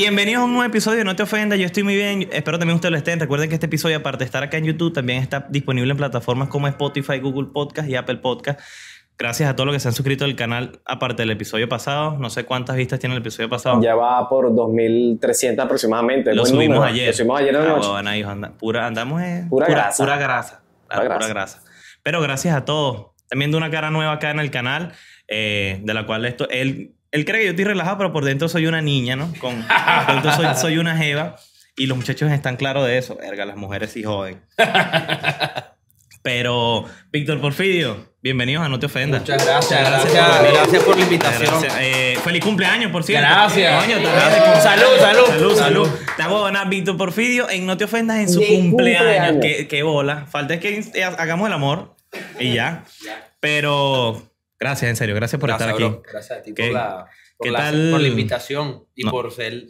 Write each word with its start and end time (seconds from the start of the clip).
bienvenidos 0.00 0.40
a 0.40 0.44
un 0.46 0.52
nuevo 0.54 0.64
episodio 0.66 1.04
No 1.04 1.14
Te 1.14 1.22
Ofenda. 1.24 1.56
Yo 1.56 1.66
estoy 1.66 1.82
muy 1.82 1.94
bien, 1.94 2.26
espero 2.32 2.58
también 2.58 2.76
ustedes 2.76 2.90
lo 2.92 2.96
estén. 2.96 3.20
Recuerden 3.20 3.48
que 3.50 3.54
este 3.56 3.66
episodio, 3.66 3.98
aparte 3.98 4.20
de 4.20 4.24
estar 4.24 4.42
acá 4.42 4.56
en 4.56 4.64
YouTube, 4.64 4.94
también 4.94 5.22
está 5.22 5.46
disponible 5.50 5.90
en 5.90 5.96
plataformas 5.98 6.48
como 6.48 6.68
Spotify, 6.68 7.18
Google 7.18 7.48
Podcast 7.52 7.86
y 7.88 7.96
Apple 7.96 8.16
Podcast. 8.16 8.60
Gracias 9.18 9.50
a 9.50 9.54
todos 9.54 9.66
los 9.66 9.74
que 9.76 9.80
se 9.80 9.88
han 9.88 9.92
suscrito 9.94 10.24
al 10.24 10.34
canal, 10.36 10.80
aparte 10.86 11.22
del 11.22 11.30
episodio 11.32 11.68
pasado. 11.68 12.16
No 12.18 12.30
sé 12.30 12.44
cuántas 12.44 12.76
vistas 12.76 12.98
tiene 12.98 13.14
el 13.14 13.20
episodio 13.20 13.50
pasado. 13.50 13.78
Ya 13.82 13.94
va 13.94 14.26
por 14.30 14.50
2.300 14.50 15.58
aproximadamente. 15.62 16.34
Lo 16.34 16.46
subimos 16.46 16.76
número. 16.76 16.84
ayer. 16.84 17.08
Lo 17.08 17.12
subimos 17.12 17.38
ayer 17.40 17.54
en 17.54 17.60
la 17.60 17.66
Ah, 17.66 17.68
noche. 17.76 17.86
huevona, 17.88 18.16
hijo, 18.16 18.30
anda- 18.30 18.52
pura, 18.56 18.86
andamos 18.86 19.20
en 19.20 19.48
Pura 19.50 19.66
grasa. 19.68 20.02
Pura 20.02 20.16
grasa. 20.16 21.62
Pero 22.02 22.22
gracias 22.22 22.56
a 22.56 22.64
todos. 22.64 23.08
También 23.28 23.50
de 23.50 23.58
una 23.58 23.70
cara 23.70 23.90
nueva 23.90 24.12
acá 24.12 24.30
en 24.30 24.40
el 24.40 24.50
canal, 24.50 24.92
eh, 25.28 25.80
de 25.82 25.92
la 25.94 26.06
cual 26.06 26.24
esto, 26.24 26.48
él, 26.48 26.94
él 27.12 27.24
cree 27.24 27.40
que 27.40 27.44
yo 27.46 27.50
estoy 27.50 27.64
relajado, 27.64 27.98
pero 27.98 28.12
por 28.12 28.24
dentro 28.24 28.48
soy 28.48 28.66
una 28.66 28.80
niña, 28.82 29.16
¿no? 29.16 29.32
Con, 29.40 29.64
por 30.06 30.14
dentro 30.14 30.32
soy, 30.32 30.46
soy 30.56 30.78
una 30.78 30.96
jeva. 30.96 31.36
Y 31.76 31.86
los 31.86 31.96
muchachos 31.96 32.30
están 32.30 32.56
claros 32.56 32.86
de 32.86 32.98
eso. 32.98 33.16
Verga, 33.16 33.44
las 33.46 33.56
mujeres 33.56 33.92
sí 33.92 34.02
joden. 34.02 34.42
Pero, 36.22 36.84
Víctor 37.10 37.40
Porfidio, 37.40 38.12
bienvenidos 38.22 38.62
a 38.62 38.68
No 38.68 38.78
Te 38.78 38.84
Ofendas. 38.86 39.22
Muchas 39.22 39.42
gracias, 39.46 39.80
Gracias 39.80 40.12
gracias, 40.12 40.52
gracias 40.52 40.82
por 40.84 40.96
la 40.98 41.02
invitación. 41.04 41.48
Gracias. 41.48 41.74
Eh, 41.80 42.18
feliz 42.22 42.44
cumpleaños, 42.44 42.92
por 42.92 43.02
cierto. 43.04 43.26
Gracias. 43.26 43.84
Coño, 43.84 43.96
Gracias. 44.02 44.62
Salud, 44.62 44.84
salud. 44.98 45.26
Salud, 45.28 45.56
salud. 45.56 45.88
Te 46.18 46.22
hago 46.22 46.42
ganar 46.42 46.68
Víctor 46.68 46.98
Porfidio 46.98 47.48
en 47.48 47.64
No 47.64 47.78
Te 47.78 47.84
Ofendas 47.84 48.18
en 48.18 48.28
su 48.28 48.40
cumpleaños. 48.40 48.68
cumpleaños. 48.68 49.36
Qué, 49.40 49.66
qué 49.66 49.82
bola. 49.82 50.26
Falta 50.26 50.52
es 50.52 50.60
que 50.60 50.84
eh, 50.92 51.04
hagamos 51.04 51.46
el 51.46 51.54
amor 51.54 51.96
y 52.38 52.52
ya. 52.52 52.84
Pero, 53.40 54.29
gracias, 54.60 54.88
en 54.90 54.96
serio. 54.96 55.14
Gracias 55.14 55.40
por 55.40 55.48
Gracias, 55.48 55.70
estar 55.70 55.86
aquí. 55.88 55.96
Gracias 56.12 56.38
a 56.38 56.42
ti 56.42 56.54
¿Qué- 56.54 56.64
por 56.66 56.72
la, 56.72 57.06
por, 57.36 57.46
qué 57.46 57.50
la, 57.50 57.58
tal? 57.58 57.90
por 57.90 58.00
la 58.00 58.08
invitación 58.08 58.84
y 58.94 59.04
No. 59.04 59.10
por 59.10 59.32
ser, 59.32 59.64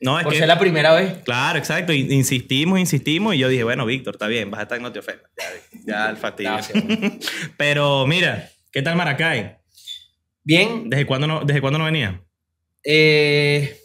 No, 0.00 0.18
es 0.18 0.24
por 0.24 0.32
que- 0.32 0.38
ser 0.38 0.48
la 0.48 0.58
primera 0.58 0.92
vez. 0.94 1.18
Claro, 1.24 1.58
exacto. 1.58 1.92
Insistimos, 1.92 2.78
insistimos. 2.78 3.34
Y 3.34 3.38
yo 3.38 3.48
dije, 3.48 3.64
bueno, 3.64 3.86
Víctor, 3.86 4.14
está 4.14 4.26
bien. 4.28 4.50
Vas 4.50 4.60
a 4.60 4.62
estar 4.64 4.76
en 4.76 4.82
No 4.82 4.92
Te 4.92 4.98
Ofendas. 5.00 5.30
Ya, 5.86 5.86
ya 5.86 6.10
el 6.10 6.16
fastidio. 6.16 6.50
Gracias. 6.52 6.84
Pero, 7.56 8.06
mira, 8.06 8.50
¿qué 8.70 8.82
tal 8.82 8.96
Maracay? 8.96 9.56
Bien, 10.42 10.90
¿Desde 10.90 11.06
cuándo 11.06 11.26
no, 11.26 11.40
desde 11.44 11.60
cuándo 11.62 11.78
no 11.78 11.86
venía? 11.86 12.20
eh, 12.84 13.80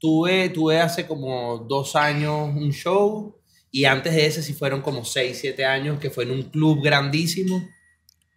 tuve, 0.00 0.48
tuve 0.48 0.80
hace 0.80 1.06
como 1.06 1.58
dos 1.68 1.94
años 1.96 2.50
un 2.54 2.72
show 2.72 3.40
y 3.70 3.84
antes 3.84 4.14
de 4.14 4.26
ese 4.26 4.42
sí 4.42 4.54
fueron 4.54 4.80
como 4.82 5.04
seis, 5.04 5.38
siete 5.40 5.64
años 5.64 6.00
que 6.00 6.10
fue 6.10 6.24
en 6.24 6.32
un 6.32 6.42
club 6.42 6.82
grandísimo. 6.82 7.64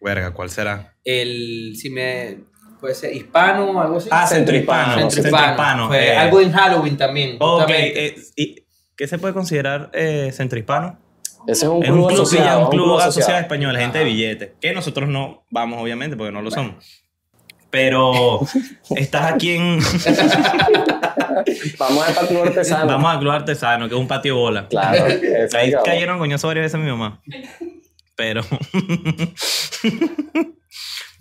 Verga, 0.02 0.32
¿cuál 0.32 0.50
será? 0.50 0.96
El, 1.04 1.76
si 1.78 1.90
me, 1.90 2.40
puede 2.80 2.96
ser 2.96 3.16
hispano 3.16 3.72
o 3.72 3.80
algo 3.80 3.98
así. 3.98 4.10
Ah, 4.12 4.26
Centro 4.28 4.56
Hispano. 4.56 4.94
Centro 4.96 5.10
Centro 5.12 5.30
Hispano. 5.30 5.52
Hispano, 5.52 5.88
Fue 5.88 6.08
eh. 6.08 6.18
algo 6.18 6.42
en 6.42 6.52
Halloween 6.52 6.98
también. 6.98 7.38
Ok, 7.40 7.70
eh, 7.70 8.16
¿y 8.36 8.66
¿qué 8.98 9.08
se 9.08 9.20
puede 9.20 9.34
considerar 9.34 9.90
eh, 9.94 10.32
centro 10.34 10.60
hispano? 10.60 11.00
Ese 11.48 11.66
es 11.66 11.72
un 11.72 11.84
Es 11.84 11.90
club 11.90 12.02
un 12.02 12.08
club, 12.08 12.22
asociado. 12.22 12.60
un 12.60 12.66
un 12.66 12.72
club 12.72 12.86
asociado 12.86 13.10
asociado. 13.10 13.40
español, 13.42 13.78
gente 13.78 13.98
de 14.00 14.04
Ajá. 14.04 14.14
billete. 14.14 14.56
Que 14.60 14.74
nosotros 14.74 15.08
no 15.10 15.46
vamos, 15.50 15.82
obviamente, 15.82 16.18
porque 16.18 16.32
no 16.32 16.42
lo 16.42 16.52
somos. 16.52 16.76
Pero 17.70 18.42
estás 18.96 19.32
aquí 19.34 19.52
en. 19.56 19.80
Vamos 21.80 22.08
a 22.08 22.28
Club 22.28 22.44
Artesano. 22.44 22.86
Vamos 22.88 23.12
al 23.12 23.20
Club 23.20 23.32
Artesano, 23.32 23.88
que 23.88 23.96
es 23.96 24.00
un 24.02 24.08
patio 24.08 24.36
bola. 24.36 24.68
Claro. 24.68 25.06
Ahí 25.54 25.70
es 25.72 25.78
cayeron 25.84 26.20
coñazo 26.20 26.48
varias 26.48 26.66
veces 26.66 26.76
a 26.76 26.78
mi 26.78 26.90
mamá. 26.90 27.22
Pero. 28.16 28.42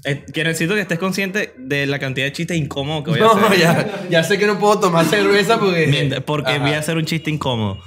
Eh, 0.04 0.24
que 0.32 0.44
necesito 0.44 0.74
que 0.74 0.80
estés 0.80 0.98
consciente 0.98 1.52
de 1.58 1.84
la 1.86 1.98
cantidad 1.98 2.24
de 2.26 2.32
chistes 2.32 2.56
incómodos 2.56 3.04
que 3.04 3.10
voy 3.10 3.20
a 3.20 3.26
hacer. 3.32 3.58
ya, 3.58 4.06
ya 4.08 4.24
sé 4.24 4.38
que 4.38 4.46
no 4.46 4.58
puedo 4.58 4.80
tomar 4.80 5.04
cerveza 5.04 5.60
porque... 5.60 5.88
Mientras- 5.88 6.22
Porque 6.22 6.52
Ajá. 6.52 6.62
voy 6.62 6.72
a 6.72 6.78
hacer 6.78 6.96
un 6.96 7.04
chiste 7.04 7.28
incómodo. 7.30 7.78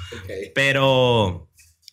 Pero, 0.54 1.50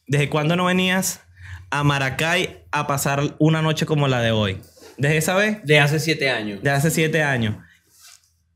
¿desde 0.06 0.28
cuándo 0.28 0.56
no 0.56 0.66
venías 0.66 1.22
a 1.71 1.84
Maracay 1.84 2.65
a 2.71 2.87
pasar 2.87 3.34
una 3.38 3.62
noche 3.62 3.87
como 3.87 4.09
la 4.09 4.21
de 4.21 4.31
hoy? 4.32 4.59
¿Desde 4.98 5.16
esa 5.16 5.37
vez? 5.37 5.65
De 5.65 5.78
hace 5.81 5.98
siete 5.98 6.28
años. 6.28 6.62
De 6.62 6.69
hace 6.71 6.91
siete 6.91 7.22
años. 7.22 7.56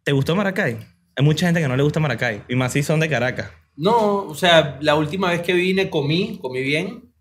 ¿Te 0.03 0.13
gustó 0.13 0.37
Maracay? 0.37 0.77
Hay 1.17 1.25
mucha 1.25 1.47
gente 1.47 1.63
que 1.63 1.69
no 1.69 1.77
le 1.79 1.83
gusta 1.83 1.99
Maracay. 1.99 2.43
Y 2.47 2.57
más 2.57 2.75
si 2.75 2.83
son 2.83 3.01
de 3.01 3.09
Caracas. 3.09 3.51
No, 3.77 4.19
o 4.27 4.35
sea, 4.35 4.77
la 4.83 4.97
última 4.97 5.31
vez 5.31 5.41
que 5.41 5.55
vine 5.55 5.89
comí, 5.89 6.39
comí 6.43 6.61
bien. 6.63 7.14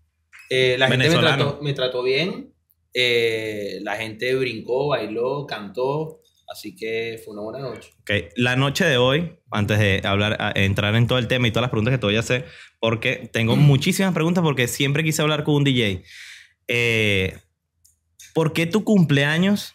Eh, 0.50 0.76
la 0.78 0.88
gente 0.88 1.08
me 1.08 1.16
trató, 1.16 1.58
me 1.62 1.72
trató 1.72 2.02
bien. 2.02 2.52
Eh, 2.92 3.80
la 3.82 3.96
gente 3.96 4.34
brincó, 4.34 4.88
bailó, 4.88 5.46
cantó. 5.46 6.20
Así 6.46 6.76
que 6.76 7.20
fue 7.24 7.32
una 7.32 7.42
buena 7.42 7.58
noche. 7.60 7.90
La 8.36 8.54
noche 8.54 8.84
de 8.84 8.98
hoy, 8.98 9.38
antes 9.50 9.78
de 9.78 10.02
hablar, 10.04 10.52
entrar 10.56 10.94
en 10.94 11.06
todo 11.06 11.18
el 11.18 11.26
tema 11.26 11.48
y 11.48 11.50
todas 11.50 11.62
las 11.62 11.70
preguntas 11.70 11.92
que 11.92 11.98
te 11.98 12.06
voy 12.06 12.16
a 12.16 12.20
hacer, 12.20 12.44
porque 12.78 13.28
tengo 13.32 13.56
muchísimas 13.56 14.12
preguntas 14.12 14.42
porque 14.42 14.68
siempre 14.68 15.02
quise 15.02 15.22
hablar 15.22 15.42
con 15.42 15.54
un 15.54 15.64
DJ. 15.64 16.04
Eh, 16.68 17.38
¿Por 18.34 18.52
qué 18.52 18.66
tu 18.66 18.84
cumpleaños 18.84 19.74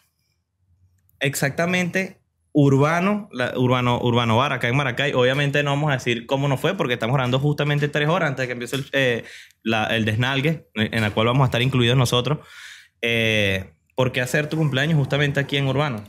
exactamente 1.18 2.19
urbano, 2.52 3.28
urbano, 3.56 4.00
urbano 4.02 4.36
bar 4.36 4.52
acá 4.52 4.68
en 4.68 4.76
Maracay? 4.76 5.12
Obviamente 5.12 5.62
no 5.62 5.70
vamos 5.70 5.90
a 5.90 5.94
decir 5.94 6.26
cómo 6.26 6.48
no 6.48 6.56
fue 6.56 6.74
porque 6.76 6.94
estamos 6.94 7.14
hablando 7.14 7.38
justamente 7.38 7.88
tres 7.88 8.08
horas 8.08 8.28
antes 8.28 8.42
de 8.42 8.46
que 8.48 8.52
empiece 8.52 8.76
el, 8.76 8.86
eh, 8.92 9.24
el 9.90 10.04
desnalgue, 10.04 10.68
en 10.74 11.00
la 11.00 11.10
cual 11.10 11.28
vamos 11.28 11.42
a 11.42 11.46
estar 11.46 11.62
incluidos 11.62 11.96
nosotros. 11.96 12.38
Eh, 13.02 13.72
¿Por 13.94 14.12
qué 14.12 14.20
hacer 14.20 14.48
tu 14.48 14.56
cumpleaños 14.56 14.98
justamente 14.98 15.40
aquí 15.40 15.56
en 15.56 15.66
Urbano? 15.66 16.02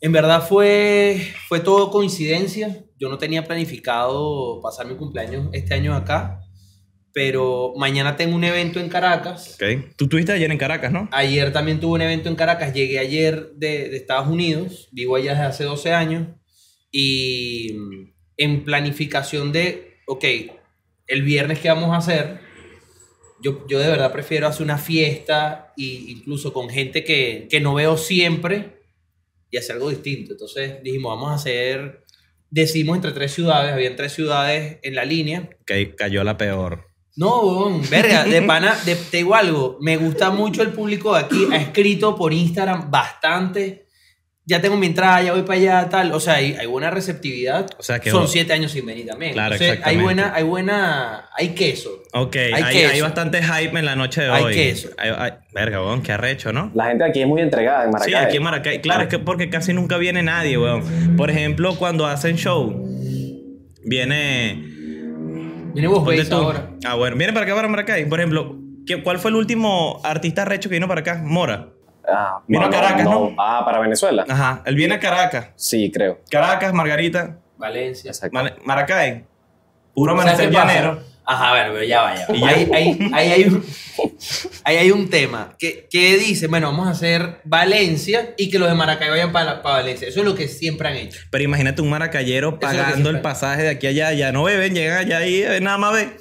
En 0.00 0.12
verdad 0.12 0.46
fue, 0.46 1.34
fue 1.48 1.60
todo 1.60 1.90
coincidencia. 1.90 2.84
Yo 2.98 3.08
no 3.08 3.18
tenía 3.18 3.44
planificado 3.44 4.60
pasar 4.62 4.86
mi 4.86 4.96
cumpleaños 4.96 5.48
este 5.52 5.74
año 5.74 5.94
acá. 5.94 6.40
Pero 7.18 7.72
mañana 7.76 8.16
tengo 8.16 8.36
un 8.36 8.44
evento 8.44 8.78
en 8.78 8.88
Caracas. 8.88 9.56
Ok. 9.56 9.96
Tú 9.96 10.04
estuviste 10.04 10.30
ayer 10.30 10.52
en 10.52 10.56
Caracas, 10.56 10.92
¿no? 10.92 11.08
Ayer 11.10 11.52
también 11.52 11.80
tuve 11.80 11.94
un 11.94 12.02
evento 12.02 12.28
en 12.28 12.36
Caracas. 12.36 12.72
Llegué 12.72 13.00
ayer 13.00 13.54
de, 13.56 13.88
de 13.88 13.96
Estados 13.96 14.28
Unidos. 14.28 14.88
Vivo 14.92 15.16
allá 15.16 15.32
desde 15.32 15.46
hace 15.46 15.64
12 15.64 15.92
años. 15.92 16.28
Y 16.92 17.72
mm, 17.72 18.12
en 18.36 18.64
planificación 18.64 19.50
de, 19.50 19.96
ok, 20.06 20.24
el 21.08 21.22
viernes 21.22 21.58
que 21.58 21.68
vamos 21.68 21.92
a 21.92 21.96
hacer, 21.96 22.38
yo, 23.42 23.66
yo 23.66 23.80
de 23.80 23.88
verdad 23.88 24.12
prefiero 24.12 24.46
hacer 24.46 24.62
una 24.62 24.78
fiesta, 24.78 25.72
e 25.76 25.82
incluso 25.82 26.52
con 26.52 26.70
gente 26.70 27.02
que, 27.02 27.48
que 27.50 27.60
no 27.60 27.74
veo 27.74 27.96
siempre, 27.96 28.78
y 29.50 29.56
hacer 29.56 29.74
algo 29.74 29.90
distinto. 29.90 30.34
Entonces 30.34 30.84
dijimos, 30.84 31.16
vamos 31.16 31.32
a 31.32 31.34
hacer, 31.34 32.04
decidimos 32.48 32.94
entre 32.94 33.10
tres 33.10 33.32
ciudades, 33.32 33.72
habían 33.72 33.96
tres 33.96 34.12
ciudades 34.12 34.78
en 34.82 34.94
la 34.94 35.04
línea. 35.04 35.50
Que 35.66 35.96
cayó 35.96 36.22
la 36.22 36.36
peor. 36.36 36.87
No, 37.18 37.40
weón, 37.40 37.82
verga, 37.90 38.22
de 38.24 38.42
pana, 38.46 38.76
de, 38.86 38.94
te 38.94 39.16
digo 39.18 39.34
algo, 39.34 39.76
me 39.80 39.96
gusta 39.96 40.30
mucho 40.30 40.62
el 40.62 40.68
público 40.70 41.14
de 41.14 41.20
aquí, 41.24 41.48
ha 41.52 41.56
escrito 41.56 42.14
por 42.14 42.32
Instagram 42.32 42.90
bastante, 42.92 43.86
ya 44.46 44.62
tengo 44.62 44.76
mi 44.76 44.86
entrada, 44.86 45.20
ya 45.22 45.32
voy 45.32 45.42
para 45.42 45.58
allá, 45.58 45.88
tal, 45.90 46.12
o 46.12 46.20
sea, 46.20 46.34
hay, 46.34 46.52
hay 46.54 46.66
buena 46.66 46.90
receptividad, 46.90 47.66
O 47.76 47.82
sea 47.82 47.98
que. 47.98 48.10
son 48.10 48.28
siete 48.28 48.52
años 48.52 48.70
sin 48.70 48.86
venir 48.86 49.06
también, 49.06 49.32
Claro, 49.32 49.56
hay 49.56 49.60
exactamente. 49.60 50.02
buena, 50.04 50.32
hay 50.34 50.44
buena, 50.44 51.28
hay 51.36 51.48
queso, 51.50 51.90
Ok, 52.14 52.36
hay, 52.36 52.52
Hay 52.52 52.62
hay, 52.62 52.90
queso. 52.92 53.04
bastante 53.04 53.42
hype 53.42 53.76
en 53.78 53.84
la 53.84 53.96
noche 53.96 54.22
de 54.22 54.30
Hay 54.30 54.44
hoy. 54.44 54.54
queso. 54.54 54.88
Hay- 54.96 55.10
hay- 55.14 55.32
verga, 55.52 55.82
weón, 55.82 56.02
qué 56.02 56.12
arrecho, 56.12 56.52
¿no? 56.52 56.70
La 56.74 56.86
gente 56.86 57.02
aquí 57.04 57.20
es 57.20 57.26
muy 57.26 57.42
entregada 57.42 57.82
en 57.84 57.88
Sí, 57.90 57.92
Maracay. 57.92 58.14
aquí 58.14 58.36
en 58.36 58.42
Maracay. 58.44 58.80
Claro, 58.80 59.02
es 59.02 59.08
que 59.08 59.18
porque 59.18 59.50
casi 59.50 59.72
nunca 59.74 59.98
viene 59.98 60.22
nadie, 60.22 60.56
weón. 60.56 61.16
Por 61.16 61.30
ejemplo, 61.30 61.74
cuando 61.76 62.06
hacen 62.06 62.36
show, 62.36 62.86
viene. 63.84 64.77
Viene 65.72 65.88
vos 65.88 66.04
veis 66.04 66.28
tú. 66.28 66.36
ahora, 66.36 66.70
Ah, 66.86 66.94
bueno, 66.94 67.16
viene 67.16 67.32
para 67.32 67.44
acá, 67.46 67.54
para 67.54 67.68
Maracay. 67.68 68.04
Por 68.08 68.18
ejemplo, 68.20 68.56
¿qué- 68.86 69.02
¿cuál 69.02 69.18
fue 69.18 69.30
el 69.30 69.36
último 69.36 70.00
artista 70.04 70.44
recho 70.44 70.68
que 70.68 70.76
vino 70.76 70.88
para 70.88 71.00
acá? 71.00 71.20
Mora. 71.24 71.68
Ah, 72.10 72.40
Vino 72.46 72.64
a 72.64 72.70
Caracas, 72.70 73.04
¿no? 73.04 73.34
Ah, 73.36 73.62
para 73.66 73.80
Venezuela. 73.80 74.24
Ajá, 74.28 74.62
él 74.64 74.74
viene 74.76 74.94
a 74.94 74.98
Caracas. 75.00 75.50
Sí, 75.56 75.90
creo. 75.92 76.20
Caracas, 76.30 76.72
Margarita, 76.72 77.36
Valencia. 77.58 78.10
Exacto. 78.10 78.32
Mar- 78.34 78.56
Maracay. 78.64 79.24
Puro 79.94 80.12
¿Sabes 80.16 80.24
amanecer 80.26 80.50
llanero. 80.50 81.00
Ajá, 81.30 81.50
bueno, 81.50 81.72
pero 81.74 81.84
ya 81.84 82.00
vaya. 82.02 82.26
Y 82.32 82.40
ya. 82.40 82.48
Ahí, 82.48 82.68
ahí- 82.72 83.10
ahí 83.12 83.28
hay 83.32 83.44
un, 83.44 83.64
ahí 84.64 84.76
hay 84.78 84.90
un 84.90 85.10
tema 85.10 85.54
que, 85.58 85.86
que 85.90 86.16
dice, 86.16 86.46
bueno, 86.46 86.68
vamos 86.70 86.88
a 86.88 86.92
hacer 86.92 87.40
Valencia 87.44 88.34
y 88.38 88.48
que 88.50 88.58
los 88.58 88.68
de 88.68 88.74
Maracay 88.74 89.10
vayan 89.10 89.30
para, 89.30 89.62
para 89.62 89.76
Valencia. 89.76 90.08
Eso 90.08 90.20
es 90.20 90.24
lo 90.26 90.34
que 90.34 90.48
siempre 90.48 90.88
han 90.88 90.96
hecho. 90.96 91.20
Pero 91.30 91.44
imagínate 91.44 91.82
un 91.82 91.90
maracayero 91.90 92.58
pagando 92.58 93.10
el 93.10 93.20
pasaje 93.20 93.62
de 93.62 93.68
aquí 93.68 93.86
a 93.86 93.90
allá. 93.90 94.12
Ya 94.14 94.32
no 94.32 94.44
beben, 94.44 94.74
llegan 94.74 94.98
allá 94.98 95.26
y 95.26 95.42
eh, 95.42 95.60
nada 95.60 95.76
más 95.78 95.92
ven. 95.92 96.14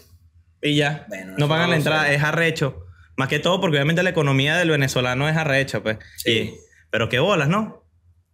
Y 0.62 0.76
ya. 0.76 1.06
Bueno, 1.08 1.36
no 1.38 1.48
pagan 1.48 1.70
la 1.70 1.78
entrada, 1.78 2.12
es 2.12 2.22
arrecho. 2.24 2.84
Más 3.16 3.30
que 3.30 3.40
todo 3.40 3.62
porque 3.62 3.78
obviamente 3.78 4.04
la 4.04 4.10
economía 4.10 4.58
del 4.58 4.70
venezolano 4.72 5.30
es 5.30 5.38
arrecha, 5.38 5.82
pues. 5.82 5.98
Sí. 6.18 6.32
Y- 6.32 6.54
pero 6.90 7.08
qué 7.10 7.20
bolas, 7.20 7.48
¿no? 7.48 7.84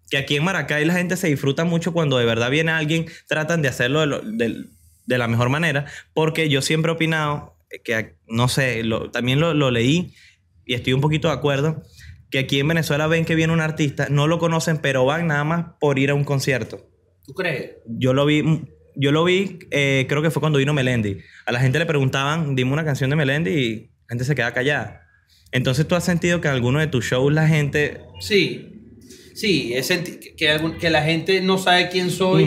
Que 0.10 0.18
aquí 0.18 0.36
en 0.38 0.44
Maracay 0.44 0.86
la 0.86 0.94
gente 0.94 1.18
se 1.18 1.28
disfruta 1.28 1.66
mucho 1.66 1.94
cuando 1.94 2.18
de 2.18 2.26
verdad 2.26 2.50
viene 2.50 2.72
alguien, 2.72 3.06
tratan 3.28 3.62
de 3.62 3.68
hacerlo 3.69 4.00
de, 4.02 4.06
lo- 4.08 4.22
de- 4.22 4.66
de 5.06 5.18
la 5.18 5.28
mejor 5.28 5.50
manera. 5.50 5.86
Porque 6.14 6.50
yo 6.50 6.62
siempre 6.62 6.92
he 6.92 6.96
opinado 6.96 7.58
que, 7.84 8.16
no 8.28 8.48
sé, 8.48 8.84
lo- 8.84 9.10
también 9.12 9.40
lo, 9.40 9.54
lo 9.54 9.72
leí 9.72 10.14
y 10.66 10.74
estoy 10.76 10.94
un 10.94 11.02
poquito 11.02 11.28
de 11.28 11.34
acuerdo, 11.34 11.84
que 12.30 12.40
aquí 12.40 12.60
en 12.60 12.68
Venezuela 12.68 13.08
ven 13.08 13.26
que 13.26 13.36
viene 13.36 13.54
un 13.54 13.60
artista, 13.62 14.08
no 14.10 14.28
lo 14.28 14.40
conocen, 14.40 14.78
pero 14.78 15.06
van 15.06 15.28
nada 15.28 15.44
más 15.44 15.66
por 15.80 16.00
ir 16.00 16.10
a 16.10 16.14
un 16.16 16.24
concierto. 16.24 16.90
¿Tú 17.26 17.34
crees? 17.34 17.72
Yo 17.88 18.14
lo 18.14 18.26
vi, 18.26 18.44
yo 18.96 19.12
lo 19.12 19.24
vi, 19.24 19.60
eh, 19.72 20.06
creo 20.10 20.22
que 20.22 20.32
fue 20.32 20.40
cuando 20.40 20.60
vino 20.60 20.74
Melendi. 20.74 21.20
A 21.46 21.52
la 21.52 21.60
gente 21.60 21.80
le 21.80 21.86
preguntaban, 21.86 22.56
dime 22.56 22.72
una 22.74 22.86
canción 22.86 23.10
de 23.10 23.16
Melendi 23.16 23.52
y 23.52 23.76
la 23.80 24.10
gente 24.10 24.24
se 24.26 24.36
queda 24.36 24.54
callada. 24.54 25.02
Entonces 25.52 25.88
tú 25.88 25.96
has 25.96 26.04
sentido 26.04 26.42
que 26.42 26.48
en 26.48 26.56
alguno 26.56 26.80
de 26.80 26.88
tus 26.88 27.06
shows 27.06 27.32
la 27.32 27.48
gente... 27.48 28.02
Sí. 28.20 28.70
Sí, 29.36 29.74
es 29.74 29.88
que, 29.90 30.36
que 30.80 30.90
la 30.90 31.04
gente 31.04 31.42
no 31.42 31.58
sabe 31.58 31.90
quién 31.90 32.10
soy. 32.12 32.46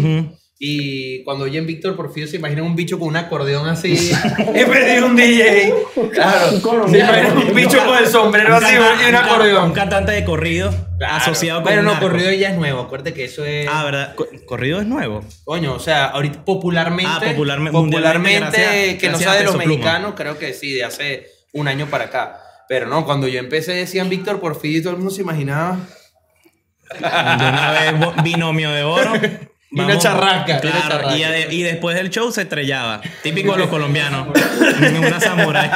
Y 0.59 1.23
cuando 1.25 1.45
oyen 1.45 1.67
Víctor 1.67 1.97
Porfirio 1.97 2.27
se 2.27 2.37
imaginan 2.37 2.65
un 2.65 2.75
bicho 2.75 2.99
con 2.99 3.09
un 3.09 3.17
acordeón 3.17 3.69
así. 3.69 4.11
He 4.55 4.65
perdido 4.65 5.07
un 5.07 5.15
DJ. 5.15 5.75
Claro. 6.15 6.49
Un 6.53 6.91
Se 6.91 6.99
imaginan 6.99 7.37
un 7.37 7.55
bicho 7.55 7.85
con 7.85 7.99
el 7.99 8.07
sombrero 8.07 8.57
así 8.57 8.75
y 8.75 9.09
un 9.11 9.15
acordeón. 9.17 9.65
Un 9.67 9.73
cantante 9.73 10.13
de 10.13 10.25
corrido 10.25 10.71
Claro. 10.99 11.15
asociado 11.17 11.61
con 11.63 11.69
Pero 11.69 11.81
un 11.83 11.89
no, 11.89 12.01
corrido 12.01 12.33
ya 12.33 12.49
es 12.53 12.57
nuevo. 12.57 12.81
Acuérdate 12.81 13.13
que 13.13 13.25
eso 13.27 13.45
es. 13.45 13.69
Ah, 13.71 13.85
¿verdad? 13.85 14.15
Co- 14.15 14.29
¿Corrido 14.47 14.81
es 14.81 14.87
nuevo? 14.87 15.23
Coño, 15.45 15.75
o 15.75 15.79
sea, 15.79 16.07
ahorita 16.07 16.43
popularmente. 16.47 17.13
Ah, 17.15 17.21
popularme- 17.37 17.71
popularmente, 17.71 18.41
gracias- 18.41 18.95
que 18.99 19.07
no 19.09 19.19
gracias 19.19 19.23
sabe 19.25 19.37
a 19.37 19.41
de 19.41 19.45
los 19.45 19.57
mexicanos, 19.59 20.15
creo 20.17 20.39
que 20.39 20.55
sí, 20.55 20.73
de 20.73 20.85
hace 20.85 21.27
un 21.53 21.69
año 21.69 21.85
para 21.91 22.05
acá. 22.05 22.41
Pero 22.67 22.87
no, 22.87 23.05
cuando 23.05 23.29
yo 23.29 23.39
empecé 23.41 23.73
decían 23.75 24.09
Víctor 24.09 24.41
Porfirio 24.41 24.79
y 24.79 24.83
todo 24.83 24.93
el 24.93 24.97
mundo 25.01 25.13
se 25.13 25.21
imaginaba. 25.21 25.81
De 26.99 26.99
una 26.99 27.73
vez, 27.73 28.23
binomio 28.25 28.71
de 28.71 28.83
oro. 28.85 29.13
Y 29.71 29.81
una 29.81 29.99
charraca, 29.99 30.53
una 30.53 30.61
Claro, 30.61 30.89
charraca. 31.09 31.17
y, 31.53 31.63
después 31.63 31.97
del 31.97 32.11
show 32.11 32.31
se 32.31 32.43
estrellaba. 32.43 33.01
Típico 33.23 33.53
de 33.53 33.59
los 33.59 33.69
colombianos. 33.69 34.29
una 34.99 35.21
samurai. 35.21 35.71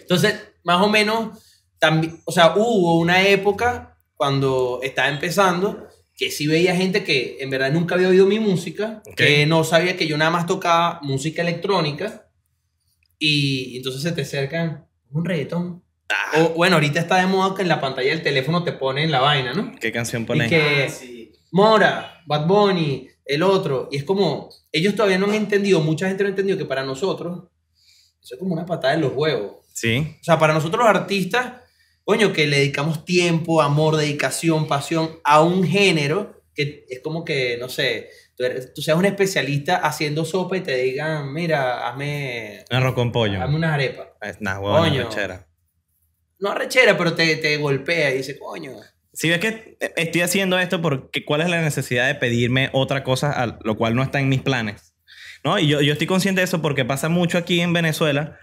Entonces, 0.00 0.34
más 0.62 0.80
o 0.82 0.88
menos, 0.88 1.38
también, 1.78 2.20
o 2.24 2.32
sea, 2.32 2.54
hubo 2.56 2.98
una 2.98 3.22
época 3.26 3.96
cuando 4.16 4.80
estaba 4.82 5.08
empezando 5.08 5.88
que 6.16 6.30
sí 6.30 6.46
veía 6.46 6.76
gente 6.76 7.02
que 7.02 7.38
en 7.40 7.50
verdad 7.50 7.72
nunca 7.72 7.96
había 7.96 8.08
oído 8.08 8.26
mi 8.26 8.38
música, 8.38 9.02
que 9.16 9.46
no 9.46 9.64
sabía 9.64 9.96
que 9.96 10.06
yo 10.06 10.16
nada 10.16 10.30
más 10.30 10.46
tocaba 10.46 11.00
música 11.02 11.42
electrónica 11.42 12.28
y 13.18 13.76
entonces 13.76 14.02
se 14.02 14.12
te 14.12 14.22
acercan 14.22 14.86
un 15.10 15.24
reggaetón. 15.24 15.82
Ah. 16.08 16.38
O 16.38 16.48
bueno, 16.50 16.76
ahorita 16.76 17.00
está 17.00 17.16
de 17.16 17.26
moda 17.26 17.56
que 17.56 17.62
en 17.62 17.68
la 17.68 17.80
pantalla 17.80 18.10
del 18.10 18.22
teléfono 18.22 18.62
te 18.62 18.72
ponen 18.72 19.10
la 19.10 19.20
vaina, 19.20 19.54
¿no? 19.54 19.72
¿Qué 19.80 19.90
canción 19.90 20.22
Y 20.22 20.26
pones? 20.26 20.48
que 20.50 20.88
Mora, 21.54 22.20
Bad 22.26 22.46
Bunny, 22.48 23.08
el 23.24 23.42
otro. 23.44 23.88
Y 23.92 23.98
es 23.98 24.04
como, 24.04 24.50
ellos 24.72 24.96
todavía 24.96 25.18
no 25.18 25.26
han 25.26 25.34
entendido, 25.34 25.80
mucha 25.80 26.08
gente 26.08 26.24
no 26.24 26.26
ha 26.26 26.30
entendido 26.30 26.58
que 26.58 26.64
para 26.64 26.82
nosotros 26.82 27.44
eso 28.20 28.34
es 28.34 28.38
como 28.40 28.54
una 28.54 28.66
patada 28.66 28.94
en 28.94 29.02
los 29.02 29.12
huevos. 29.14 29.58
Sí. 29.72 30.16
O 30.20 30.24
sea, 30.24 30.36
para 30.36 30.52
nosotros 30.52 30.80
los 30.84 30.88
artistas, 30.88 31.52
coño, 32.04 32.32
que 32.32 32.48
le 32.48 32.56
dedicamos 32.58 33.04
tiempo, 33.04 33.62
amor, 33.62 33.96
dedicación, 33.96 34.66
pasión 34.66 35.20
a 35.22 35.42
un 35.42 35.62
género 35.64 36.42
que 36.56 36.86
es 36.88 37.00
como 37.00 37.24
que, 37.24 37.56
no 37.60 37.68
sé, 37.68 38.08
tú, 38.36 38.42
eres- 38.44 38.74
tú 38.74 38.82
seas 38.82 38.96
un 38.98 39.04
especialista 39.04 39.76
haciendo 39.76 40.24
sopa 40.24 40.56
y 40.56 40.60
te 40.62 40.76
digan, 40.76 41.32
mira, 41.32 41.88
hazme, 41.88 42.64
Un 42.70 42.76
arroz 42.76 42.94
con 42.94 43.12
pollo. 43.12 43.40
hazme 43.40 43.54
unas 43.56 43.74
arepas. 43.74 44.08
Es 44.22 44.40
Nah, 44.40 44.58
Coño. 44.60 45.04
rechera. 45.08 45.46
No 46.40 46.50
arrechera, 46.50 46.96
pero 46.98 47.14
te, 47.14 47.36
te 47.36 47.56
golpea 47.58 48.12
y 48.12 48.18
dice, 48.18 48.36
coño. 48.38 48.72
Si 49.14 49.28
ves 49.28 49.38
que 49.38 49.76
estoy 49.96 50.20
haciendo 50.20 50.58
esto 50.58 50.82
porque 50.82 51.24
cuál 51.24 51.40
es 51.40 51.48
la 51.48 51.62
necesidad 51.62 52.06
de 52.06 52.14
pedirme 52.16 52.68
otra 52.72 53.04
cosa, 53.04 53.30
a 53.30 53.58
lo 53.62 53.76
cual 53.76 53.94
no 53.94 54.02
está 54.02 54.20
en 54.20 54.28
mis 54.28 54.42
planes. 54.42 54.94
¿No? 55.44 55.58
Y 55.58 55.66
yo, 55.68 55.80
yo 55.80 55.92
estoy 55.92 56.06
consciente 56.06 56.40
de 56.40 56.46
eso 56.46 56.60
porque 56.62 56.84
pasa 56.84 57.08
mucho 57.08 57.38
aquí 57.38 57.60
en 57.60 57.72
Venezuela. 57.72 58.38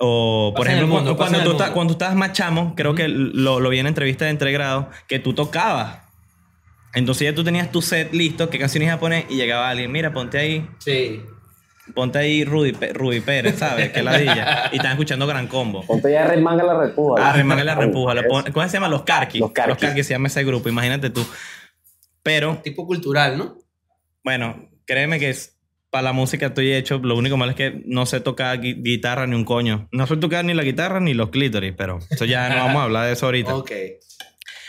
O, 0.00 0.52
por 0.56 0.66
ejemplo, 0.66 0.88
mundo, 0.88 1.16
cuando, 1.16 1.16
cuando 1.16 1.38
tú 1.44 1.58
mundo. 1.58 1.72
cuando 1.72 1.92
tú 1.92 1.94
estabas 1.94 2.16
más 2.16 2.32
chamo, 2.32 2.74
creo 2.74 2.90
Ujú. 2.90 2.96
que 2.96 3.08
lo, 3.08 3.60
lo 3.60 3.68
vi 3.70 3.78
en 3.78 3.86
entrevista 3.86 4.24
de 4.24 4.32
entregrado, 4.32 4.90
que 5.06 5.18
tú 5.18 5.34
tocabas. 5.34 5.98
Entonces 6.94 7.26
ya 7.28 7.34
tú 7.34 7.44
tenías 7.44 7.70
tu 7.70 7.82
set 7.82 8.12
listo, 8.12 8.50
qué 8.50 8.58
canciones 8.58 8.90
a 8.90 8.98
poner, 8.98 9.26
y 9.28 9.36
llegaba 9.36 9.68
alguien, 9.68 9.92
mira, 9.92 10.12
ponte 10.12 10.38
ahí, 10.38 10.68
Sí. 10.78 11.20
Ponte 11.94 12.18
ahí 12.18 12.44
Rudy, 12.44 12.72
Rudy 12.72 13.20
Pérez, 13.20 13.58
¿sabes? 13.58 13.90
Que 13.92 14.02
ladilla. 14.02 14.68
y 14.72 14.76
están 14.76 14.92
escuchando 14.92 15.26
Gran 15.26 15.46
Combo. 15.48 15.82
Ponte 15.86 16.10
ya 16.10 16.24
Red 16.26 16.40
Manga 16.40 16.62
la 16.64 16.78
repuja. 16.78 17.28
Ah, 17.30 17.32
remanga 17.32 17.64
la 17.64 17.74
repuja. 17.74 18.14
lo 18.14 18.22
pon- 18.28 18.44
¿Cómo 18.52 18.66
se 18.68 18.72
llama? 18.74 18.88
Los 18.88 19.02
Carquis. 19.02 19.40
Los 19.40 19.52
Carquis. 19.52 20.06
se 20.06 20.14
llama 20.14 20.28
ese 20.28 20.44
grupo, 20.44 20.68
imagínate 20.68 21.10
tú. 21.10 21.26
Pero, 22.22 22.58
Tipo 22.64 22.86
cultural, 22.86 23.36
¿no? 23.36 23.58
bueno, 24.22 24.70
créeme 24.86 25.18
que 25.18 25.28
es, 25.30 25.58
para 25.90 26.02
la 26.04 26.12
música 26.12 26.46
estoy 26.46 26.72
hecho. 26.72 26.98
Lo 26.98 27.16
único 27.16 27.36
malo 27.36 27.50
es 27.50 27.56
que 27.56 27.82
no 27.84 28.06
sé 28.06 28.20
tocar 28.20 28.58
gui- 28.60 28.82
guitarra 28.82 29.26
ni 29.26 29.34
un 29.36 29.44
coño. 29.44 29.88
No 29.92 30.06
sé 30.06 30.16
tocar 30.16 30.44
ni 30.44 30.54
la 30.54 30.62
guitarra 30.62 31.00
ni 31.00 31.12
los 31.12 31.28
clítoris, 31.30 31.74
pero 31.76 31.98
eso 32.10 32.24
ya 32.24 32.48
no 32.48 32.56
vamos 32.56 32.80
a 32.80 32.84
hablar 32.84 33.06
de 33.06 33.12
eso 33.12 33.26
ahorita. 33.26 33.54
Ok. 33.54 33.70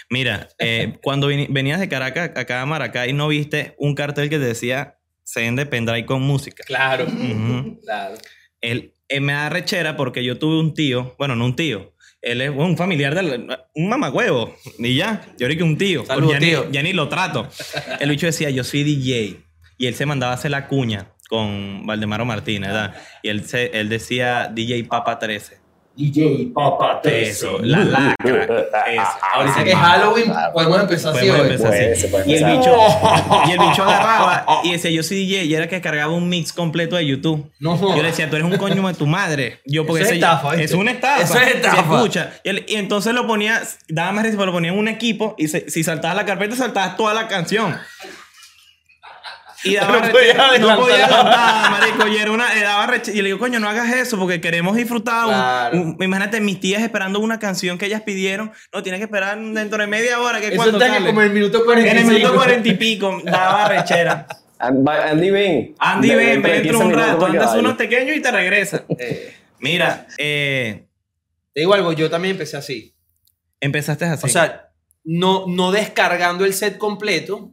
Mira, 0.09 0.49
eh, 0.59 0.99
cuando 1.01 1.27
venías 1.27 1.79
de 1.79 1.89
Caracas 1.89 2.31
acá 2.35 2.61
a 2.61 2.65
Maracay, 2.65 3.13
¿no 3.13 3.27
viste 3.27 3.73
un 3.79 3.95
cartel 3.95 4.29
que 4.29 4.37
te 4.37 4.45
decía 4.45 4.97
Send 5.25 5.59
de 5.59 5.65
pendrive 5.65 6.05
con 6.05 6.21
música? 6.21 6.63
Claro. 6.65 7.05
Ujú. 7.05 7.79
Claro. 7.83 8.15
Él, 8.61 8.93
él 9.09 9.21
me 9.21 9.33
da 9.33 9.49
rechera 9.49 9.97
porque 9.97 10.23
yo 10.23 10.39
tuve 10.39 10.59
un 10.59 10.73
tío, 10.73 11.13
bueno, 11.19 11.35
no 11.35 11.45
un 11.45 11.55
tío, 11.55 11.93
él 12.21 12.41
es 12.41 12.49
un 12.49 12.77
familiar 12.77 13.13
del 13.13 13.47
un 13.75 13.89
mamagüevo 13.89 14.55
y 14.79 14.95
ya, 14.95 15.23
yo 15.37 15.45
ahora 15.45 15.55
que 15.57 15.63
un 15.63 15.77
tío, 15.77 16.03
Saludos, 16.05 16.33
ya, 16.33 16.39
ni- 16.39 16.45
tío. 16.47 16.71
ya 16.71 16.81
ni 16.81 16.93
lo 16.93 17.07
trato. 17.09 17.47
El 17.99 18.09
bicho 18.09 18.25
decía, 18.25 18.49
yo 18.49 18.63
soy 18.63 18.83
DJ 18.83 19.37
y 19.77 19.85
él 19.87 19.93
se 19.93 20.05
mandaba 20.07 20.31
a 20.31 20.35
hacer 20.35 20.49
la 20.51 20.67
cuña 20.67 21.11
con 21.29 21.85
Valdemaro 21.85 22.25
Martínez, 22.25 22.69
¿verdad? 22.71 22.95
Y 23.21 23.29
él, 23.29 23.45
se, 23.45 23.67
él 23.79 23.89
decía 23.89 24.49
DJ 24.53 24.83
Papa 24.85 25.19
13. 25.19 25.57
DJ 25.95 26.51
Papa 26.53 26.99
Eso, 27.03 27.59
la 27.61 27.83
lacra. 27.83 28.45
Eso. 28.87 29.03
Ahorita 29.33 29.63
que 29.63 29.71
es 29.71 29.75
Halloween, 29.77 30.33
podemos 30.53 30.81
empezar 30.81 31.11
así 31.15 31.19
Podemos 31.27 31.39
hoy. 31.39 31.45
empezar 31.51 31.67
Puede, 31.69 31.91
así. 31.93 32.01
se 32.01 32.07
puede 32.09 32.29
Y 32.29 32.33
el, 32.35 32.45
bicho, 32.45 32.75
y 33.47 33.51
el 33.51 33.59
bicho 33.59 33.83
agarraba 33.85 34.45
y 34.63 34.71
decía, 34.73 34.91
yo 34.91 35.03
soy 35.03 35.17
DJ 35.25 35.45
y 35.45 35.55
era 35.55 35.67
que 35.67 35.79
cargaba 35.81 36.13
un 36.13 36.27
mix 36.29 36.51
completo 36.53 36.95
de 36.97 37.05
YouTube. 37.05 37.49
No, 37.59 37.79
Yo 37.79 38.01
le 38.01 38.09
decía, 38.09 38.29
tú 38.29 38.35
eres 38.35 38.47
un 38.49 38.57
coño 38.57 38.85
de 38.87 38.93
tu 38.93 39.07
madre. 39.07 39.59
Yo, 39.65 39.85
porque 39.85 40.03
Eso 40.03 40.11
es 40.11 40.15
estafa, 40.17 40.49
¿viste? 40.51 40.63
Es 40.65 40.71
una 40.73 40.91
estafa. 40.91 41.21
Eso 41.23 41.37
es 41.39 41.43
Se 41.49 41.55
estafa. 41.57 41.95
escucha. 41.95 42.33
Y, 42.43 42.49
él- 42.49 42.65
y 42.67 42.75
entonces 42.75 43.13
lo 43.13 43.25
ponía, 43.27 43.61
daba 43.87 44.11
más 44.11 44.23
risa, 44.25 44.35
pero 44.37 44.47
lo 44.47 44.51
ponía 44.53 44.71
en 44.71 44.77
un 44.77 44.87
equipo 44.87 45.35
y 45.37 45.47
se- 45.47 45.69
si 45.69 45.83
saltabas 45.83 46.17
la 46.17 46.25
carpeta, 46.25 46.55
saltabas 46.55 46.97
toda 46.97 47.13
la 47.13 47.27
canción. 47.27 47.75
Y 49.63 49.75
daba 49.75 49.99
No 49.99 50.11
podía 50.11 50.33
no 50.59 50.75
podía 50.77 51.05
adelantar, 51.05 51.71
marico. 51.71 52.07
Y 52.07 52.17
era 52.17 52.31
una, 52.31 52.53
daba 52.53 52.87
reche- 52.87 53.13
Y 53.13 53.17
le 53.21 53.25
digo, 53.29 53.39
coño, 53.39 53.59
no 53.59 53.69
hagas 53.69 53.91
eso 53.93 54.17
porque 54.17 54.41
queremos 54.41 54.75
disfrutar. 54.75 55.25
un- 55.25 55.31
Claro. 55.31 55.77
un- 55.81 55.97
imagínate, 56.01 56.41
mis 56.41 56.59
tías 56.59 56.81
esperando 56.83 57.19
una 57.19 57.39
canción 57.39 57.77
que 57.77 57.85
ellas 57.85 58.01
pidieron. 58.01 58.51
No, 58.73 58.83
tienes 58.83 58.99
que 58.99 59.05
esperar 59.05 59.39
dentro 59.39 59.79
de 59.79 59.87
media 59.87 60.19
hora. 60.19 60.39
Que 60.39 60.47
Eso 60.47 60.55
cuando 60.57 60.77
está 60.77 60.93
sale. 60.93 61.07
como 61.07 61.21
en 61.21 61.27
el 61.27 61.33
minuto 61.33 61.59
En 61.59 61.65
45. 61.65 62.09
el 62.11 62.15
minuto 62.17 62.35
cuarenta 62.35 62.67
y 62.67 62.73
pico, 62.75 63.21
daba 63.23 63.67
rechera. 63.69 64.27
Andy, 64.59 65.29
ven. 65.31 65.75
Andy, 65.79 66.09
ven, 66.09 66.17
dentro 66.17 66.51
de 66.51 66.53
ven 66.57 66.63
dentro 66.63 66.79
15 66.79 66.85
un 66.85 66.93
rato, 66.93 67.25
andas 67.25 67.55
unos 67.55 67.73
pequeños 67.75 68.15
y 68.15 68.21
te 68.21 68.31
regresas. 68.31 68.83
Eh, 68.97 69.33
Mira, 69.59 70.07
eh, 70.17 70.85
te 71.53 71.59
digo 71.61 71.73
algo, 71.73 71.93
yo 71.93 72.09
también 72.09 72.33
empecé 72.33 72.57
así. 72.57 72.93
empezaste 73.59 74.05
así. 74.05 74.25
O 74.25 74.29
sea, 74.29 74.69
no, 75.03 75.45
no 75.47 75.71
descargando 75.71 76.45
el 76.45 76.53
set 76.53 76.77
completo, 76.77 77.51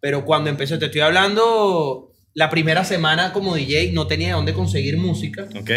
pero 0.00 0.24
cuando 0.24 0.50
empecé, 0.50 0.78
te 0.78 0.86
estoy 0.86 1.00
hablando, 1.00 2.12
la 2.34 2.50
primera 2.50 2.84
semana 2.84 3.32
como 3.32 3.54
DJ 3.54 3.92
no 3.92 4.06
tenía 4.06 4.34
dónde 4.34 4.54
conseguir 4.54 4.96
música. 4.96 5.48
ok. 5.58 5.70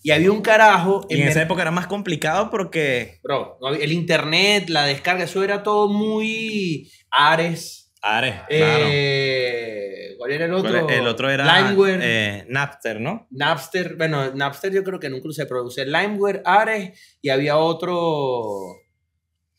Y 0.00 0.12
había 0.12 0.30
un 0.30 0.40
carajo. 0.42 1.04
Y 1.10 1.20
en 1.20 1.28
esa 1.28 1.42
época 1.42 1.62
era 1.62 1.72
más 1.72 1.86
complicado 1.88 2.50
porque. 2.50 3.18
Bro, 3.22 3.58
el 3.80 3.92
internet, 3.92 4.68
la 4.68 4.86
descarga, 4.86 5.24
eso 5.24 5.42
era 5.42 5.62
todo 5.62 5.88
muy 5.88 6.90
Ares. 7.10 7.92
Ares, 8.00 8.34
claro. 8.48 8.84
Eh, 8.90 10.14
¿Cuál 10.16 10.30
era 10.32 10.44
el 10.44 10.54
otro? 10.54 10.88
El 10.88 11.06
otro 11.08 11.28
era 11.28 11.60
Limeware. 11.62 12.00
eh, 12.02 12.46
Napster, 12.48 13.00
¿no? 13.00 13.26
Napster, 13.30 13.96
bueno, 13.96 14.32
Napster 14.34 14.72
yo 14.72 14.84
creo 14.84 15.00
que 15.00 15.10
nunca 15.10 15.28
se 15.32 15.46
produce. 15.46 15.84
Limeware, 15.84 16.42
Ares 16.44 17.18
y 17.20 17.30
había 17.30 17.56
otro 17.56 18.76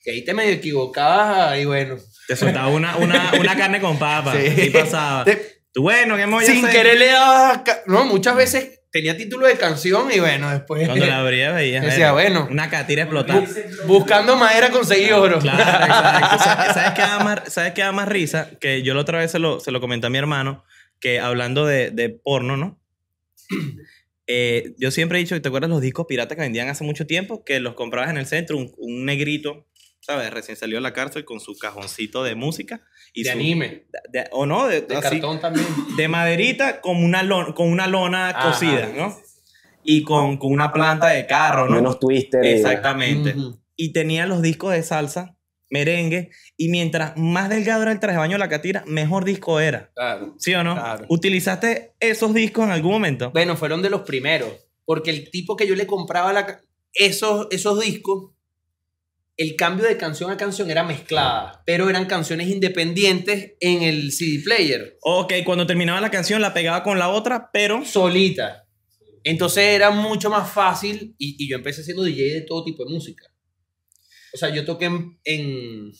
que 0.09 0.15
ahí 0.15 0.25
te 0.25 0.33
medio 0.33 0.53
equivocabas 0.53 1.59
y 1.59 1.65
bueno. 1.65 1.97
Te 2.27 2.35
soltaba 2.35 2.67
una, 2.69 2.97
una, 2.97 3.31
una 3.39 3.55
carne 3.55 3.79
con 3.79 3.97
papa. 3.99 4.33
Sí. 4.37 4.61
Y 4.63 4.69
pasaba. 4.71 5.23
Te- 5.23 5.59
Tú, 5.71 5.83
bueno, 5.83 6.15
¿qué 6.15 6.23
hemos 6.23 6.43
sin 6.43 6.65
querer 6.67 6.97
le 6.97 7.07
dabas, 7.07 7.61
no, 7.85 8.03
muchas 8.05 8.35
veces 8.35 8.79
tenía 8.91 9.15
título 9.15 9.45
de 9.45 9.53
canción 9.55 10.11
y 10.11 10.19
bueno, 10.19 10.49
después 10.49 10.87
Cuando 10.87 11.05
la 11.05 11.19
abría 11.21 11.51
veías. 11.51 11.85
Decía, 11.85 12.11
bueno. 12.11 12.47
Una 12.49 12.71
catira 12.71 13.03
explotada. 13.03 13.41
bu- 13.43 13.85
buscando 13.85 14.35
madera 14.35 14.71
conseguí 14.71 15.11
oro. 15.11 15.37
Claro, 15.37 15.59
exacto. 15.85 16.43
¿Sabes, 16.43 16.73
sabes 16.73 16.91
qué 16.95 17.01
da 17.03 17.19
más, 17.19 17.53
¿Sabes 17.53 17.73
qué 17.73 17.81
da 17.81 17.91
más 17.91 18.07
risa? 18.07 18.49
Que 18.59 18.81
yo 18.81 18.95
la 18.95 19.01
otra 19.01 19.19
vez 19.19 19.29
se 19.29 19.37
lo, 19.37 19.59
se 19.59 19.69
lo 19.71 19.79
comenté 19.79 20.07
a 20.07 20.09
mi 20.09 20.17
hermano, 20.17 20.63
que 20.99 21.19
hablando 21.19 21.67
de, 21.67 21.91
de 21.91 22.09
porno, 22.09 22.57
¿no? 22.57 22.79
Eh, 24.31 24.75
yo 24.77 24.91
siempre 24.91 25.17
he 25.17 25.21
dicho, 25.23 25.41
¿te 25.41 25.47
acuerdas 25.47 25.71
los 25.71 25.81
discos 25.81 26.05
piratas 26.07 26.35
que 26.35 26.41
vendían 26.43 26.69
hace 26.69 26.83
mucho 26.83 27.07
tiempo? 27.07 27.43
Que 27.43 27.59
los 27.59 27.73
comprabas 27.73 28.11
en 28.11 28.17
el 28.17 28.27
centro, 28.27 28.57
un, 28.57 28.71
un 28.77 29.03
negrito, 29.03 29.65
¿sabes? 30.09 30.31
Recién 30.31 30.57
salió 30.57 30.77
de 30.77 30.81
la 30.81 30.91
cárcel 30.93 31.23
con 31.23 31.39
su 31.39 31.55
cajoncito 31.57 32.23
de 32.23 32.33
música. 32.33 32.81
Y 33.13 33.21
de 33.23 33.29
su- 33.31 33.37
anime, 33.37 33.85
de- 34.11 34.27
o 34.31 34.47
no, 34.47 34.65
de, 34.67 34.81
de 34.81 34.95
así, 34.95 35.19
cartón 35.19 35.39
también. 35.39 35.67
de 35.97 36.07
maderita 36.07 36.81
con 36.81 37.03
una, 37.03 37.21
lona, 37.21 37.53
con 37.53 37.67
una 37.71 37.85
lona 37.87 38.29
Ajá. 38.29 38.49
cosida, 38.51 38.89
¿no? 38.95 39.15
Y 39.83 40.03
con, 40.03 40.37
con 40.37 40.51
una 40.51 40.73
planta 40.73 41.09
de 41.09 41.27
carro, 41.27 41.67
¿no? 41.69 41.75
Menos 41.75 41.99
twister. 41.99 42.43
y- 42.43 42.47
Exactamente. 42.49 43.35
Ujú. 43.37 43.59
Y 43.75 43.93
tenía 43.93 44.25
los 44.25 44.41
discos 44.41 44.71
de 44.73 44.81
salsa 44.81 45.35
merengue. 45.69 46.31
Y 46.57 46.69
mientras 46.69 47.15
más 47.15 47.47
delgado 47.49 47.83
era 47.83 47.91
el 47.91 47.99
traje 47.99 48.15
de 48.15 48.19
baño 48.19 48.33
de 48.33 48.39
la 48.39 48.49
catira, 48.49 48.83
mejor 48.87 49.25
disco 49.25 49.59
era. 49.59 49.91
Claro. 49.95 50.33
¿Sí 50.39 50.53
o 50.55 50.63
no? 50.63 50.73
Claro. 50.73 51.05
¿Utilizaste 51.09 51.93
esos 51.99 52.33
discos 52.33 52.65
en 52.65 52.71
algún 52.71 52.91
momento? 52.93 53.29
Bueno, 53.31 53.55
fueron 53.55 53.83
de 53.83 53.91
los 53.91 54.01
primeros. 54.01 54.49
Porque 54.85 55.11
el 55.11 55.29
tipo 55.29 55.55
que 55.55 55.67
yo 55.67 55.75
le 55.75 55.85
compraba 55.85 56.33
la 56.33 56.61
esos, 56.93 57.47
esos 57.51 57.79
discos, 57.79 58.31
el 59.39 59.55
cambio 59.55 59.87
de 59.87 59.95
canción 59.95 60.29
a 60.31 60.37
canción 60.37 60.69
era 60.69 60.83
mezclada. 60.83 61.63
Pero 61.65 61.89
eran 61.89 62.07
canciones 62.07 62.49
independientes 62.49 63.53
en 63.61 63.83
el 63.83 64.11
CD 64.11 64.43
player. 64.43 64.97
Ok, 65.01 65.31
cuando 65.45 65.65
terminaba 65.65 66.01
la 66.01 66.11
canción 66.11 66.41
la 66.41 66.53
pegaba 66.53 66.83
con 66.83 66.99
la 66.99 67.07
otra, 67.07 67.49
pero... 67.53 67.85
Solita. 67.85 68.67
Entonces 69.23 69.63
era 69.63 69.91
mucho 69.91 70.29
más 70.29 70.51
fácil. 70.51 71.15
Y, 71.17 71.37
y 71.39 71.49
yo 71.49 71.55
empecé 71.55 71.85
siendo 71.85 72.03
DJ 72.03 72.33
de 72.33 72.41
todo 72.41 72.65
tipo 72.65 72.83
de 72.83 72.93
música. 72.93 73.31
O 74.33 74.37
sea, 74.37 74.49
yo 74.49 74.65
toqué 74.65 74.85
en, 74.85 75.17
en. 75.23 75.91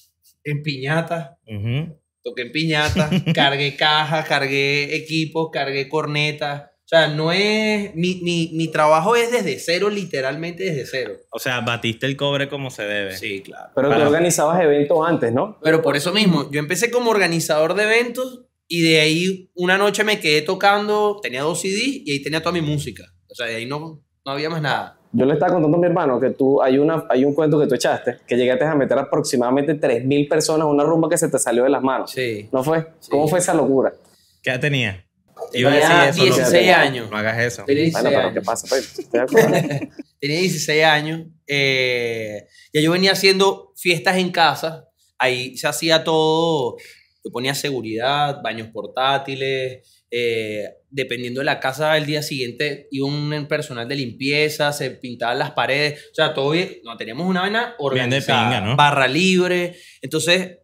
Toqué 2.22 2.42
en 2.42 2.52
piñata, 2.52 3.10
cargué 3.34 3.78
cajas, 3.78 4.28
cargué 4.28 4.98
equipos, 4.98 5.50
cargué 5.54 5.88
cornetas. 5.88 6.69
O 6.90 6.96
sea, 6.96 7.08
no 7.08 7.32
es. 7.32 7.94
Mi, 7.94 8.20
mi, 8.24 8.50
mi 8.56 8.68
trabajo 8.68 9.16
es 9.16 9.32
desde 9.32 9.60
cero, 9.60 9.92
literalmente 9.92 10.64
desde 10.64 10.88
cero. 10.88 11.14
O 11.30 11.38
sea, 11.38 11.62
batiste 11.62 12.08
el 12.08 12.18
cobre 12.18 12.50
como 12.50 12.72
se 12.72 12.82
debe. 12.82 13.16
Sí, 13.16 13.44
claro. 13.44 13.70
Pero 13.76 13.94
tú 13.94 14.02
organizabas 14.02 14.60
eventos 14.60 14.98
antes, 15.08 15.32
¿no? 15.32 15.60
Pero 15.62 15.84
por 15.84 15.96
eso 15.96 16.12
mismo, 16.12 16.50
yo 16.50 16.60
empecé 16.60 16.90
como 16.90 17.12
organizador 17.12 17.76
de 17.76 17.84
eventos 17.84 18.48
y 18.68 18.82
de 18.82 19.02
ahí 19.02 19.52
una 19.54 19.78
noche 19.78 20.04
me 20.04 20.20
quedé 20.20 20.42
tocando, 20.42 21.20
tenía 21.22 21.44
dos 21.44 21.62
CDs 21.62 22.02
y 22.06 22.12
ahí 22.12 22.24
tenía 22.24 22.42
toda 22.42 22.54
mi 22.54 22.62
música. 22.62 23.04
O 23.30 23.36
sea, 23.36 23.46
de 23.46 23.58
ahí 23.58 23.68
no, 23.68 24.02
no 24.26 24.32
había 24.32 24.50
más 24.50 24.64
nada. 24.64 24.98
Yo 25.12 25.28
le 25.28 25.34
estaba 25.34 25.54
contando 25.54 25.78
a 25.78 25.80
mi 25.80 25.86
hermano 25.86 26.20
que 26.20 26.32
tú, 26.32 26.60
hay, 26.60 26.80
una, 26.80 27.06
hay 27.08 27.24
un 27.24 27.36
cuento 27.36 27.60
que 27.60 27.68
tú 27.68 27.76
echaste, 27.76 28.18
que 28.26 28.36
llegaste 28.36 28.66
a 28.66 28.74
meter 28.74 28.98
aproximadamente 28.98 29.80
3.000 29.80 30.28
personas 30.28 30.66
a 30.66 30.68
una 30.68 30.84
rumba 30.84 31.08
que 31.08 31.20
se 31.20 31.30
te 31.30 31.38
salió 31.38 31.66
de 31.66 31.70
las 31.70 31.84
manos. 31.84 32.10
Sí. 32.10 32.50
¿No 32.52 32.64
fue? 32.64 32.88
Sí. 33.00 33.12
¿Cómo 33.12 33.28
fue 33.28 33.38
esa 33.38 33.54
locura? 33.54 33.94
¿Qué 34.42 34.50
edad 34.50 34.60
tenía? 34.60 35.06
Tenía 35.52 36.10
eso, 36.10 36.18
¿no? 36.20 36.24
16 36.26 36.70
años. 36.72 37.10
No 37.10 37.18
hagas 37.18 37.40
eso. 37.40 37.64
Tenía 37.66 37.84
16 37.84 38.04
Bueno, 38.04 38.10
pero 38.18 38.30
años. 38.30 38.34
¿qué 38.34 38.46
pasa? 38.46 38.68
Pues, 38.70 39.10
tenía 40.20 40.40
16 40.40 40.84
años. 40.84 41.22
eh, 41.48 42.48
ya 42.74 42.82
yo 42.82 42.92
venía 42.92 43.12
haciendo 43.14 43.74
fiestas 43.76 44.18
en 44.18 44.32
casa. 44.32 44.86
Ahí 45.18 45.58
se 45.58 45.68
hacía 45.68 46.04
todo. 46.04 46.78
Yo 47.24 47.32
ponía 47.32 47.54
seguridad, 47.56 48.42
baños 48.44 48.70
portátiles. 48.74 49.86
eh, 50.12 50.64
dependiendo 50.92 51.42
de 51.42 51.46
la 51.46 51.60
casa, 51.60 51.96
el 51.98 52.06
día 52.08 52.24
siguiente 52.24 52.88
iba 52.90 53.06
un 53.06 53.46
personal 53.48 53.88
de 53.88 53.96
limpieza, 53.96 54.74
se 54.74 54.90
pintaban 54.92 55.38
las 55.38 55.52
paredes. 55.52 56.06
O 56.12 56.16
sea, 56.16 56.34
todo 56.34 56.52
bien. 56.52 56.80
No, 56.84 56.98
teníamos 56.98 57.28
una 57.28 57.42
vaina 57.42 57.60
Bien 57.94 58.10
de 58.10 58.18
organizada. 58.18 58.50
pinga, 58.50 58.62
¿no? 58.62 58.76
Barra 58.76 59.08
libre. 59.08 59.76
Entonces, 60.02 60.58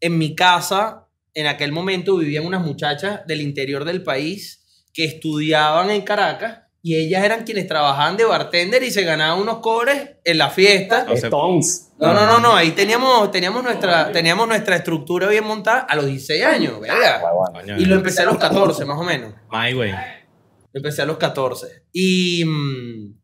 en 0.00 0.18
mi 0.18 0.34
casa, 0.34 1.06
en 1.34 1.46
aquel 1.46 1.72
momento 1.72 2.16
vivían 2.16 2.46
unas 2.46 2.62
muchachas 2.62 3.26
del 3.26 3.40
interior 3.40 3.84
del 3.84 4.02
país 4.02 4.64
que 4.92 5.04
estudiaban 5.04 5.90
en 5.90 6.02
Caracas 6.02 6.60
y 6.84 6.96
ellas 6.96 7.24
eran 7.24 7.44
quienes 7.44 7.68
trabajaban 7.68 8.16
de 8.16 8.24
bartender 8.24 8.82
y 8.82 8.90
se 8.90 9.04
ganaban 9.04 9.38
unos 9.38 9.58
cobres 9.58 10.16
en 10.24 10.38
la 10.38 10.50
fiesta. 10.50 11.06
Stones. 11.12 11.92
No, 11.98 12.12
no, 12.12 12.26
no, 12.26 12.40
no, 12.40 12.56
ahí 12.56 12.72
teníamos, 12.72 13.30
teníamos, 13.30 13.62
nuestra, 13.62 14.10
teníamos 14.10 14.48
nuestra 14.48 14.76
estructura 14.76 15.28
bien 15.28 15.44
montada 15.44 15.80
a 15.80 15.94
los 15.94 16.06
16 16.06 16.44
años, 16.44 16.80
verga. 16.80 17.22
Coño, 17.52 17.78
Y 17.78 17.84
lo 17.84 17.94
empecé 17.94 18.22
a 18.22 18.24
los 18.24 18.36
14, 18.36 18.84
más 18.84 18.98
o 18.98 19.04
menos. 19.04 19.32
My 19.50 19.72
way. 19.74 19.92
Lo 19.92 20.78
empecé 20.80 21.02
a 21.02 21.06
los 21.06 21.18
14. 21.18 21.84
Y 21.92 22.44
mm, 22.44 23.20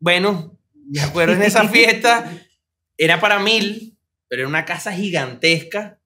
bueno, 0.00 0.58
me 0.90 1.02
acuerdo 1.02 1.34
en 1.34 1.42
esa 1.42 1.68
fiesta, 1.68 2.32
era 2.96 3.20
para 3.20 3.38
mil, 3.38 3.98
pero 4.28 4.42
era 4.42 4.48
una 4.48 4.64
casa 4.64 4.92
gigantesca 4.92 6.00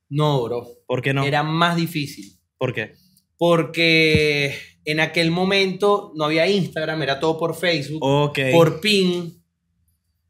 No, 0.09 0.43
bro. 0.45 0.67
¿Por 0.87 1.03
qué 1.03 1.15
no? 1.15 1.25
Era 1.25 1.43
más 1.43 1.77
difícil. 1.77 2.39
¿Por 2.59 2.73
qué? 2.73 2.93
Porque 3.37 4.55
en 4.85 5.01
aquel 5.01 5.31
momento 5.31 6.13
no 6.15 6.25
había 6.25 6.47
Instagram, 6.49 7.03
era 7.03 7.21
todo 7.21 7.39
por 7.39 7.57
Facebook. 7.57 8.01
Ok. 8.03 8.39
por 8.53 8.81
ping, 8.81 9.31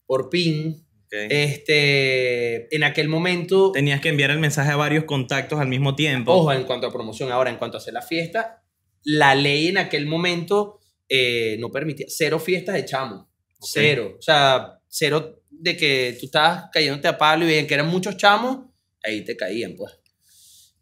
por 0.06 0.30
ping, 0.30 0.72
ok. 0.72 1.14
este, 1.28 2.74
en 2.74 2.84
aquel 2.84 3.08
momento, 3.08 3.72
Tenías 3.72 4.00
que 4.00 4.08
enviar 4.08 4.30
el 4.30 4.38
mensaje 4.38 4.70
a 4.70 4.76
varios 4.76 5.04
contactos 5.04 5.60
al 5.60 5.68
mismo 5.68 5.94
tiempo. 5.94 6.32
ojo, 6.32 6.52
en 6.52 6.64
cuanto 6.64 6.86
a 6.86 6.92
promoción, 6.92 7.30
ahora 7.30 7.50
en 7.50 7.56
cuanto 7.56 7.76
a 7.76 7.80
hacer 7.80 7.94
la 7.94 8.02
fiesta, 8.02 8.62
la 9.02 9.34
ley 9.34 9.68
en 9.68 9.78
aquel 9.78 10.06
momento 10.06 10.80
eh, 11.08 11.56
no 11.60 11.70
permitía, 11.70 12.06
cero 12.08 12.38
fiestas 12.38 12.76
de 12.76 12.84
chamo, 12.84 13.30
cero, 13.64 14.16
o 14.18 14.22
sea, 14.22 14.78
cero 14.88 15.42
de 15.50 15.76
que 15.76 16.16
tú 16.20 16.26
estabas 16.26 16.64
cayéndote 16.72 17.08
a 17.08 17.18
palo 17.18 17.44
y 17.44 17.48
veían 17.48 17.66
que 17.66 17.74
eran 17.74 17.88
muchos 17.88 18.16
chamos, 18.16 18.66
ahí 19.02 19.24
te 19.24 19.36
caían, 19.36 19.74
pues. 19.76 19.92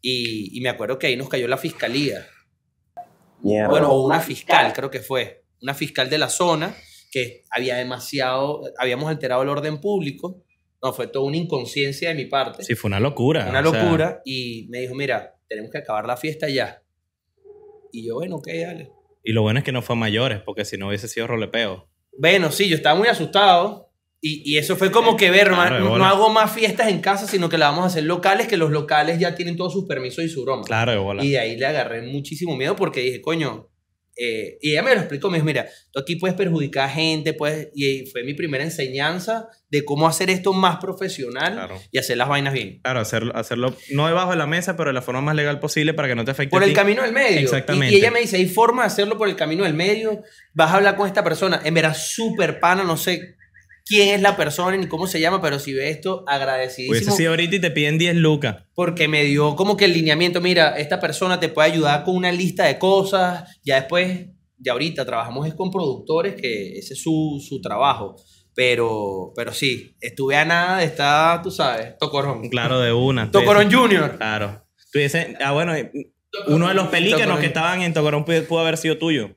Y, 0.00 0.56
y 0.58 0.60
me 0.60 0.68
acuerdo 0.68 0.98
que 0.98 1.06
ahí 1.06 1.16
nos 1.16 1.28
cayó 1.28 1.46
la 1.48 1.56
fiscalía. 1.56 2.26
Mierda. 3.42 3.68
bueno, 3.68 3.90
o 3.90 4.06
una 4.06 4.20
fiscal, 4.20 4.72
creo 4.72 4.90
que 4.90 5.00
fue, 5.00 5.44
una 5.60 5.74
fiscal 5.74 6.08
de 6.08 6.18
la 6.18 6.28
zona, 6.28 6.74
que 7.10 7.42
había 7.50 7.76
demasiado, 7.76 8.62
habíamos 8.78 9.08
alterado 9.10 9.42
el 9.42 9.48
orden 9.48 9.80
público, 9.80 10.44
no, 10.82 10.92
fue 10.92 11.06
toda 11.08 11.24
una 11.26 11.36
inconsciencia 11.36 12.08
de 12.08 12.14
mi 12.14 12.26
parte, 12.26 12.62
Sí, 12.64 12.74
fue 12.74 12.88
una 12.88 13.00
locura. 13.00 13.48
una 13.48 13.62
sea, 13.62 13.82
locura, 13.82 14.22
y 14.24 14.66
me 14.70 14.80
dijo, 14.80 14.94
mira, 14.94 15.36
tenemos 15.48 15.70
que 15.70 15.78
acabar 15.78 16.06
la 16.06 16.16
fiesta 16.16 16.48
ya. 16.48 16.82
Y 17.92 18.06
yo, 18.06 18.14
bueno, 18.14 18.36
ok, 18.36 18.48
dale. 18.48 18.90
y 19.24 19.32
lo 19.32 19.42
bueno 19.42 19.58
es 19.58 19.64
que 19.64 19.72
no 19.72 19.82
fue 19.82 19.96
a 19.96 19.98
mayores, 19.98 20.40
porque 20.40 20.64
si 20.64 20.76
no 20.78 20.88
hubiese 20.88 21.08
sido 21.08 21.26
rolepeo. 21.26 21.88
Bueno, 22.18 22.50
sí, 22.52 22.68
yo 22.68 22.76
estaba 22.76 22.98
muy 22.98 23.08
asustado. 23.08 23.90
Y, 24.24 24.42
y 24.44 24.58
eso 24.58 24.76
fue 24.76 24.92
como 24.92 25.16
que 25.16 25.32
ver, 25.32 25.48
Claro, 25.48 25.74
de 25.74 25.80
no, 25.80 25.88
bola. 25.90 25.98
no 26.04 26.08
hago 26.08 26.28
más 26.30 26.52
fiestas 26.52 26.86
en 26.88 27.00
casa, 27.00 27.26
sino 27.26 27.48
que 27.48 27.58
la 27.58 27.70
vamos 27.70 27.82
a 27.82 27.86
hacer 27.88 28.04
locales, 28.04 28.46
que 28.46 28.56
los 28.56 28.70
locales 28.70 29.18
ya 29.18 29.34
tienen 29.34 29.56
todos 29.56 29.72
sus 29.72 29.86
permisos 29.88 30.22
y 30.24 30.28
su 30.28 30.44
broma. 30.44 30.62
Claro, 30.62 30.92
de 30.92 30.98
bola. 30.98 31.24
Y 31.24 31.30
de 31.30 31.40
ahí 31.40 31.56
le 31.56 31.66
agarré 31.66 32.02
muchísimo 32.02 32.56
miedo 32.56 32.76
porque 32.76 33.00
dije, 33.00 33.20
coño, 33.20 33.68
eh, 34.16 34.58
y 34.60 34.72
ella 34.72 34.82
me 34.82 34.94
lo 34.94 35.00
explicó, 35.00 35.30
me 35.30 35.38
dijo, 35.38 35.46
mira, 35.46 35.66
tú 35.90 36.00
aquí 36.00 36.16
puedes 36.16 36.36
perjudicar 36.36 36.84
a 36.84 36.88
gente, 36.90 37.32
puedes, 37.32 37.68
y 37.74 38.06
fue 38.06 38.22
mi 38.24 38.34
primera 38.34 38.62
enseñanza 38.62 39.48
de 39.70 39.84
cómo 39.84 40.06
hacer 40.06 40.28
esto 40.30 40.52
más 40.52 40.76
profesional 40.78 41.54
Claro. 41.54 41.80
y 41.90 41.98
hacer 41.98 42.16
las 42.18 42.28
vainas 42.28 42.52
bien. 42.52 42.80
Claro, 42.82 43.00
hacerlo, 43.00 43.34
hacerlo 43.34 43.74
no 43.90 44.06
debajo 44.06 44.30
de 44.32 44.36
la 44.36 44.46
mesa, 44.46 44.76
pero 44.76 44.90
de 44.90 44.94
la 44.94 45.02
forma 45.02 45.20
más 45.22 45.34
legal 45.34 45.60
posible 45.60 45.94
para 45.94 46.08
que 46.08 46.14
no 46.14 46.24
te 46.24 46.30
afecte. 46.32 46.50
Por 46.50 46.62
a 46.62 46.66
el 46.66 46.72
ti. 46.72 46.76
camino 46.76 47.02
del 47.02 47.12
medio. 47.12 47.40
Y- 47.40 47.44
Exactamente. 47.44 47.94
Y, 47.94 47.98
ella 47.98 48.10
me 48.10 48.20
dice, 48.20 48.36
hay 48.36 48.46
forma 48.46 48.82
de 48.82 48.88
hacerlo 48.88 49.16
por 49.16 49.28
el 49.28 49.36
camino 49.36 49.64
del 49.64 49.74
medio, 49.74 50.22
vas 50.52 50.70
a 50.72 50.76
hablar 50.76 50.96
con 50.96 51.06
esta 51.06 51.24
persona, 51.24 51.60
en 51.64 51.72
verdad 51.74 51.96
súper 51.98 52.60
pana, 52.60 52.84
no 52.84 52.96
sé 52.96 53.36
quién 53.86 54.14
es 54.14 54.20
la 54.22 54.36
persona 54.36 54.76
ni 54.76 54.86
cómo 54.86 55.06
se 55.06 55.20
llama, 55.20 55.40
pero 55.40 55.58
si 55.58 55.72
ve 55.72 55.90
esto, 55.90 56.22
Hubiese 56.22 56.34
agradecidísimo. 56.34 57.16
sido 57.16 57.30
ahorita 57.30 57.56
y 57.56 57.60
te 57.60 57.70
piden 57.70 57.98
10 57.98 58.16
lucas. 58.16 58.64
porque 58.74 59.08
me 59.08 59.24
dio 59.24 59.56
como 59.56 59.76
que 59.76 59.84
el 59.86 59.92
lineamiento, 59.92 60.40
mira, 60.40 60.76
esta 60.78 61.00
persona 61.00 61.40
te 61.40 61.48
puede 61.48 61.70
ayudar 61.72 62.04
con 62.04 62.16
una 62.16 62.32
lista 62.32 62.64
de 62.64 62.78
cosas, 62.78 63.60
ya 63.64 63.76
después, 63.76 64.26
ya 64.58 64.72
ahorita 64.72 65.04
trabajamos 65.04 65.46
es 65.46 65.54
con 65.54 65.70
productores, 65.70 66.34
que 66.34 66.78
ese 66.78 66.94
es 66.94 67.02
su, 67.02 67.44
su 67.46 67.60
trabajo, 67.60 68.16
pero, 68.54 69.32
pero 69.34 69.52
sí, 69.52 69.96
estuve 70.00 70.36
a 70.36 70.44
nada 70.44 70.78
de 70.78 70.84
estar, 70.84 71.42
tú 71.42 71.50
sabes, 71.50 71.96
Tocorón. 71.98 72.48
Claro, 72.50 72.80
de 72.80 72.92
una. 72.92 73.30
Tocorón 73.30 73.72
Junior. 73.72 74.16
Claro. 74.16 74.64
Tú 74.92 74.98
dices, 74.98 75.28
ah, 75.42 75.52
bueno, 75.52 75.72
uno 76.48 76.68
de 76.68 76.74
los 76.74 76.88
pelícanos 76.88 77.38
que 77.40 77.46
estaban 77.46 77.82
en 77.82 77.94
Tocorón 77.94 78.24
pudo 78.24 78.60
haber 78.60 78.76
sido 78.76 78.98
tuyo. 78.98 79.34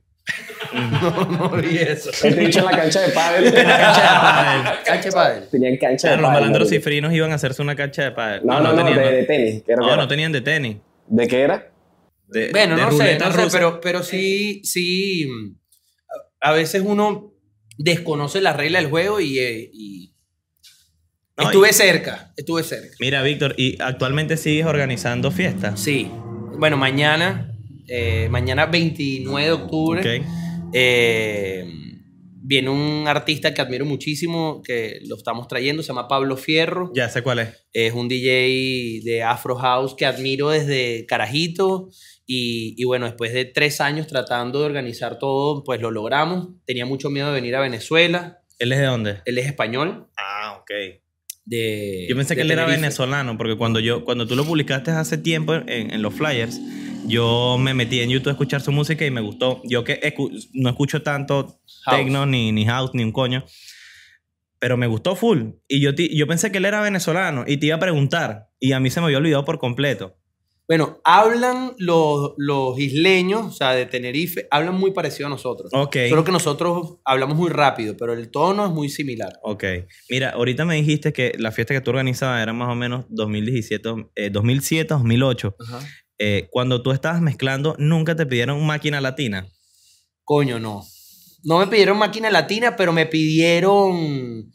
No, 1.02 1.26
no 1.26 1.50
vi 1.62 1.78
eso. 1.78 2.10
El 2.28 2.36
dicho 2.38 2.60
en 2.60 2.66
la 2.66 2.72
cancha 2.72 3.02
de 3.02 3.10
pádel. 3.14 3.54
Cancha 3.54 5.10
de 5.10 5.12
pádel. 5.12 5.48
Tenían 5.50 5.78
cancha 5.78 6.10
de 6.12 6.16
los 6.18 6.24
pádel. 6.26 6.40
malandros 6.42 6.68
marico. 6.68 6.76
cifrinos 6.84 7.14
iban 7.14 7.32
a 7.32 7.36
hacerse 7.36 7.62
una 7.62 7.76
cancha 7.76 8.04
de 8.04 8.12
pádel. 8.12 8.42
No, 8.46 8.60
no, 8.60 8.74
no, 8.74 8.84
tenían, 8.84 8.98
de, 9.04 9.12
de 9.12 9.24
tenis. 9.24 9.64
no, 9.78 9.96
no 9.96 10.08
tenían 10.08 10.32
de 10.32 10.42
tenis. 10.42 10.78
¿De 11.08 11.28
qué 11.28 11.42
era? 11.42 11.72
De- 12.28 12.50
Bueno, 12.52 12.76
de 12.76 12.82
no 12.82 12.92
sé, 12.92 13.18
no 13.20 13.32
sé, 13.32 13.48
pero, 13.52 13.80
pero 13.82 14.04
sí, 14.04 14.62
sí, 14.64 15.28
a 16.42 16.52
veces 16.52 16.82
uno 16.86 17.34
desconoce 17.78 18.42
la 18.42 18.54
regla 18.54 18.80
del 18.80 18.90
juego 18.90 19.20
y, 19.20 19.38
eh, 19.40 19.70
y 19.72 20.14
No, 21.38 21.44
y- 21.44 21.46
estuve 21.48 21.72
cerca, 21.74 22.34
estuve 22.36 22.64
cerca. 22.64 22.96
Mira, 23.00 23.22
Víctor, 23.22 23.54
¿y 23.58 23.78
actualmente 23.82 24.38
sigues 24.38 24.66
organizando 24.66 25.30
fiestas? 25.32 25.80
Sí, 25.80 26.10
bueno, 26.58 26.78
mañana, 26.78 27.52
eh, 27.88 28.28
mañana 28.32 28.66
29 28.66 29.46
de 29.46 29.52
octubre, 29.54 30.00
Ok. 30.20 30.26
Eh, 30.74 31.66
Viene 32.48 32.70
un 32.70 33.08
artista 33.08 33.56
que 33.56 33.62
admiro 33.62 33.86
muchísimo, 33.86 34.62
que 34.64 35.00
lo 35.08 35.16
estamos 35.16 35.48
trayendo, 35.48 35.82
se 35.82 35.88
llama 35.88 36.08
Pablo 36.08 36.38
Fierro. 36.38 36.92
Ya 36.94 37.10
sé 37.10 37.24
cuál 37.24 37.40
es. 37.40 37.66
Es 37.74 37.92
un 37.92 38.08
DJ 38.08 39.02
de 39.04 39.24
Afro 39.24 39.56
House 39.56 39.96
que 39.98 40.06
admiro 40.06 40.50
desde 40.50 41.08
Carajito. 41.08 41.90
Y, 42.28 42.76
y 42.78 42.84
bueno, 42.84 43.08
después 43.08 43.34
de 43.34 43.46
tres 43.46 43.82
años 43.82 44.06
tratando 44.06 44.60
de 44.60 44.66
organizar 44.66 45.18
todo, 45.18 45.64
pues 45.64 45.82
lo 45.82 45.90
logramos. 45.90 46.50
Tenía 46.66 46.86
mucho 46.86 47.10
miedo 47.10 47.30
de 47.30 47.34
venir 47.34 47.56
a 47.56 47.62
Venezuela. 47.62 48.44
¿Él 48.60 48.72
es 48.74 48.78
de 48.78 48.86
dónde? 48.86 49.22
Él 49.26 49.40
es 49.40 49.48
español. 49.48 50.08
Ah, 50.16 50.60
ok. 50.62 51.02
De, 51.46 52.08
Yo 52.10 52.16
pensé 52.16 52.34
de 52.34 52.38
que 52.38 52.42
él 52.42 52.52
era 52.52 52.66
venezolano, 52.66 53.38
porque 53.38 53.56
cuando 53.56 53.80
yo 53.80 54.04
cuando 54.04 54.26
tú 54.28 54.36
lo 54.36 54.46
publicaste 54.46 54.92
hace 54.92 55.18
tiempo 55.20 55.54
en, 55.54 55.92
en 55.92 56.02
los 56.02 56.14
flyers, 56.16 56.60
yo 57.08 57.58
me 57.60 57.74
metí 57.76 58.00
en 58.00 58.10
YouTube 58.10 58.30
a 58.30 58.32
escuchar 58.32 58.62
su 58.62 58.72
música 58.72 59.06
y 59.06 59.12
me 59.12 59.22
gustó. 59.22 59.62
Yo 59.64 59.84
que 59.84 60.00
escu- 60.02 60.32
no 60.54 60.70
escucho 60.70 61.04
tanto 61.04 61.60
House. 61.84 61.98
techno, 61.98 62.26
ni, 62.26 62.52
ni 62.52 62.66
house, 62.66 62.92
ni 62.96 63.04
un 63.04 63.12
coño, 63.12 63.46
pero 64.60 64.76
me 64.78 64.88
gustó 64.88 65.16
full. 65.16 65.52
Y 65.68 65.82
yo, 65.82 65.94
ti- 65.94 66.18
yo 66.18 66.26
pensé 66.26 66.52
que 66.52 66.58
él 66.58 66.66
era 66.66 66.82
venezolano 66.82 67.44
y 67.46 67.58
te 67.58 67.68
iba 67.68 67.76
a 67.76 67.80
preguntar, 67.80 68.48
y 68.60 68.72
a 68.72 68.80
mí 68.80 68.90
se 68.90 69.00
me 69.00 69.06
había 69.06 69.18
olvidado 69.20 69.46
por 69.46 69.60
completo. 69.60 70.18
Bueno, 70.68 71.00
hablan 71.04 71.74
los, 71.78 72.34
los 72.38 72.80
isleños, 72.80 73.46
o 73.46 73.52
sea, 73.52 73.72
de 73.74 73.86
Tenerife, 73.86 74.48
hablan 74.50 74.74
muy 74.80 74.92
parecido 74.92 75.28
a 75.28 75.30
nosotros. 75.30 75.70
Ok. 75.74 75.96
Solo 76.10 76.24
que 76.24 76.32
nosotros 76.32 76.98
hablamos 77.06 77.38
muy 77.38 77.50
rápido, 77.52 77.96
pero 77.98 78.14
el 78.14 78.32
tono 78.32 78.66
es 78.66 78.72
muy 78.72 78.90
similar. 78.90 79.34
Ok. 79.44 79.64
Mira, 80.10 80.32
ahorita 80.32 80.66
me 80.66 80.76
dijiste 80.76 81.14
que 81.14 81.34
la 81.38 81.52
fiesta 81.52 81.76
que 81.76 81.82
tú 81.82 81.92
organizabas 81.92 82.42
era 82.42 82.52
más 82.54 82.72
o 82.72 82.76
menos 82.76 83.06
2017, 83.10 83.90
eh, 84.16 84.30
2007, 84.32 84.88
2008. 84.96 85.56
Eh, 86.18 86.48
cuando 86.50 86.82
tú 86.82 86.92
estabas 86.92 87.22
mezclando, 87.22 87.76
¿nunca 87.78 88.16
te 88.16 88.26
pidieron 88.26 88.66
máquina 88.66 89.00
latina? 89.02 89.48
Coño, 90.24 90.60
no. 90.60 90.84
No 91.44 91.60
me 91.60 91.68
pidieron 91.68 92.00
máquina 92.00 92.32
latina, 92.32 92.76
pero 92.76 92.92
me 92.92 93.06
pidieron 93.06 94.52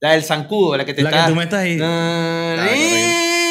la 0.00 0.12
del 0.12 0.22
zancudo, 0.22 0.76
la 0.76 0.84
que 0.84 0.94
te 0.94 1.02
La 1.02 1.10
está... 1.10 1.24
que 1.24 1.30
tú 1.32 1.36
me 1.36 1.42
estás 1.42 1.60
ahí. 1.60 1.76
Na, 1.76 2.54
Ah, 2.54 2.66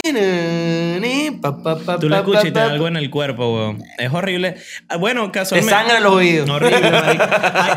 ni, 0.05 0.11
na, 0.13 0.99
pa, 1.31 1.61
pa, 1.61 1.77
pa, 1.79 1.99
Tú 1.99 2.09
pa, 2.09 2.17
escuchas 2.17 2.45
y 2.45 2.51
te 2.51 2.59
da 2.59 2.71
algo 2.71 2.87
en 2.87 2.97
el 2.97 3.09
cuerpo, 3.09 3.53
weón. 3.53 3.83
Es 3.97 4.11
horrible. 4.13 4.55
Ah, 4.89 4.97
Bueno, 4.97 5.25
Te 5.27 5.31
casualmente... 5.39 5.73
sangra 5.73 5.99
los 5.99 6.13
oídos. 6.13 6.49
Horrible, 6.49 6.77
hay, 6.87 7.17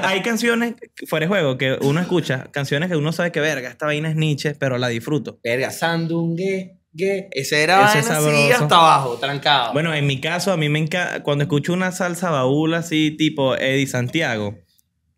hay 0.02 0.22
canciones, 0.22 0.74
fuera 1.06 1.24
de 1.24 1.28
juego, 1.28 1.58
que 1.58 1.78
uno 1.82 2.00
escucha, 2.00 2.48
canciones 2.50 2.88
que 2.90 2.96
uno 2.96 3.12
sabe 3.12 3.32
que, 3.32 3.40
verga, 3.40 3.68
esta 3.68 3.86
vaina 3.86 4.08
es 4.10 4.16
Nietzsche, 4.16 4.54
pero 4.54 4.78
la 4.78 4.88
disfruto. 4.88 5.38
Verga, 5.42 5.70
sandungue, 5.70 6.78
gue. 6.92 7.28
Ese 7.32 7.62
era 7.62 7.92
Ese 7.96 8.12
así 8.12 8.52
hasta 8.52 8.76
abajo, 8.76 9.16
trancado. 9.18 9.72
Bueno, 9.72 9.94
en 9.94 10.06
mi 10.06 10.20
caso, 10.20 10.52
a 10.52 10.56
mí 10.56 10.68
me 10.68 10.78
encanta, 10.78 11.22
cuando 11.22 11.42
escucho 11.44 11.72
una 11.72 11.92
salsa 11.92 12.30
baúl 12.30 12.74
así, 12.74 13.12
tipo 13.16 13.56
Eddie 13.56 13.86
Santiago, 13.86 14.58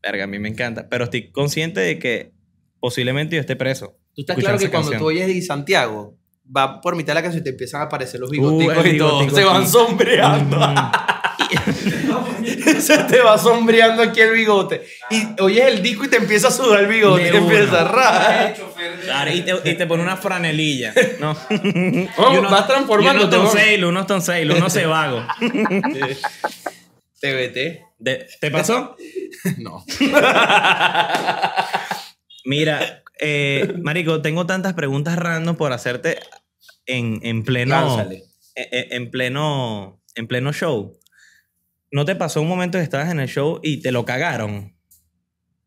verga, 0.03 0.25
a 0.25 0.27
mí 0.27 0.39
me 0.39 0.49
encanta, 0.49 0.89
pero 0.89 1.05
estoy 1.05 1.31
consciente 1.31 1.81
de 1.81 1.99
que 1.99 2.33
posiblemente 2.81 3.37
yo 3.37 3.41
esté 3.41 3.57
preso. 3.57 3.97
Tú 4.15 4.23
estás 4.23 4.37
claro 4.37 4.59
que 4.59 4.69
cuando 4.69 4.91
canción. 4.91 5.01
tú 5.01 5.07
oyes 5.07 5.27
Di 5.27 5.41
Santiago, 5.41 6.19
va 6.55 6.81
por 6.81 6.97
mitad 6.97 7.13
de 7.13 7.15
la 7.15 7.23
canción 7.23 7.41
y 7.41 7.45
te 7.45 7.51
empiezan 7.51 7.81
a 7.83 7.85
aparecer 7.85 8.21
los 8.21 8.29
Uh, 8.31 8.33
bigoticos 8.33 8.87
y 8.87 8.99
todo. 8.99 9.31
Se 9.31 9.45
van 9.45 9.67
sombreando. 9.69 10.59
Mm. 10.59 10.93
Se 12.81 12.99
te 13.05 13.21
va 13.21 13.39
sombreando 13.39 14.03
aquí 14.03 14.21
el 14.21 14.33
bigote. 14.33 14.85
Y 15.11 15.41
oyes 15.41 15.67
el 15.67 15.83
disco 15.83 16.05
y 16.05 16.09
te 16.09 16.17
empieza 16.17 16.49
a 16.49 16.51
sudar 16.51 16.81
el 16.81 16.87
bigote. 16.89 17.23
De 17.23 17.29
Y 17.29 17.33
te 17.33 17.39
empieza 17.39 17.69
una. 17.71 17.81
a 17.81 17.85
rajar. 17.85 18.57
Claro, 19.05 19.33
y, 19.33 19.41
te, 19.43 19.71
y 19.71 19.75
te 19.75 19.87
pone 19.87 20.03
una 20.03 20.17
franelilla, 20.17 20.93
¿no? 21.21 21.33
Oh, 22.17 22.33
Y 22.35 22.37
uno- 22.39 22.51
vas 22.51 22.67
transformándote, 22.67 23.37
y 23.37 23.39
unos 23.39 23.45
¿no? 23.45 23.51
tonseil, 23.53 23.85
unos 23.85 24.07
tonseil, 24.09 24.51
unos 24.53 24.73
cebago. 24.73 25.23
TBT. 27.21 27.57
De- 27.99 28.27
¿Te 28.41 28.51
pasó? 28.51 28.97
No. 29.59 29.85
Mira, 32.45 33.03
eh, 33.21 33.73
Marico, 33.81 34.21
tengo 34.23 34.47
tantas 34.47 34.75
preguntas 34.75 35.17
random 35.17 35.57
por 35.57 35.73
hacerte 35.73 36.19
en, 36.87 37.21
en 37.23 37.43
pleno. 37.45 37.75
Lánzale. 37.75 38.25
En, 38.55 38.67
en- 38.73 38.93
en 38.93 39.11
pleno. 39.11 40.03
En 40.15 40.27
pleno 40.27 40.53
show. 40.53 40.99
¿No 41.91 42.05
te 42.05 42.17
pasó 42.17 42.41
un 42.41 42.49
momento 42.49 42.79
que 42.79 42.85
estabas 42.85 43.11
en 43.11 43.21
el 43.21 43.29
show 43.29 43.61
y 43.63 43.81
te 43.83 43.93
lo 43.93 44.05
cagaron? 44.05 44.77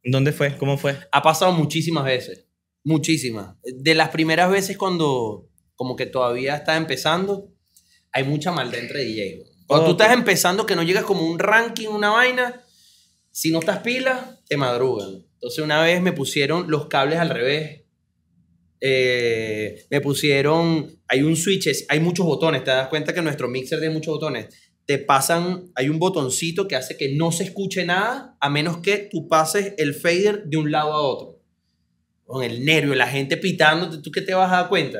¿Dónde 0.04 0.32
fue? 0.32 0.56
¿Cómo 0.58 0.78
fue? 0.78 0.98
Ha 1.12 1.22
pasado 1.22 1.52
muchísimas 1.52 2.04
veces. 2.06 2.46
Muchísimas. 2.84 3.56
De 3.64 3.96
las 3.96 4.10
primeras 4.10 4.50
veces 4.52 4.78
cuando 4.78 5.50
como 5.76 5.96
que 5.96 6.06
todavía 6.06 6.56
está 6.56 6.78
empezando, 6.78 7.52
hay 8.12 8.24
mucha 8.24 8.52
maldad 8.52 8.80
entre 8.80 9.04
DJ. 9.04 9.44
Cuando 9.68 9.88
tú 9.88 9.92
Ok. 9.94 10.02
estás 10.02 10.16
empezando, 10.18 10.66
que 10.66 10.76
no 10.76 10.84
llegas 10.84 11.04
como 11.06 11.22
un 11.28 11.40
ranking, 11.40 11.88
una 11.88 12.12
vaina, 12.12 12.62
si 13.32 13.52
no 13.52 13.60
estás 13.60 13.80
pila, 13.80 14.40
te 14.48 14.58
madrugan. 14.58 15.26
Entonces 15.34 15.64
una 15.64 15.82
vez 15.82 16.02
me 16.02 16.14
pusieron 16.14 16.70
los 16.70 16.88
cables 16.88 17.18
al 17.20 17.30
revés. 17.32 17.82
Eh, 18.82 19.86
me 19.90 20.02
pusieron, 20.02 21.00
hay 21.08 21.24
un 21.24 21.36
switch, 21.36 21.86
hay 21.88 22.00
muchos 22.00 22.26
botones, 22.26 22.64
te 22.64 22.72
das 22.72 22.90
cuenta 22.90 23.14
que 23.14 23.22
nuestro 23.22 23.48
mixer 23.48 23.80
tiene 23.80 23.94
muchos 23.94 24.16
botones. 24.16 24.48
Te 24.86 25.00
pasan, 25.00 25.72
hay 25.74 25.90
un 25.90 25.98
botoncito 25.98 26.68
que 26.68 26.76
hace 26.76 26.96
que 26.96 27.16
no 27.16 27.32
se 27.32 27.46
escuche 27.46 27.86
nada 27.86 28.38
a 28.40 28.50
menos 28.50 28.78
que 28.78 29.10
tú 29.12 29.28
pases 29.28 29.74
el 29.78 29.96
fader 29.96 30.44
de 30.46 30.58
un 30.58 30.72
lado 30.72 30.94
a 30.94 31.02
otro. 31.02 31.42
Con 32.26 32.44
el 32.44 32.64
nervio, 32.66 32.94
la 32.96 33.08
gente 33.08 33.38
pitándote, 33.38 34.00
¿tú 34.00 34.12
qué 34.12 34.22
te 34.22 34.34
vas 34.34 34.52
a 34.52 34.58
dar 34.58 34.70
cuenta? 34.70 35.00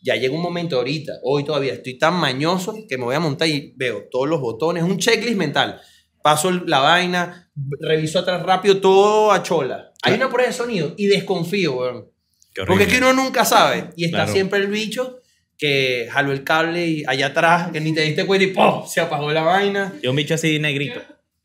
Ya 0.00 0.14
llega 0.14 0.34
un 0.34 0.42
momento 0.42 0.76
ahorita, 0.76 1.14
hoy 1.24 1.44
todavía 1.44 1.72
estoy 1.72 1.98
tan 1.98 2.14
mañoso 2.14 2.74
que 2.88 2.96
me 2.96 3.04
voy 3.04 3.16
a 3.16 3.20
montar 3.20 3.48
y 3.48 3.74
veo 3.76 4.06
todos 4.10 4.28
los 4.28 4.40
botones, 4.40 4.84
un 4.84 4.98
checklist 4.98 5.36
mental. 5.36 5.80
Paso 6.22 6.50
la 6.50 6.78
vaina, 6.80 7.50
reviso 7.80 8.20
atrás 8.20 8.42
rápido, 8.44 8.80
todo 8.80 9.32
a 9.32 9.42
chola. 9.42 9.92
Hay 10.02 10.14
una 10.14 10.28
prueba 10.28 10.48
de 10.48 10.54
sonido 10.54 10.94
y 10.96 11.06
desconfío, 11.06 11.78
weón. 11.78 12.17
Porque 12.66 12.84
es 12.84 12.90
que 12.92 12.98
uno 12.98 13.12
nunca 13.12 13.44
sabe. 13.44 13.90
Y 13.96 14.04
está 14.06 14.18
Claro. 14.18 14.32
siempre 14.32 14.58
el 14.58 14.66
bicho 14.68 15.20
que 15.56 16.08
jaló 16.10 16.32
el 16.32 16.44
cable 16.44 16.86
y 16.86 17.04
allá 17.06 17.26
atrás, 17.28 17.70
que 17.72 17.80
ni 17.80 17.92
te 17.94 18.02
diste 18.02 18.26
cuenta 18.26 18.44
y 18.44 18.48
¡pum! 18.52 18.86
se 18.86 19.00
apagó 19.00 19.32
la 19.32 19.42
vaina. 19.42 19.92
Yo 20.02 20.10
un 20.10 20.16
bicho 20.16 20.34
así 20.34 20.58
negrito. 20.58 21.00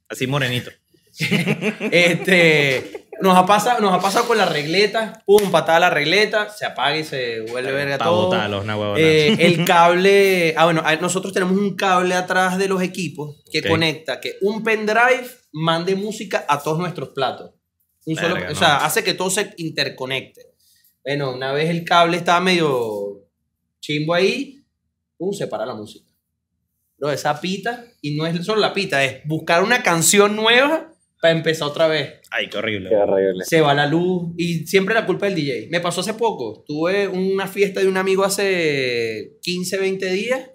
Así 0.10 0.28
morenito. 0.28 0.72
Este, 1.92 3.08
nos, 3.22 3.38
ha 3.38 3.46
pasado, 3.46 3.80
nos 3.80 3.94
ha 3.94 4.00
pasado 4.00 4.28
con 4.28 4.38
la 4.38 4.46
regleta, 4.46 5.22
pum, 5.26 5.52
patada 5.52 5.80
la 5.80 5.90
regleta, 5.90 6.50
se 6.50 6.66
apaga 6.66 6.98
y 6.98 7.04
se 7.04 7.42
vuelve 7.42 7.72
verga 7.72 7.98
Pa' 7.98 8.06
todo. 8.06 8.30
huevona. 8.30 9.00
Eh, 9.00 9.36
el 9.40 9.66
cable, 9.66 10.54
ah 10.58 10.66
bueno, 10.66 10.82
a- 10.86 10.96
nosotros 10.96 11.34
tenemos 11.34 11.58
un 11.58 11.76
cable 11.76 12.16
atrás 12.16 12.58
de 12.58 12.68
los 12.68 12.82
equipos 12.82 13.42
que 13.52 13.62
conecta 13.64 14.20
que 14.20 14.36
un 14.42 14.64
pendrive 14.64 15.28
mande 15.52 15.96
música 15.96 16.46
a 16.48 16.62
todos 16.62 16.80
nuestros 16.80 17.10
platos. 17.10 17.52
Un 18.06 18.16
solo, 18.16 18.36
Verga, 18.36 18.52
o 18.52 18.56
sea, 18.56 18.78
hace 18.86 19.04
que 19.04 19.14
todo 19.14 19.30
se 19.30 19.54
interconecte. 19.58 20.53
Bueno, 21.06 21.34
una 21.34 21.52
vez 21.52 21.70
el 21.70 21.84
cable 21.84 22.18
estaba 22.18 22.40
medio 22.40 23.28
chimbo 23.80 24.14
ahí, 24.14 24.64
pum, 25.18 25.34
se 25.34 25.48
para 25.48 25.66
la 25.66 25.76
música. 25.76 26.10
Bro, 26.98 27.12
esa 27.12 27.40
pita, 27.42 27.86
y 28.02 28.16
no 28.16 28.26
es 28.26 28.46
solo 28.46 28.62
la 28.62 28.74
pita, 28.74 29.04
es 29.04 29.26
buscar 29.26 29.64
una 29.64 29.84
canción 29.84 30.36
nueva 30.36 30.94
para 31.22 31.34
empezar 31.34 31.68
otra 31.68 31.88
vez. 31.88 32.22
Ay, 32.32 32.50
qué 32.50 32.58
horrible. 32.58 32.90
Qué 32.90 32.96
horrible. 32.96 33.44
Se 33.46 33.62
va 33.62 33.74
la 33.74 33.86
luz 33.86 34.34
y 34.38 34.66
siempre 34.66 34.96
la 34.96 35.06
culpa 35.06 35.26
del 35.26 35.36
DJ. 35.36 35.68
Me 35.70 35.80
pasó 35.82 36.02
hace 36.02 36.14
poco. 36.14 36.64
Tuve 36.66 37.08
una 37.08 37.48
fiesta 37.48 37.80
de 37.80 37.88
un 37.88 37.98
amigo 37.98 38.24
hace 38.24 39.38
15, 39.42 39.78
20 39.78 40.12
días 40.12 40.50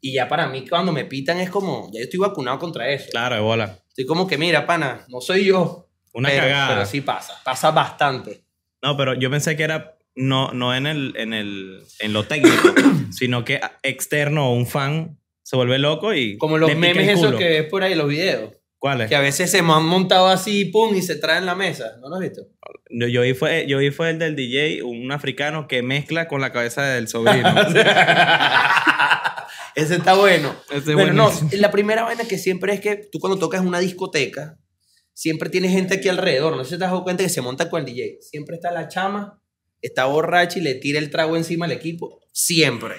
y 0.00 0.14
ya 0.14 0.28
para 0.28 0.48
mí 0.48 0.66
cuando 0.68 0.90
me 0.90 1.04
pitan 1.04 1.38
es 1.38 1.48
como, 1.48 1.88
ya 1.92 2.00
yo 2.00 2.04
estoy 2.04 2.18
vacunado 2.18 2.58
contra 2.58 2.90
eso. 2.90 3.06
Claro, 3.10 3.36
de 3.36 3.40
bola. 3.40 3.78
Estoy 3.88 4.04
como 4.04 4.26
que, 4.26 4.36
mira, 4.36 4.66
pana, 4.66 5.04
no 5.08 5.20
soy 5.20 5.44
yo. 5.44 5.88
Una 6.12 6.28
pero, 6.28 6.42
cagada. 6.42 6.74
Pero 6.74 6.86
sí 6.86 7.00
pasa, 7.02 7.40
pasa 7.44 7.70
bastante. 7.70 8.44
No, 8.82 8.96
pero 8.96 9.14
yo 9.14 9.30
pensé 9.30 9.56
que 9.56 9.62
era 9.62 9.96
no, 10.14 10.52
no 10.52 10.74
en, 10.74 10.86
el, 10.86 11.14
en, 11.16 11.32
el, 11.32 11.82
en 12.00 12.12
lo 12.12 12.24
técnico, 12.24 12.74
sino 13.10 13.44
que 13.44 13.60
externo 13.82 14.52
un 14.52 14.66
fan 14.66 15.18
se 15.42 15.56
vuelve 15.56 15.78
loco 15.78 16.12
y. 16.14 16.36
Como 16.38 16.58
los 16.58 16.68
le 16.68 16.76
pica 16.76 16.88
el 16.88 16.96
memes 16.96 17.18
esos 17.18 17.34
que 17.36 17.48
ves 17.48 17.64
por 17.64 17.82
ahí, 17.82 17.94
los 17.94 18.08
videos. 18.08 18.52
¿Cuáles? 18.78 19.08
Que 19.08 19.14
a 19.14 19.20
veces 19.20 19.50
se 19.50 19.62
me 19.62 19.72
han 19.72 19.86
montado 19.86 20.26
así, 20.26 20.64
pum, 20.66 20.94
y 20.96 21.02
se 21.02 21.14
traen 21.14 21.46
la 21.46 21.54
mesa. 21.54 21.98
¿No 22.00 22.08
lo 22.08 22.16
has 22.16 22.20
visto? 22.20 22.42
Yo, 22.90 23.06
yo, 23.06 23.22
vi 23.22 23.32
fue, 23.32 23.64
yo 23.68 23.78
vi 23.78 23.92
fue 23.92 24.10
el 24.10 24.18
del 24.18 24.34
DJ, 24.34 24.82
un 24.82 25.12
africano 25.12 25.68
que 25.68 25.82
mezcla 25.82 26.26
con 26.26 26.40
la 26.40 26.50
cabeza 26.50 26.82
del 26.82 27.06
sobrino. 27.06 27.48
Ese 29.76 29.94
está 29.94 30.14
bueno. 30.14 30.54
Ese 30.70 30.94
bueno, 30.94 31.12
no, 31.12 31.30
la 31.52 31.70
primera 31.70 32.02
vaina 32.02 32.24
que 32.24 32.38
siempre 32.38 32.74
es 32.74 32.80
que 32.80 32.96
tú 32.96 33.20
cuando 33.20 33.38
tocas 33.38 33.64
una 33.64 33.78
discoteca, 33.78 34.58
siempre 35.22 35.48
tienes 35.50 35.70
gente 35.70 35.94
aquí 35.94 36.08
alrededor. 36.08 36.56
No 36.56 36.64
sé 36.64 36.70
si 36.70 36.78
te 36.78 36.84
has 36.84 36.90
dado 36.90 37.04
cuenta 37.04 37.22
que 37.22 37.28
se 37.28 37.40
monta 37.40 37.70
con 37.70 37.78
el 37.78 37.86
DJ. 37.86 38.18
Siempre 38.22 38.56
está 38.56 38.72
la 38.72 38.88
chama, 38.88 39.40
está 39.80 40.06
borracha 40.06 40.58
y 40.58 40.62
le 40.62 40.74
tira 40.74 40.98
el 40.98 41.10
trago 41.10 41.36
encima 41.36 41.66
al 41.66 41.70
equipo. 41.70 42.20
Siempre. 42.32 42.96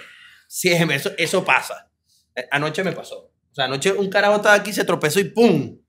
Siempre. 0.47 0.95
Eso, 0.95 1.11
eso 1.17 1.43
pasa. 1.43 1.91
Eh, 2.33 2.45
Anoche 2.49 2.81
me 2.81 2.93
pasó. 2.93 3.33
O 3.51 3.53
sea, 3.55 3.65
anoche 3.65 3.91
un 3.91 4.09
carajo 4.09 4.37
estaba 4.37 4.55
aquí, 4.55 4.71
se 4.71 4.85
tropezó 4.85 5.19
y 5.19 5.25
¡pum! 5.25 5.79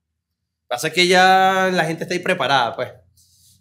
Pasa 0.66 0.92
que 0.92 1.06
ya 1.06 1.70
la 1.72 1.84
gente 1.84 2.02
está 2.02 2.14
ahí 2.14 2.20
preparada, 2.20 2.74
pues. 2.74 2.90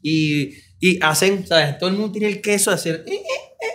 Y, 0.02 0.56
y 0.80 1.00
hacen, 1.04 1.46
¿sabes? 1.46 1.78
Todo 1.78 1.90
el 1.92 1.96
mundo 1.96 2.12
tiene 2.12 2.28
el 2.28 2.42
queso 2.42 2.72
de 2.72 2.76
hacer... 2.76 3.04
"Eh, 3.06 3.14
eh, 3.14 3.18
eh, 3.18 3.68
eh". 3.68 3.73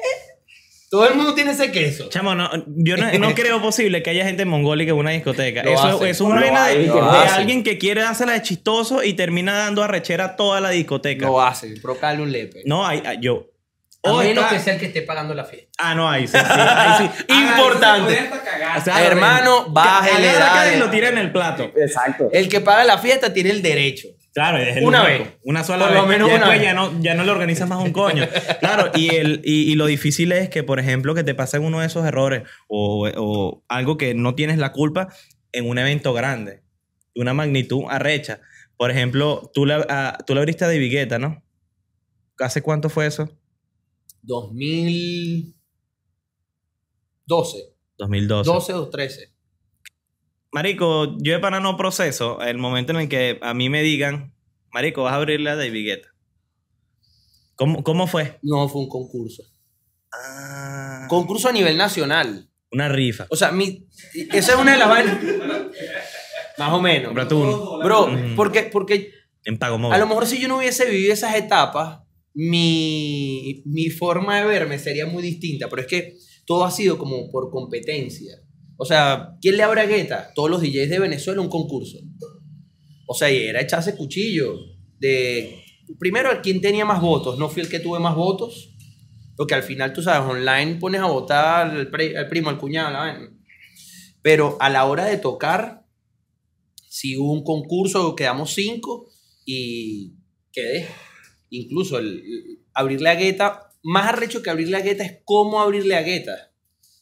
Todo 0.91 1.07
el 1.07 1.15
mundo 1.17 1.35
tiene 1.35 1.51
ese 1.51 1.71
queso. 1.71 2.09
Chamo, 2.09 2.35
no, 2.35 2.51
yo 2.67 2.97
no, 2.97 3.13
no 3.19 3.35
creo 3.35 3.61
posible 3.61 4.03
que 4.03 4.11
haya 4.11 4.25
gente 4.25 4.45
mongólica 4.47 4.93
en 4.93 4.97
una 4.99 5.11
discoteca. 5.11 5.63
Lo 5.63 5.71
Eso, 5.73 5.83
hacen. 5.83 5.95
eso 5.95 6.09
es 6.09 6.21
una 6.21 6.41
vaina 6.41 6.67
de, 6.69 6.91
alguien 7.31 7.63
que 7.63 7.77
quiere 7.77 8.03
hacerla 8.03 8.33
de 8.33 8.43
chistoso 8.43 9.03
y 9.03 9.13
termina 9.13 9.53
dando 9.53 9.83
arrechera 9.83 10.25
a 10.25 10.37
toda 10.37 10.61
la 10.61 10.71
discoteca. 10.71 11.27
Lo 11.27 11.43
hacen, 11.43 11.79
provocarle 11.83 12.23
un 12.23 12.33
lepe. 12.33 12.63
No, 12.65 12.87
hay, 12.87 13.03
hay- 13.05 13.19
yo. 13.21 13.51
A 14.05 14.13
o 14.13 14.19
menos 14.19 14.45
está- 14.45 14.57
que 14.57 14.63
sea 14.63 14.75
el 14.75 14.81
que 14.81 14.87
esté 14.87 15.03
pagando 15.03 15.35
la 15.35 15.45
fiesta. 15.45 15.69
Ah, 15.77 15.95
no, 15.95 16.09
ahí 16.09 16.27
sí, 16.29 16.39
sí, 16.39 16.45
ahí 16.47 17.11
sí. 17.19 17.25
Importante. 17.35 18.31
O 18.79 18.81
sea, 18.81 19.05
Hermano, 19.05 19.67
bájele, 19.71 20.33
y 20.75 20.79
lo 20.79 20.89
tira 20.89 21.09
en 21.09 21.19
el 21.19 21.33
plato. 21.33 21.71
Exacto. 21.77 22.29
El 22.33 22.49
que 22.49 22.61
paga 22.61 22.85
la 22.85 22.99
fiesta 22.99 23.33
tiene 23.33 23.51
el 23.51 23.61
derecho. 23.61 24.09
Claro, 24.39 24.59
es 24.59 24.77
el 24.77 24.85
Una 24.85 25.03
único. 25.05 25.25
vez. 25.25 25.35
Una 25.43 25.65
sola 25.65 25.87
Por 25.87 25.95
vez. 25.95 26.03
lo 26.03 26.07
menos 26.09 26.29
Ya 26.29 26.37
una 26.37 26.49
vez. 26.51 26.63
Ya 26.63 26.75
no, 26.75 27.01
ya 27.03 27.15
no 27.15 27.25
le 27.25 27.31
organizas 27.33 27.69
más 27.69 27.83
un 27.83 27.91
coño. 27.93 28.25
Claro, 28.61 28.93
y, 28.95 29.13
el, 29.17 29.41
y, 29.45 29.73
y 29.73 29.75
lo 29.75 29.87
difícil 29.87 30.31
es 30.31 30.49
que, 30.49 30.63
por 30.63 30.79
ejemplo, 30.79 31.13
que 31.15 31.25
te 31.25 31.35
pasen 31.35 31.65
uno 31.65 31.81
de 31.81 31.87
esos 31.87 32.07
errores 32.07 32.45
o, 32.69 33.09
o 33.17 33.65
algo 33.69 33.97
que 33.97 34.15
no 34.15 34.37
tienes 34.37 34.59
la 34.59 34.71
culpa 34.71 35.09
en 35.51 35.69
un 35.69 35.77
evento 35.79 36.13
grande, 36.13 36.63
de 37.17 37.21
una 37.21 37.35
magnitud 37.35 37.83
arrecha. 37.89 38.41
Por 38.77 38.93
ejemplo, 38.93 39.51
tú 39.53 39.67
le, 39.67 39.75
a- 39.75 40.17
tú 40.25 40.35
le 40.35 40.41
abriste 40.41 40.65
a 40.65 40.69
David 40.69 40.93
Guetta, 40.93 41.19
¿no? 41.19 41.43
¿Hace 42.39 42.63
cuánto 42.63 42.89
fue 42.91 43.07
eso? 43.07 43.29
2012. 44.23 45.55
2012. 47.99 48.51
12 48.51 48.73
o 48.75 48.89
13. 48.89 49.33
Marico, 50.53 51.17
yo 51.23 51.33
de 51.33 51.39
pana 51.41 51.61
no 51.61 51.77
proceso 51.77 52.41
el 52.41 52.59
momento 52.59 52.93
en 52.93 53.01
el 53.01 53.09
que 53.09 53.39
a 53.43 53.53
mí 53.55 53.69
me 53.69 53.83
digan, 53.83 54.35
Marico, 54.73 55.03
vas 55.03 55.13
a 55.13 55.17
abrirle 55.17 55.51
a 55.51 55.57
David 55.57 55.85
Guetta. 55.85 56.09
¿Cómo, 57.55 57.83
cómo 57.83 58.07
fue? 58.07 58.39
No, 58.43 58.69
fue 58.69 58.83
un 58.83 58.89
concurso. 58.89 59.43
Ah, 60.13 61.07
Concurso 61.09 61.49
a 61.49 61.53
nivel 61.53 61.77
nacional. 61.77 62.49
una 62.71 62.89
rifa. 62.89 63.27
O 63.31 63.37
sea, 63.37 63.51
mi, 63.53 63.87
esa 64.33 64.53
es 64.55 64.59
una 64.59 64.73
de 64.73 64.79
las 64.79 64.89
vainas. 64.89 65.19
Más 66.59 66.73
o 66.73 66.81
menos. 66.81 67.13
Bro, 67.15 68.05
Ujú. 68.07 68.35
porque, 68.37 68.63
porque 68.65 69.11
En 69.45 69.59
pago 69.59 69.79
móvil. 69.79 69.95
a 69.95 69.99
lo 69.99 70.07
mejor 70.07 70.27
si 70.27 70.39
yo 70.41 70.49
no 70.49 70.59
hubiese 70.59 70.89
vivido 70.89 71.13
esas 71.13 71.35
etapas, 71.37 72.01
mi, 72.35 73.63
mi 73.67 73.91
forma 73.91 74.39
de 74.41 74.47
verme 74.47 74.79
sería 74.79 75.07
muy 75.07 75.23
distinta. 75.23 75.69
Pero 75.69 75.83
es 75.83 75.89
que 75.89 76.15
todo 76.47 76.65
ha 76.65 76.71
sido 76.71 76.97
como 76.99 77.31
por 77.31 77.51
competencia. 77.51 78.35
O 78.81 78.85
sea, 78.85 79.35
¿quién 79.41 79.57
le 79.57 79.65
abre 79.65 79.81
a 79.81 79.87
Guetta? 79.87 80.31
Todos 80.35 80.49
los 80.49 80.63
DJs 80.63 80.89
de 80.89 81.01
Venezuela 81.01 81.41
un 81.41 81.49
concurso. 81.49 81.99
O 83.09 83.15
sea, 83.15 83.29
y 83.29 83.39
era 83.39 83.61
echarse 83.61 83.97
cuchillo. 83.97 84.57
De, 85.01 85.65
primero, 85.99 86.31
¿quién 86.43 86.61
tenía 86.61 86.85
más 86.85 87.01
votos? 87.01 87.39
No 87.39 87.49
fui 87.49 87.61
el 87.61 87.69
que 87.69 87.81
tuve 87.81 87.99
más 87.99 88.15
votos. 88.15 88.73
Porque 89.37 89.55
al 89.55 89.65
final, 89.65 89.93
tú 89.93 90.01
sabes, 90.01 90.31
online 90.31 90.77
pones 90.77 91.01
a 91.01 91.07
votar 91.07 91.71
al, 91.71 91.91
primo, 92.29 92.51
al 92.51 92.59
cuñado, 92.59 92.93
la. 92.93 93.19
Pero 94.23 94.57
a 94.61 94.71
la 94.71 94.85
hora 94.85 95.07
de 95.07 95.17
tocar, 95.17 95.85
si 96.89 97.17
hubo 97.17 97.33
un 97.33 97.43
concurso, 97.43 98.15
quedamos 98.15 98.55
cinco 98.55 99.11
y 99.45 100.15
quedé. 100.53 100.87
Incluso 101.51 101.99
el, 101.99 102.19
el 102.19 102.61
abrirle 102.75 103.09
a 103.11 103.15
Guetta, 103.17 103.71
más 103.83 104.07
arrecho 104.07 104.41
que 104.41 104.51
abrirle 104.51 104.77
a 104.77 104.83
Guetta 104.83 105.05
es 105.05 105.19
cómo 105.25 105.61
abrirle 105.61 105.97
a 105.97 106.03
Guetta. 106.03 106.48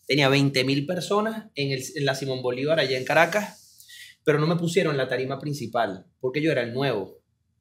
Tenía 0.07 0.29
20.000 0.31 0.87
personas 0.87 1.47
en, 1.55 1.73
el- 1.73 1.83
en 1.95 2.05
la 2.05 2.15
Simón 2.15 2.43
Bolívar, 2.43 2.79
allá 2.79 2.97
en 2.97 3.05
Caracas, 3.05 3.87
pero 4.25 4.39
no 4.39 4.47
me 4.47 4.57
pusieron 4.57 4.93
en 4.93 4.99
la 4.99 5.09
tarima 5.09 5.39
principal, 5.41 6.07
porque 6.21 6.41
yo 6.43 6.53
era 6.53 6.63
el 6.63 6.73
nuevo. 6.73 7.21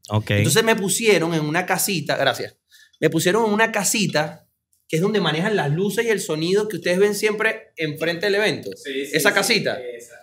Ok. 0.10 0.32
Entonces 0.32 0.64
me 0.64 0.76
pusieron 0.76 1.34
en 1.34 1.42
una 1.42 1.66
casita, 1.66 2.16
gracias, 2.18 2.58
me 3.00 3.10
pusieron 3.10 3.46
en 3.46 3.52
una 3.54 3.72
casita 3.72 4.48
que 4.88 4.98
es 4.98 5.02
donde 5.02 5.20
manejan 5.20 5.56
las 5.56 5.72
luces 5.72 6.06
y 6.06 6.10
el 6.10 6.20
sonido 6.22 6.68
que 6.68 6.76
ustedes 6.78 7.00
ven 7.00 7.16
siempre 7.16 7.72
enfrente 7.76 8.28
del 8.28 8.36
evento. 8.36 8.70
esa 9.14 9.34
casita. 9.34 9.80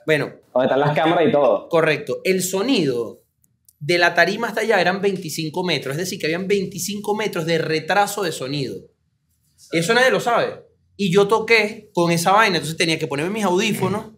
Bueno, 0.06 0.32
Donde 0.54 0.66
están 0.66 0.78
las 0.80 0.94
cámaras 0.94 1.28
y 1.28 1.32
todo. 1.32 1.68
correcto. 1.68 2.20
El 2.22 2.42
sonido 2.44 3.24
de 3.80 3.98
la 3.98 4.14
tarima 4.14 4.46
hasta 4.46 4.60
allá 4.60 4.80
eran 4.80 5.02
25 5.02 5.64
metros, 5.64 5.94
es 5.94 5.98
decir, 5.98 6.20
que 6.20 6.26
habían 6.26 6.46
25 6.46 7.16
metros 7.16 7.44
de 7.44 7.58
retraso 7.58 8.22
de 8.22 8.30
sonido. 8.30 8.76
Eso 9.72 9.94
nadie 9.94 10.12
lo 10.12 10.20
sabe. 10.20 10.62
Y 10.96 11.12
yo 11.12 11.26
toqué 11.28 11.90
con 11.94 12.10
esa 12.12 12.32
vaina, 12.32 12.56
entonces 12.56 12.76
tenía 12.76 12.98
que 12.98 13.06
ponerme 13.06 13.30
mis 13.32 13.44
audífonos. 13.44 14.12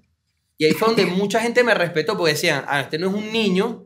Y 0.58 0.66
ahí 0.66 0.72
fue 0.72 0.88
donde 0.88 1.06
mucha 1.06 1.40
gente 1.40 1.64
me 1.64 1.74
respetó, 1.74 2.16
porque 2.16 2.32
decían, 2.34 2.64
ah, 2.68 2.80
este 2.80 2.98
no 2.98 3.08
es 3.08 3.14
un 3.14 3.32
niño 3.32 3.84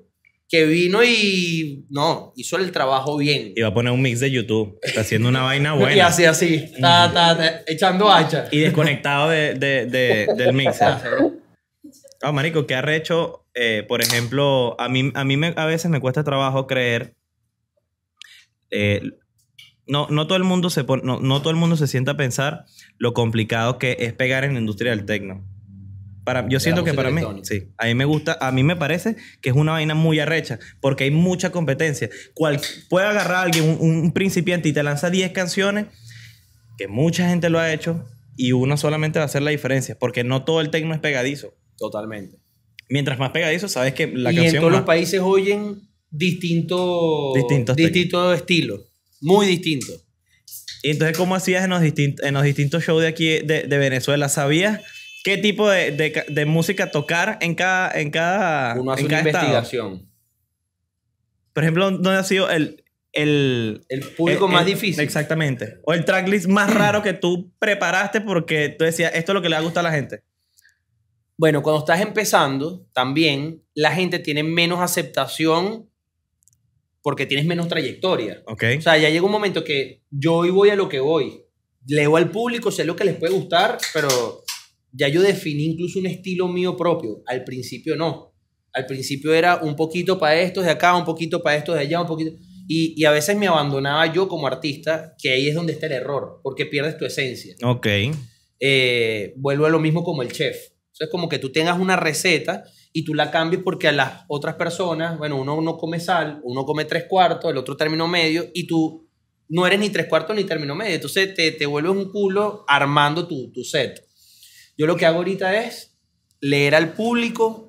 que 0.51 0.65
vino 0.65 1.05
y 1.05 1.85
no, 1.91 2.33
hizo 2.37 2.57
el 2.57 2.73
trabajo 2.73 3.17
bien. 3.19 3.53
Iba 3.55 3.69
a 3.69 3.75
poner 3.75 3.93
un 3.93 4.01
mix 4.01 4.21
de 4.21 4.31
YouTube. 4.31 4.79
Está 4.83 5.03
haciendo 5.03 5.29
una 5.29 5.43
vaina 5.43 5.75
Y 5.77 5.79
buena. 5.79 6.07
así, 6.07 6.25
así, 6.25 6.73
ta, 6.81 7.11
ta, 7.13 7.37
ta, 7.37 7.61
echando 7.67 8.11
hacha. 8.11 8.49
Y 8.51 8.59
desconectado 8.61 9.29
de, 9.29 9.55
de- 9.55 9.87
de- 9.87 10.27
del 10.37 10.53
mixer. 10.55 10.95
Ah, 12.21 12.33
marico, 12.33 12.67
¿qué 12.67 12.75
arrecho? 12.75 13.47
Eh, 13.55 13.85
por 13.87 14.03
ejemplo, 14.03 14.75
a 14.81 14.89
mí, 14.89 15.13
a 15.15 15.25
mí 15.25 15.37
me- 15.37 15.55
a 15.57 15.67
veces 15.67 15.89
me 15.89 16.01
cuesta 16.01 16.25
trabajo 16.25 16.67
creer. 16.67 17.15
eh, 18.71 19.01
no, 19.89 20.07
no 20.11 20.27
todo 20.27 20.37
el 20.37 20.45
mundo 20.45 20.71
se 20.71 20.85
pon- 20.85 21.01
no, 21.05 21.21
no 21.21 21.41
todo 21.41 21.51
el 21.51 21.57
mundo 21.57 21.77
se 21.77 21.87
sienta 21.87 22.13
a 22.13 22.17
pensar 22.17 22.65
lo 22.99 23.13
complicado 23.15 23.79
que 23.79 23.97
es 24.01 24.13
pegar 24.13 24.45
en 24.45 24.55
la 24.55 24.61
industria 24.61 24.91
del 24.93 25.05
tecno. 25.07 25.45
Para, 26.25 26.47
yo 26.49 26.61
siento 26.61 26.85
que 26.85 26.93
para 26.93 27.11
mí, 27.11 27.23
sí, 27.43 27.73
a 27.79 27.87
mí 27.87 27.95
me 27.95 28.05
gusta, 28.05 28.37
a 28.41 28.53
mí 28.53 28.63
me 28.63 28.77
parece 28.77 29.17
que 29.41 29.49
es 29.49 29.57
una 29.57 29.73
vaina 29.73 29.95
muy 29.95 30.21
arrecha, 30.21 30.59
porque 30.83 31.05
hay 31.05 31.11
mucha 31.11 31.51
competencia. 31.51 32.11
Cual, 32.35 32.61
puede 32.91 33.07
agarrar 33.07 33.37
a 33.37 33.43
alguien, 33.43 33.79
un, 33.81 33.97
un 34.01 34.13
principiante, 34.13 34.69
y 34.69 34.75
te 34.75 34.83
lanza 34.83 35.09
10 35.09 35.33
canciones, 35.33 35.87
que 36.77 36.87
mucha 36.87 37.27
gente 37.29 37.49
lo 37.49 37.59
ha 37.59 37.73
hecho, 37.73 38.05
y 38.37 38.53
uno 38.53 38.77
solamente 38.77 39.19
va 39.19 39.23
a 39.23 39.27
hacer 39.27 39.41
la 39.41 39.51
diferencia, 39.53 39.97
porque 39.99 40.23
no 40.23 40.45
todo 40.45 40.61
el 40.61 40.69
tecno 40.69 40.93
es 40.93 41.01
pegadizo. 41.01 41.55
Totalmente. 41.79 42.37
Mientras 42.91 43.19
más 43.19 43.31
pegadizo, 43.31 43.67
sabes 43.69 43.95
que 43.95 44.07
la 44.07 44.31
y 44.31 44.37
en 44.37 44.43
canción 44.43 44.61
todos 44.61 44.73
más- 44.73 44.81
los 44.81 44.87
países 44.87 45.21
oyen 45.23 45.89
distintos 46.11 47.35
Distintos 47.35 47.75
distintos 47.77 48.37
estilos. 48.37 48.88
Muy 49.21 49.47
distintos. 49.47 50.05
Y 50.83 50.91
entonces, 50.91 51.17
¿cómo 51.17 51.35
hacías 51.35 51.65
en 51.65 51.71
los, 51.71 51.83
distin- 51.83 52.17
en 52.23 52.35
los 52.35 52.43
distintos 52.45 52.85
shows 52.85 53.03
de 53.03 53.09
aquí 53.09 53.27
de, 53.41 53.65
de 53.65 53.79
Venezuela? 53.79 54.29
¿Sabías 54.29 54.81
qué 55.25 55.37
tipo 55.37 55.69
de, 55.69 55.91
de 55.91 56.13
ca- 56.13 56.25
de 56.29 56.47
música 56.47 56.91
tocar 56.91 57.37
en 57.41 57.55
cada, 57.55 57.91
en 58.01 58.11
cada, 58.11 58.75
Uno 58.81 58.93
hace 58.93 59.01
en 59.03 59.07
una 59.09 59.19
estado? 59.21 59.47
investigación. 59.47 60.09
Por 61.53 61.65
ejemplo, 61.65 61.91
¿dónde 61.91 62.11
ha 62.17 62.23
sido 62.25 62.49
el... 62.51 62.85
el 63.13 63.81
El 63.89 64.01
público 64.11 64.47
el- 64.47 64.53
más 64.53 64.63
el- 64.67 64.75
difícil. 64.75 65.03
Exactamente. 65.03 65.81
O 65.85 65.93
el 65.93 66.05
tracklist 66.05 66.47
más 66.47 66.73
raro 66.73 67.03
que 67.03 67.13
tú 67.15 67.53
preparaste 67.59 68.21
porque 68.21 68.69
tú 68.79 68.85
decías, 68.85 69.13
esto 69.15 69.33
es 69.33 69.35
lo 69.35 69.43
que 69.43 69.49
le 69.49 69.57
va 69.57 69.61
a 69.61 69.65
gustar 69.65 69.85
a 69.85 69.91
la 69.91 69.95
gente. 69.95 70.23
Bueno, 71.37 71.63
cuando 71.63 71.81
estás 71.81 72.01
empezando, 72.01 72.87
también 72.93 73.63
la 73.75 73.93
gente 73.93 74.19
tiene 74.21 74.43
menos 74.43 74.81
aceptación 74.81 75.89
porque 77.03 77.27
tienes 77.27 77.47
menos 77.47 77.69
trayectoria. 77.69 78.43
¿Ok? 78.47 78.65
O 78.79 78.81
sea, 78.81 78.99
ya 78.99 79.11
llega 79.11 79.25
un 79.25 79.33
momento 79.33 79.65
que 79.65 80.03
yo 80.11 80.37
hoy 80.37 80.51
voy 80.51 80.71
a 80.71 80.77
lo 80.77 80.89
que 80.89 81.01
voy. 81.01 81.43
Leo 81.87 82.17
al 82.17 82.31
público, 82.31 82.71
sé 82.71 82.85
lo 82.85 82.97
que 82.97 83.05
les 83.05 83.17
puede 83.17 83.33
gustar, 83.33 83.79
pero 83.95 84.43
ya 84.93 85.09
yo 85.09 85.23
definí 85.23 85.65
incluso 85.67 85.99
un 85.99 86.07
estilo 86.07 86.49
mío 86.49 86.77
propio. 86.77 87.23
Al 87.27 87.45
principio 87.45 87.97
no. 87.97 88.35
Al 88.73 88.87
principio 88.87 89.33
era 89.33 89.57
un 89.57 89.75
poquito 89.75 90.19
para 90.19 90.41
estos 90.41 90.65
de 90.65 90.71
acá, 90.71 90.95
un 90.97 91.05
poquito 91.05 91.43
para 91.43 91.57
estos 91.57 91.75
de 91.75 91.83
allá, 91.83 92.01
un 92.01 92.07
poquito... 92.07 92.33
Y, 92.71 92.93
y 93.01 93.07
a 93.07 93.11
veces 93.11 93.35
me 93.35 93.47
abandonaba 93.47 94.13
yo 94.13 94.29
como 94.29 94.47
artista, 94.47 95.15
que 95.19 95.33
ahí 95.33 95.49
es 95.49 95.55
donde 95.55 95.73
está 95.73 95.87
el 95.87 95.93
error, 95.93 96.41
porque 96.43 96.67
pierdes 96.67 96.99
tu 96.99 97.07
esencia. 97.07 97.57
ok. 97.63 97.87
Eh, 98.61 99.35
vuelvo 99.37 99.67
a 99.67 99.71
lo 99.71 99.79
mismo 99.79 100.05
como 100.05 100.23
el 100.23 100.33
chef. 100.33 100.57
O 100.93 100.95
sea, 100.95 101.05
es 101.07 101.11
como 101.11 101.29
que 101.29 101.39
tú 101.39 101.51
tengas 101.51 101.79
una 101.79 101.97
receta 101.97 102.65
y 102.93 103.05
tú 103.05 103.15
la 103.15 103.31
cambies 103.31 103.63
porque 103.63 103.89
a 103.89 103.93
las 103.93 104.25
otras 104.29 104.57
personas, 104.57 105.19
bueno, 105.19 105.41
uno 105.41 105.61
no 105.61 105.77
come 105.77 106.01
sal, 106.01 106.41
uno 106.43 106.65
come 106.65 106.85
tres 106.85 107.05
cuartos, 107.09 107.51
el 107.51 107.57
otro 107.57 107.77
término 107.77 108.09
medio, 108.09 108.47
y 108.55 108.67
tú 108.67 109.09
no 109.49 109.67
eres 109.67 109.81
ni 109.81 109.91
tres 109.91 110.07
cuartos 110.07 110.37
ni 110.37 110.45
término 110.45 110.75
medio. 110.75 110.95
Entonces 110.95 111.35
te, 111.35 111.53
te 111.53 111.67
vuelves 111.67 111.93
un 111.93 112.11
culo 112.11 112.65
armando 112.67 113.27
tu, 113.27 113.51
tu 113.53 113.65
set. 113.65 114.07
Yo 114.77 114.87
lo 114.87 114.97
que 114.97 115.07
hago 115.07 115.19
ahorita 115.19 115.65
es 115.65 115.99
leer 116.41 116.75
al 116.75 116.93
público 116.93 117.69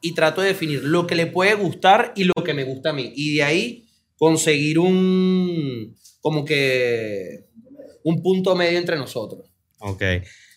y 0.00 0.14
trato 0.14 0.40
de 0.40 0.48
definir 0.48 0.82
lo 0.82 1.06
que 1.06 1.14
le 1.14 1.26
puede 1.26 1.54
gustar 1.54 2.12
y 2.16 2.24
lo 2.24 2.34
que 2.44 2.54
me 2.54 2.64
gusta 2.64 2.90
a 2.90 2.92
mí. 2.92 3.12
Y 3.14 3.36
de 3.36 3.42
ahí 3.42 3.88
conseguir 4.16 4.78
un, 4.78 5.96
como 6.20 6.44
que, 6.44 7.46
un 8.02 8.22
punto 8.22 8.54
medio 8.54 8.78
entre 8.78 8.96
nosotros. 8.96 9.50
Ok. 9.78 10.02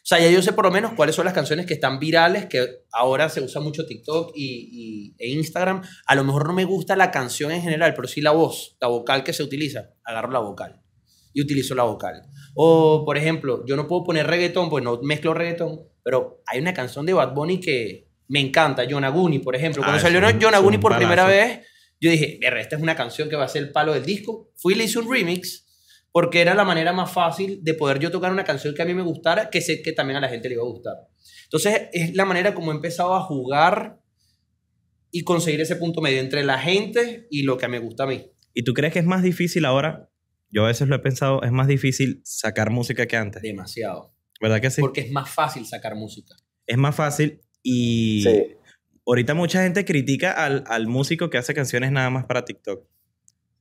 O 0.07 0.09
sea, 0.09 0.19
ya 0.21 0.29
yo 0.31 0.41
sé 0.41 0.53
por 0.53 0.63
lo 0.63 0.71
menos 0.71 0.93
cuáles 0.93 1.15
son 1.15 1.25
las 1.25 1.33
canciones 1.33 1.65
que 1.65 1.73
están 1.73 1.99
virales, 1.99 2.45
que 2.45 2.65
ahora 2.93 3.27
se 3.27 3.41
usa 3.41 3.59
mucho 3.59 3.85
TikTok 3.85 4.31
y, 4.35 4.69
y- 4.71 5.15
e 5.19 5.27
Instagram. 5.31 5.81
A 6.05 6.15
lo 6.15 6.23
mejor 6.23 6.47
no 6.47 6.53
me 6.53 6.63
gusta 6.63 6.95
la 6.95 7.11
canción 7.11 7.51
en 7.51 7.61
general, 7.61 7.93
pero 7.93 8.07
sí 8.07 8.21
la 8.21 8.31
voz, 8.31 8.77
la 8.79 8.87
vocal 8.87 9.25
que 9.25 9.33
se 9.33 9.43
utiliza. 9.43 9.89
Agarro 10.05 10.31
la 10.31 10.39
vocal 10.39 10.81
y 11.33 11.41
utilizo 11.41 11.75
la 11.75 11.83
vocal. 11.83 12.21
O, 12.55 13.03
por 13.05 13.17
ejemplo, 13.17 13.65
yo 13.65 13.75
no 13.75 13.85
puedo 13.85 14.05
poner 14.05 14.27
reggaetón, 14.27 14.69
pues 14.69 14.81
no 14.81 14.97
mezclo 15.03 15.33
reggaetón, 15.33 15.81
pero 16.03 16.41
hay 16.45 16.61
una 16.61 16.73
canción 16.73 17.05
de 17.05 17.11
Bad 17.11 17.33
Bunny 17.33 17.59
que 17.59 18.07
me 18.29 18.39
encanta, 18.39 18.85
Yonaguni, 18.85 19.39
por 19.39 19.57
ejemplo. 19.57 19.81
Cuando 19.81 19.97
Ah, 19.97 20.01
salió 20.01 20.21
Yonaguni 20.39 20.77
por 20.77 20.95
primera 20.95 21.25
vez, 21.25 21.67
yo 21.99 22.09
dije, 22.09 22.39
"Verga, 22.41 22.61
esta 22.61 22.77
es 22.77 22.81
una 22.81 22.95
canción 22.95 23.27
que 23.27 23.35
va 23.35 23.43
a 23.43 23.49
ser 23.49 23.61
el 23.63 23.73
palo 23.73 23.91
del 23.93 24.05
disco. 24.05 24.51
Fui 24.55 24.73
y 24.73 24.77
le 24.77 24.85
hice 24.85 24.99
un 24.99 25.11
remix 25.11 25.66
porque 26.19 26.41
era 26.41 26.55
la 26.55 26.63
manera 26.63 26.93
más 26.93 27.11
fácil 27.11 27.59
de 27.61 27.75
poder 27.75 27.99
yo 27.99 28.09
tocar 28.09 28.31
una 28.31 28.43
canción 28.43 28.73
que 28.73 28.81
a 28.81 28.85
mí 28.85 28.95
me 28.95 29.03
gustara, 29.03 29.51
que 29.51 29.61
sé 29.61 29.83
que 29.83 29.91
también 29.91 30.17
a 30.17 30.19
la 30.19 30.27
gente 30.27 30.49
le 30.49 30.55
iba 30.55 30.63
a 30.63 30.65
gustar. 30.65 30.95
Entonces 31.43 31.89
es 31.93 32.15
la 32.15 32.25
manera 32.25 32.55
como 32.55 32.71
he 32.71 32.75
empezado 32.75 33.13
a 33.13 33.21
jugar 33.21 33.99
y 35.11 35.23
conseguir 35.23 35.61
ese 35.61 35.75
punto 35.75 36.01
medio 36.01 36.19
entre 36.19 36.43
la 36.43 36.57
gente 36.57 37.27
y 37.29 37.43
lo 37.43 37.59
que 37.59 37.67
me 37.67 37.77
gusta 37.77 38.05
a 38.05 38.07
mí. 38.07 38.31
¿Y 38.55 38.63
tú 38.63 38.73
crees 38.73 38.93
que 38.93 38.97
es 38.99 39.05
más 39.05 39.21
difícil 39.21 39.63
ahora? 39.63 40.09
Yo 40.49 40.63
a 40.65 40.69
veces 40.69 40.87
lo 40.87 40.95
he 40.95 40.99
pensado, 40.99 41.43
es 41.43 41.51
más 41.51 41.67
difícil 41.67 42.19
sacar 42.23 42.71
música 42.71 43.05
que 43.05 43.15
antes. 43.15 43.43
Demasiado. 43.43 44.15
¿Verdad 44.41 44.59
que 44.59 44.71
sí? 44.71 44.81
Porque 44.81 45.01
es 45.01 45.11
más 45.11 45.29
fácil 45.29 45.67
sacar 45.67 45.93
música. 45.93 46.33
Es 46.65 46.77
más 46.77 46.95
fácil 46.95 47.41
y 47.61 48.23
Sí. 48.23 48.55
ahorita 49.05 49.35
mucha 49.35 49.61
gente 49.61 49.85
critica 49.85 50.31
al, 50.31 50.63
al 50.65 50.87
músico 50.87 51.29
que 51.29 51.37
hace 51.37 51.53
canciones 51.53 51.91
nada 51.91 52.09
más 52.09 52.25
para 52.25 52.43
TikTok. 52.43 52.87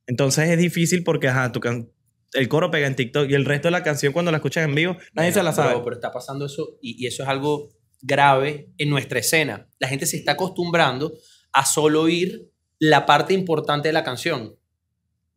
Entonces 0.06 0.48
es 0.48 0.58
difícil 0.58 1.04
porque 1.04 1.28
ajá, 1.28 1.52
tu 1.52 1.60
can- 1.60 1.90
el 2.32 2.48
coro 2.48 2.70
pega 2.70 2.86
en 2.86 2.96
TikTok 2.96 3.30
y 3.30 3.34
el 3.34 3.44
resto 3.44 3.68
de 3.68 3.72
la 3.72 3.82
canción 3.82 4.12
cuando 4.12 4.30
la 4.30 4.38
escuchas 4.38 4.64
en 4.64 4.74
vivo 4.74 4.92
nadie 5.14 5.30
Bueno, 5.30 5.34
se 5.34 5.42
la 5.42 5.52
sabe. 5.52 5.70
Pero, 5.72 5.84
pero 5.84 5.96
está 5.96 6.12
pasando 6.12 6.46
eso 6.46 6.78
y, 6.82 7.02
y 7.02 7.06
eso 7.06 7.22
es 7.22 7.28
algo 7.28 7.70
grave 8.02 8.70
en 8.78 8.90
nuestra 8.90 9.18
escena. 9.18 9.68
La 9.78 9.88
gente 9.88 10.06
se 10.06 10.16
está 10.16 10.32
acostumbrando 10.32 11.14
a 11.52 11.64
solo 11.64 12.02
oír 12.02 12.50
la 12.78 13.06
parte 13.06 13.32
importante 13.34 13.88
de 13.88 13.92
la 13.94 14.04
canción. 14.04 14.56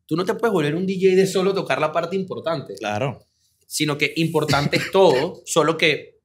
Tú 0.06 0.16
no 0.18 0.26
te 0.26 0.34
puedes 0.34 0.52
volver 0.52 0.76
un 0.76 0.86
DJ 0.86 1.16
de 1.16 1.26
solo 1.28 1.54
tocar 1.54 1.80
la 1.80 1.92
parte 1.92 2.16
importante, 2.16 2.74
Claro. 2.76 3.26
sino 3.68 3.98
que 3.98 4.12
importante 4.18 4.78
es 4.78 4.92
todo, 4.92 5.42
solo 5.46 5.78
que 5.78 6.20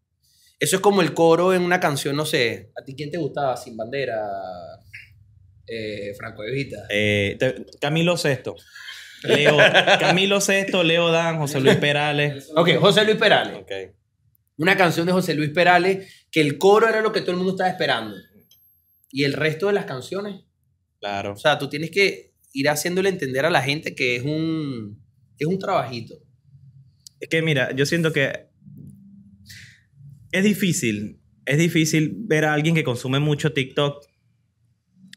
eso 0.58 0.76
es 0.76 0.82
como 0.82 1.02
el 1.02 1.12
coro 1.14 1.52
en 1.52 1.62
una 1.62 1.78
canción, 1.80 2.16
no 2.16 2.24
sé, 2.24 2.72
¿a 2.80 2.84
ti 2.84 2.94
quién 2.96 3.10
te 3.10 3.18
gustaba? 3.18 3.56
Sin 3.56 3.76
bandera, 3.76 4.22
eh, 5.66 6.14
Franco 6.16 6.42
de 6.42 6.52
Vita. 6.52 6.76
Eh, 6.90 7.38
Camilo 7.80 8.16
Sesto. 8.16 8.54
Leo, 9.24 9.56
Camilo 10.00 10.40
Sesto, 10.40 10.82
Leo 10.82 11.10
Dan, 11.10 11.38
José 11.38 11.60
Luis 11.60 11.76
Perales. 11.76 12.50
Ok, 12.56 12.70
José 12.78 13.04
Luis 13.04 13.16
Perales. 13.16 13.56
Ok. 13.56 13.70
una 14.56 14.76
canción 14.76 15.06
de 15.06 15.12
José 15.12 15.34
Luis 15.34 15.50
Perales 15.50 16.26
que 16.30 16.40
el 16.40 16.58
coro 16.58 16.88
era 16.88 17.00
lo 17.00 17.10
que 17.12 17.20
todo 17.20 17.32
el 17.32 17.38
mundo 17.38 17.52
estaba 17.52 17.70
esperando. 17.70 18.14
Y 19.10 19.24
el 19.24 19.32
resto 19.32 19.66
de 19.68 19.72
las 19.72 19.84
canciones, 19.84 20.42
Claro. 21.00 21.32
o 21.32 21.36
sea, 21.36 21.58
tú 21.58 21.68
tienes 21.68 21.90
que 21.90 22.32
ir 22.52 22.68
haciéndole 22.68 23.08
entender 23.08 23.44
a 23.44 23.50
la 23.50 23.62
gente 23.62 23.94
que 23.94 24.16
es 24.16 24.22
un, 24.24 25.02
que 25.36 25.44
es 25.44 25.48
un 25.48 25.58
trabajito. 25.58 26.14
Es 27.20 27.28
que 27.28 27.42
mira, 27.42 27.74
yo 27.74 27.84
siento 27.86 28.12
que 28.12 28.48
es 30.32 30.44
difícil, 30.44 31.20
es 31.46 31.58
difícil 31.58 32.12
ver 32.16 32.44
a 32.44 32.52
alguien 32.54 32.74
que 32.74 32.84
consume 32.84 33.18
mucho 33.20 33.52
TikTok 33.52 34.04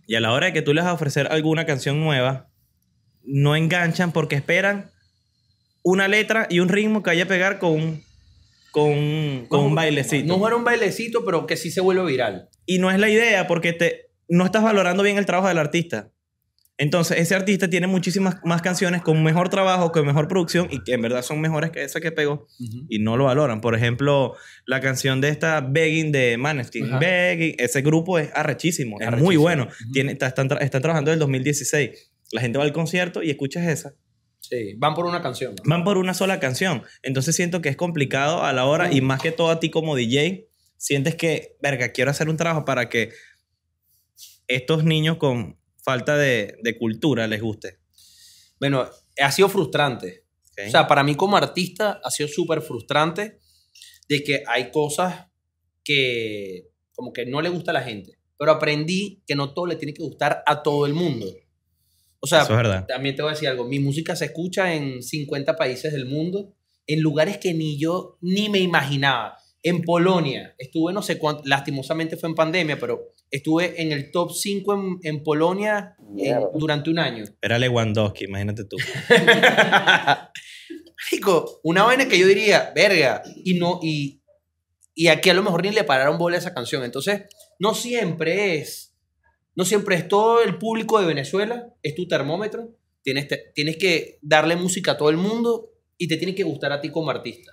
y 0.05 0.15
a 0.15 0.19
la 0.19 0.31
hora 0.31 0.47
de 0.47 0.53
que 0.53 0.61
tú 0.61 0.73
les 0.73 0.83
vas 0.83 0.91
a 0.91 0.95
ofrecer 0.95 1.27
alguna 1.31 1.65
canción 1.65 1.99
nueva, 1.99 2.49
no 3.27 3.55
enganchan 3.55 4.11
porque 4.11 4.35
esperan 4.35 4.89
una 5.83 6.07
letra 6.07 6.47
y 6.49 6.59
un 6.59 6.69
ritmo 6.69 7.03
que 7.03 7.11
vaya 7.11 7.23
a 7.23 7.27
pegar 7.27 7.59
con 7.59 7.71
un, 7.71 8.03
con, 8.71 8.89
un- 8.89 9.45
con 9.47 9.61
un 9.61 9.75
bailecito. 9.75 10.37
No 10.37 10.45
era 10.47 10.55
un 10.55 10.63
bailecito, 10.63 11.23
pero 11.25 11.45
que 11.45 11.55
sí 11.57 11.71
se 11.71 11.81
vuelve 11.81 12.05
viral. 12.05 12.49
Y 12.65 12.79
no 12.79 12.91
es 12.91 12.99
la 12.99 13.09
idea 13.09 13.47
porque 13.47 13.73
te, 13.73 14.07
no 14.27 14.45
estás 14.45 14.63
valorando 14.63 15.03
bien 15.03 15.17
el 15.17 15.25
trabajo 15.25 15.47
del 15.47 15.57
artista. 15.57 16.09
Entonces, 16.79 17.17
ese 17.17 17.33
artista 17.33 17.67
tiene 17.69 17.87
muchísimas 17.87 18.35
más 18.43 18.61
canciones 18.61 19.01
con 19.01 19.23
mejor 19.23 19.49
trabajo, 19.49 19.91
con 19.91 20.05
mejor 20.05 20.27
producción 20.27 20.67
y 20.69 20.83
que 20.83 20.93
en 20.93 21.01
verdad 21.01 21.23
son 21.23 21.41
mejores 21.41 21.71
que 21.71 21.83
esa 21.83 21.99
que 21.99 22.11
pegó 22.11 22.45
y 22.87 22.99
no 22.99 23.17
lo 23.17 23.23
valoran. 23.23 23.61
Por 23.61 23.73
ejemplo, 23.73 24.35
la 24.67 24.79
canción 24.79 25.19
de 25.19 25.29
esta 25.29 25.61
Begging 25.61 26.11
de 26.11 26.37
Maneskin. 26.37 26.85
Ajá. 26.85 26.99
Begging, 26.99 27.55
ese 27.57 27.81
grupo 27.81 28.19
es 28.19 28.29
arrechísimo, 28.35 28.97
es 28.99 29.07
Arrechísimo. 29.07 29.25
muy 29.27 29.37
bueno. 29.37 29.63
Ujú. 29.63 29.91
Tiene, 29.91 30.11
está- 30.11 30.27
están, 30.27 30.49
están 30.61 30.81
trabajando 30.83 31.09
desde 31.09 31.15
el 31.15 31.19
2016. 31.21 32.11
La 32.31 32.41
gente 32.41 32.57
va 32.57 32.63
al 32.63 32.73
concierto 32.73 33.23
y 33.23 33.29
escuchas 33.29 33.67
esa. 33.67 33.95
Sí, 34.39 34.75
van 34.77 34.93
por 34.93 35.05
una 35.05 35.21
canción. 35.21 35.55
¿no? 35.55 35.63
Van 35.65 35.83
por 35.83 35.97
una 35.97 36.13
sola 36.13 36.39
canción. 36.39 36.83
Entonces 37.01 37.35
siento 37.35 37.61
que 37.61 37.69
es 37.69 37.75
complicado 37.75 38.43
a 38.43 38.53
la 38.53 38.65
hora 38.65 38.93
y 38.93 39.01
más 39.01 39.21
que 39.21 39.31
todo 39.31 39.49
a 39.49 39.59
ti 39.59 39.69
como 39.69 39.95
DJ, 39.95 40.49
sientes 40.77 41.15
que, 41.15 41.57
verga, 41.61 41.91
quiero 41.91 42.11
hacer 42.11 42.29
un 42.29 42.37
trabajo 42.37 42.65
para 42.65 42.89
que 42.89 43.11
estos 44.47 44.83
niños 44.83 45.17
con 45.17 45.59
falta 45.83 46.17
de, 46.17 46.57
de 46.63 46.77
cultura 46.77 47.27
les 47.27 47.41
guste. 47.41 47.79
Bueno, 48.59 48.87
ha 49.21 49.31
sido 49.31 49.49
frustrante. 49.49 50.25
O 50.65 50.71
sea, 50.71 50.87
para 50.87 51.03
mí 51.03 51.15
como 51.15 51.37
artista 51.37 51.99
ha 52.03 52.09
sido 52.09 52.27
súper 52.27 52.61
frustrante 52.61 53.39
de 54.09 54.23
que 54.23 54.43
hay 54.47 54.71
cosas 54.71 55.27
que 55.83 56.69
como 56.93 57.13
que 57.13 57.25
no 57.25 57.41
le 57.41 57.49
gusta 57.49 57.71
a 57.71 57.75
la 57.75 57.83
gente. 57.83 58.17
Pero 58.37 58.51
aprendí 58.51 59.23
que 59.27 59.35
no 59.35 59.53
todo 59.53 59.67
le 59.67 59.75
tiene 59.75 59.93
que 59.93 60.03
gustar 60.03 60.43
a 60.45 60.63
todo 60.63 60.85
el 60.85 60.93
mundo. 60.93 61.27
O 62.27 62.29
sea, 62.29 62.41
Eso 62.43 62.51
es 62.53 62.57
verdad. 62.57 62.85
también 62.87 63.15
te 63.15 63.21
voy 63.21 63.29
a 63.31 63.33
decir 63.33 63.47
algo. 63.49 63.65
Mi 63.67 63.79
música 63.79 64.15
se 64.15 64.25
escucha 64.25 64.73
en 64.73 65.01
50 65.01 65.55
países 65.55 65.93
del 65.93 66.05
mundo, 66.05 66.53
en 66.85 67.01
lugares 67.01 67.37
que 67.37 67.53
ni 67.53 67.79
yo 67.79 68.17
ni 68.21 68.49
me 68.49 68.59
imaginaba. 68.59 69.37
En 69.63 69.81
Polonia, 69.81 70.53
estuve 70.57 70.93
no 70.93 71.01
sé 71.01 71.17
cuánto, 71.17 71.41
lastimosamente 71.45 72.15
fue 72.15 72.29
en 72.29 72.35
pandemia, 72.35 72.77
pero 72.79 73.13
estuve 73.31 73.81
en 73.81 73.91
el 73.91 74.11
top 74.11 74.31
5 74.31 74.73
en, 74.73 74.99
en 75.15 75.23
Polonia 75.23 75.95
en- 75.99 76.13
Mierda. 76.15 76.47
durante 76.53 76.89
un 76.89 76.99
año. 76.99 77.23
Era 77.41 77.57
Lewandowski, 77.59 78.25
imagínate 78.25 78.63
tú. 78.65 78.77
Marico, 81.11 81.59
una 81.63 81.83
vaina 81.83 82.07
que 82.07 82.17
yo 82.19 82.27
diría, 82.27 82.71
verga, 82.75 83.23
y 83.43 83.55
no, 83.55 83.79
y, 83.81 84.21
y 84.93 85.07
aquí 85.07 85.29
a 85.29 85.33
lo 85.33 85.43
mejor 85.43 85.63
ni 85.63 85.71
le 85.71 85.83
pararon 85.83 86.17
bola 86.17 86.35
a 86.37 86.39
esa 86.39 86.53
canción. 86.53 86.83
Entonces, 86.83 87.23
no 87.59 87.73
siempre 87.73 88.57
es, 88.57 88.86
no 89.57 89.65
siempre 89.65 89.95
es 89.97 90.07
todo 90.07 90.41
el 90.41 90.57
público 90.57 90.99
de 91.01 91.07
Venezuela, 91.07 91.67
es 91.83 91.93
tu 91.95 92.07
termómetro. 92.07 92.69
Tienes, 93.01 93.27
te- 93.27 93.51
tienes 93.53 93.75
que 93.77 94.19
darle 94.21 94.55
música 94.55 94.91
a 94.93 94.97
todo 94.97 95.09
el 95.09 95.17
mundo 95.17 95.71
y 95.97 96.07
te 96.07 96.15
tiene 96.15 96.33
que 96.35 96.43
gustar 96.43 96.71
a 96.71 96.79
ti 96.79 96.89
como 96.91 97.09
artista. 97.09 97.51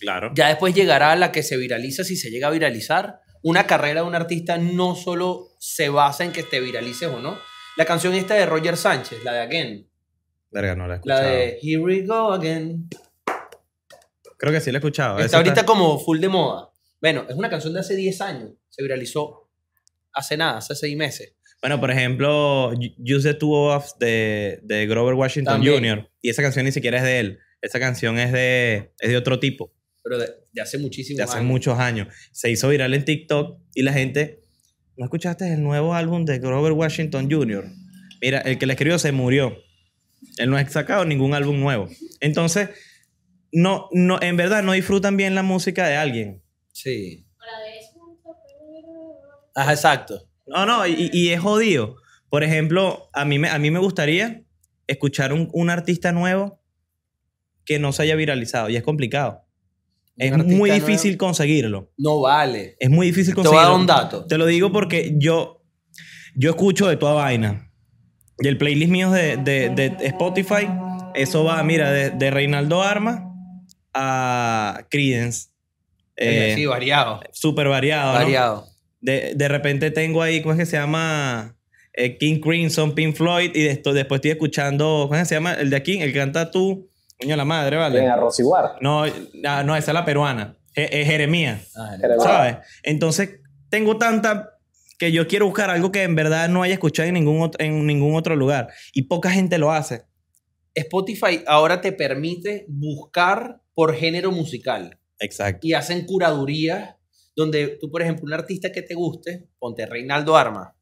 Claro. 0.00 0.30
Ya 0.34 0.48
después 0.48 0.74
llegará 0.74 1.14
la 1.16 1.32
que 1.32 1.42
se 1.42 1.56
viraliza 1.56 2.04
si 2.04 2.16
se 2.16 2.30
llega 2.30 2.48
a 2.48 2.50
viralizar. 2.50 3.20
Una 3.42 3.66
carrera 3.66 4.00
de 4.02 4.06
un 4.06 4.14
artista 4.14 4.56
no 4.58 4.94
solo 4.94 5.48
se 5.58 5.88
basa 5.88 6.24
en 6.24 6.32
que 6.32 6.42
te 6.42 6.60
viralices 6.60 7.08
o 7.08 7.20
no. 7.20 7.38
La 7.76 7.84
canción 7.84 8.14
esta 8.14 8.34
de 8.34 8.46
Roger 8.46 8.76
Sánchez, 8.76 9.22
la 9.24 9.32
de 9.34 9.40
Again, 9.40 9.90
Verga, 10.50 10.74
no 10.76 10.86
la 10.86 10.94
he 10.96 11.00
la 11.04 11.14
escuchado. 11.16 11.22
de 11.28 11.58
Here 11.62 11.78
We 11.82 12.06
Go 12.06 12.32
Again. 12.32 12.88
Creo 14.38 14.52
que 14.52 14.60
sí 14.60 14.70
la 14.70 14.78
he 14.78 14.80
escuchado. 14.80 15.18
Está 15.18 15.38
ahorita 15.38 15.64
como 15.66 15.98
full 15.98 16.18
de 16.20 16.28
moda. 16.28 16.70
Bueno, 17.00 17.24
es 17.28 17.34
una 17.36 17.48
canción 17.50 17.72
de 17.74 17.80
hace 17.80 17.96
10 17.96 18.20
años. 18.20 18.50
Se 18.68 18.82
viralizó 18.82 19.45
hace 20.16 20.36
nada, 20.36 20.58
hace 20.58 20.74
6 20.74 20.96
meses. 20.96 21.34
Bueno, 21.62 21.80
por 21.80 21.90
ejemplo, 21.90 22.72
Use 22.98 23.32
the 23.32 23.34
Two 23.34 23.82
de, 24.00 24.60
de 24.62 24.86
Grover 24.86 25.14
Washington 25.14 25.54
También. 25.54 25.74
Jr. 25.96 26.10
Y 26.20 26.30
esa 26.30 26.42
canción 26.42 26.64
ni 26.64 26.72
siquiera 26.72 26.98
es 26.98 27.04
de 27.04 27.18
él. 27.20 27.38
Esa 27.62 27.80
canción 27.80 28.18
es 28.18 28.30
de, 28.32 28.92
es 29.00 29.08
de 29.10 29.16
otro 29.16 29.40
tipo, 29.40 29.72
Pero 30.02 30.18
de, 30.18 30.28
de 30.52 30.60
hace 30.62 30.78
muchísimos 30.78 31.18
de 31.18 31.24
hace 31.24 31.38
años. 31.38 31.48
muchos 31.48 31.78
años. 31.78 32.08
Se 32.32 32.50
hizo 32.50 32.68
viral 32.68 32.92
en 32.94 33.04
TikTok 33.04 33.60
y 33.74 33.82
la 33.82 33.92
gente. 33.92 34.42
¿No 34.96 35.04
escuchaste 35.06 35.52
el 35.52 35.62
nuevo 35.62 35.94
álbum 35.94 36.24
de 36.24 36.38
Grover 36.38 36.72
Washington 36.72 37.28
Jr.? 37.30 37.64
Mira, 38.20 38.40
el 38.40 38.58
que 38.58 38.66
le 38.66 38.74
escribió 38.74 38.98
se 38.98 39.12
murió. 39.12 39.56
Él 40.38 40.50
no 40.50 40.56
ha 40.56 40.68
sacado 40.68 41.04
ningún 41.04 41.34
álbum 41.34 41.58
nuevo. 41.58 41.88
Entonces, 42.20 42.70
no, 43.52 43.88
no, 43.92 44.20
en 44.22 44.36
verdad 44.36 44.62
no 44.62 44.72
disfrutan 44.72 45.16
bien 45.16 45.34
la 45.34 45.42
música 45.42 45.86
de 45.88 45.96
alguien. 45.96 46.42
Sí. 46.72 47.25
Ajá, 49.56 49.72
exacto. 49.72 50.22
No, 50.46 50.64
no, 50.66 50.86
y, 50.86 51.10
y 51.12 51.30
es 51.30 51.40
jodido. 51.40 51.96
Por 52.28 52.44
ejemplo, 52.44 53.08
a 53.12 53.24
mí 53.24 53.38
me, 53.40 53.48
a 53.48 53.58
mí 53.58 53.70
me 53.72 53.80
gustaría 53.80 54.42
escuchar 54.86 55.32
un, 55.32 55.48
un 55.52 55.70
artista 55.70 56.12
nuevo 56.12 56.60
que 57.64 57.80
no 57.80 57.92
se 57.92 58.02
haya 58.02 58.14
viralizado 58.14 58.68
y 58.70 58.76
es 58.76 58.84
complicado. 58.84 59.42
Es 60.16 60.32
muy 60.36 60.70
nuevo. 60.70 60.74
difícil 60.74 61.16
conseguirlo. 61.18 61.90
No 61.98 62.20
vale. 62.20 62.76
Es 62.78 62.88
muy 62.90 63.08
difícil 63.08 63.34
Te 63.34 63.40
voy 63.42 63.48
a 63.56 63.62
dar 63.62 63.70
conseguirlo. 63.72 63.80
un 63.80 63.86
dato. 63.86 64.26
Te 64.26 64.38
lo 64.38 64.46
digo 64.46 64.70
porque 64.72 65.14
yo, 65.18 65.62
yo 66.36 66.50
escucho 66.50 66.86
de 66.88 66.96
toda 66.96 67.14
vaina. 67.14 67.70
Y 68.38 68.48
el 68.48 68.56
playlist 68.58 68.90
mío 68.92 69.10
de, 69.10 69.36
de- 69.38 69.70
de 69.70 69.96
Spotify, 70.06 70.68
eso 71.14 71.42
va, 71.44 71.62
mira, 71.64 71.90
de, 71.90 72.10
de 72.10 72.30
Reinaldo 72.30 72.82
Arma 72.82 73.32
a 73.94 74.86
Credence. 74.90 75.48
Eh, 76.16 76.52
sí, 76.54 76.66
variado. 76.66 77.20
Súper 77.32 77.68
variado. 77.68 78.12
¿no? 78.12 78.64
De, 79.06 79.34
de 79.36 79.48
repente 79.48 79.92
tengo 79.92 80.20
ahí, 80.20 80.42
¿cómo 80.42 80.52
es 80.54 80.58
que 80.58 80.66
se 80.66 80.76
llama? 80.76 81.56
Eh, 81.92 82.18
King 82.18 82.40
Crimson, 82.40 82.92
Pink 82.94 83.14
Floyd, 83.14 83.52
y 83.54 83.62
de 83.62 83.70
esto, 83.70 83.92
después 83.92 84.18
estoy 84.18 84.32
escuchando, 84.32 85.04
¿cómo 85.04 85.14
es 85.14 85.20
que 85.22 85.26
se 85.26 85.34
llama? 85.36 85.54
El 85.54 85.70
de 85.70 85.76
aquí, 85.76 85.98
el 86.02 86.12
que 86.12 86.18
canta 86.18 86.50
tú, 86.50 86.90
coño 87.20 87.36
la 87.36 87.44
madre, 87.44 87.76
En 87.76 87.82
¿vale? 87.82 88.06
Arroz 88.08 88.38
Iguar. 88.40 88.72
No, 88.80 89.04
ah, 89.46 89.62
no, 89.64 89.76
esa 89.76 89.90
es 89.92 89.94
la 89.94 90.04
peruana, 90.04 90.58
es 90.74 91.06
Jeremías, 91.06 91.70
Ah, 91.76 91.96
Jeremías. 92.00 92.22
¿sabes? 92.24 92.56
Entonces, 92.82 93.40
tengo 93.70 93.96
tanta 93.96 94.50
que 94.98 95.12
yo 95.12 95.26
quiero 95.28 95.46
buscar 95.46 95.70
algo 95.70 95.92
que 95.92 96.02
en 96.02 96.14
verdad 96.16 96.48
no 96.48 96.62
haya 96.64 96.74
escuchado 96.74 97.06
en 97.08 97.14
ningún, 97.14 97.40
otro, 97.42 97.64
en 97.64 97.86
ningún 97.86 98.16
otro 98.16 98.34
lugar, 98.34 98.68
y 98.92 99.02
poca 99.02 99.30
gente 99.30 99.56
lo 99.56 99.70
hace. 99.72 100.02
Spotify 100.74 101.42
ahora 101.46 101.80
te 101.80 101.92
permite 101.92 102.66
buscar 102.68 103.60
por 103.72 103.94
género 103.94 104.32
musical. 104.32 104.98
Exacto. 105.18 105.66
y 105.66 105.72
hacen 105.72 106.04
curadurías 106.04 106.96
donde 107.36 107.76
tú, 107.80 107.90
por 107.90 108.02
ejemplo, 108.02 108.24
un 108.24 108.32
artista 108.32 108.72
que 108.72 108.82
te 108.82 108.94
guste, 108.94 109.46
ponte 109.58 109.86
Reinaldo 109.86 110.36
Arma, 110.36 110.74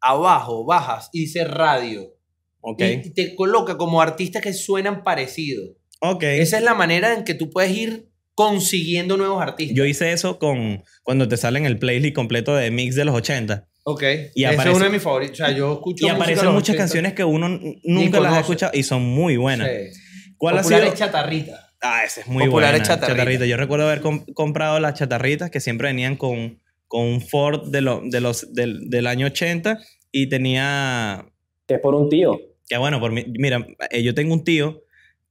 abajo 0.00 0.64
bajas 0.64 1.10
y 1.12 1.20
dice 1.20 1.44
radio. 1.44 2.14
Ok. 2.60 2.82
Y 3.04 3.10
te 3.10 3.34
coloca 3.36 3.76
como 3.76 4.00
artistas 4.02 4.42
que 4.42 4.52
suenan 4.52 5.04
parecidos. 5.04 5.76
Ok. 6.00 6.22
Esa 6.24 6.58
es 6.58 6.64
la 6.64 6.74
manera 6.74 7.14
en 7.14 7.24
que 7.24 7.34
tú 7.34 7.50
puedes 7.50 7.70
ir 7.76 8.08
consiguiendo 8.34 9.16
nuevos 9.16 9.42
artistas. 9.42 9.76
Yo 9.76 9.84
hice 9.84 10.12
eso 10.12 10.38
con 10.38 10.82
cuando 11.02 11.28
te 11.28 11.36
salen 11.36 11.66
el 11.66 11.78
playlist 11.78 12.14
completo 12.14 12.54
de 12.54 12.70
mix 12.70 12.94
de 12.94 13.04
los 13.04 13.14
80. 13.14 13.68
ok. 13.84 14.02
Y 14.34 14.44
Ese 14.44 14.54
aparece- 14.54 14.70
es 14.70 14.76
uno 14.76 14.84
de 14.84 14.90
mis 14.90 15.02
favoritos. 15.02 15.40
O 15.40 15.44
sea, 15.46 15.50
yo 15.56 15.72
escucho 15.74 16.06
Y 16.06 16.08
aparecen 16.08 16.46
muchas 16.52 16.70
80. 16.70 16.78
canciones 16.78 17.12
que 17.14 17.24
uno 17.24 17.48
nunca 17.84 18.20
las 18.20 18.34
ha 18.34 18.40
escuchado 18.40 18.72
y 18.74 18.82
son 18.82 19.02
muy 19.02 19.36
buenas. 19.36 19.68
Sí. 19.68 20.32
¿Cuál 20.36 20.58
ha 20.58 20.62
Populares 20.62 20.90
sido? 20.94 20.98
chatarrita. 21.06 21.67
Ah, 21.80 22.02
ese 22.04 22.22
es 22.22 22.26
muy 22.26 22.44
Populares 22.46 22.80
buena. 22.88 23.00
chatarritas. 23.00 23.46
Yo 23.48 23.56
recuerdo 23.56 23.86
haber 23.86 24.00
com- 24.00 24.24
comprado 24.34 24.80
las 24.80 24.94
chatarritas 24.94 25.50
que 25.50 25.60
siempre 25.60 25.88
venían 25.88 26.16
con, 26.16 26.60
con 26.88 27.04
un 27.06 27.20
Ford 27.20 27.70
de, 27.70 27.80
lo- 27.82 28.02
de 28.04 28.20
los, 28.20 28.52
del, 28.52 28.90
del 28.90 29.06
año 29.06 29.26
80 29.26 29.78
y 30.10 30.28
tenía... 30.28 31.26
Que 31.66 31.74
es 31.74 31.80
por 31.80 31.94
un 31.94 32.08
tío. 32.08 32.40
Que 32.68 32.76
bueno, 32.78 32.98
por 33.00 33.12
mi- 33.12 33.26
mira, 33.38 33.66
eh, 33.90 34.02
yo 34.02 34.14
tengo 34.14 34.34
un 34.34 34.42
tío 34.44 34.82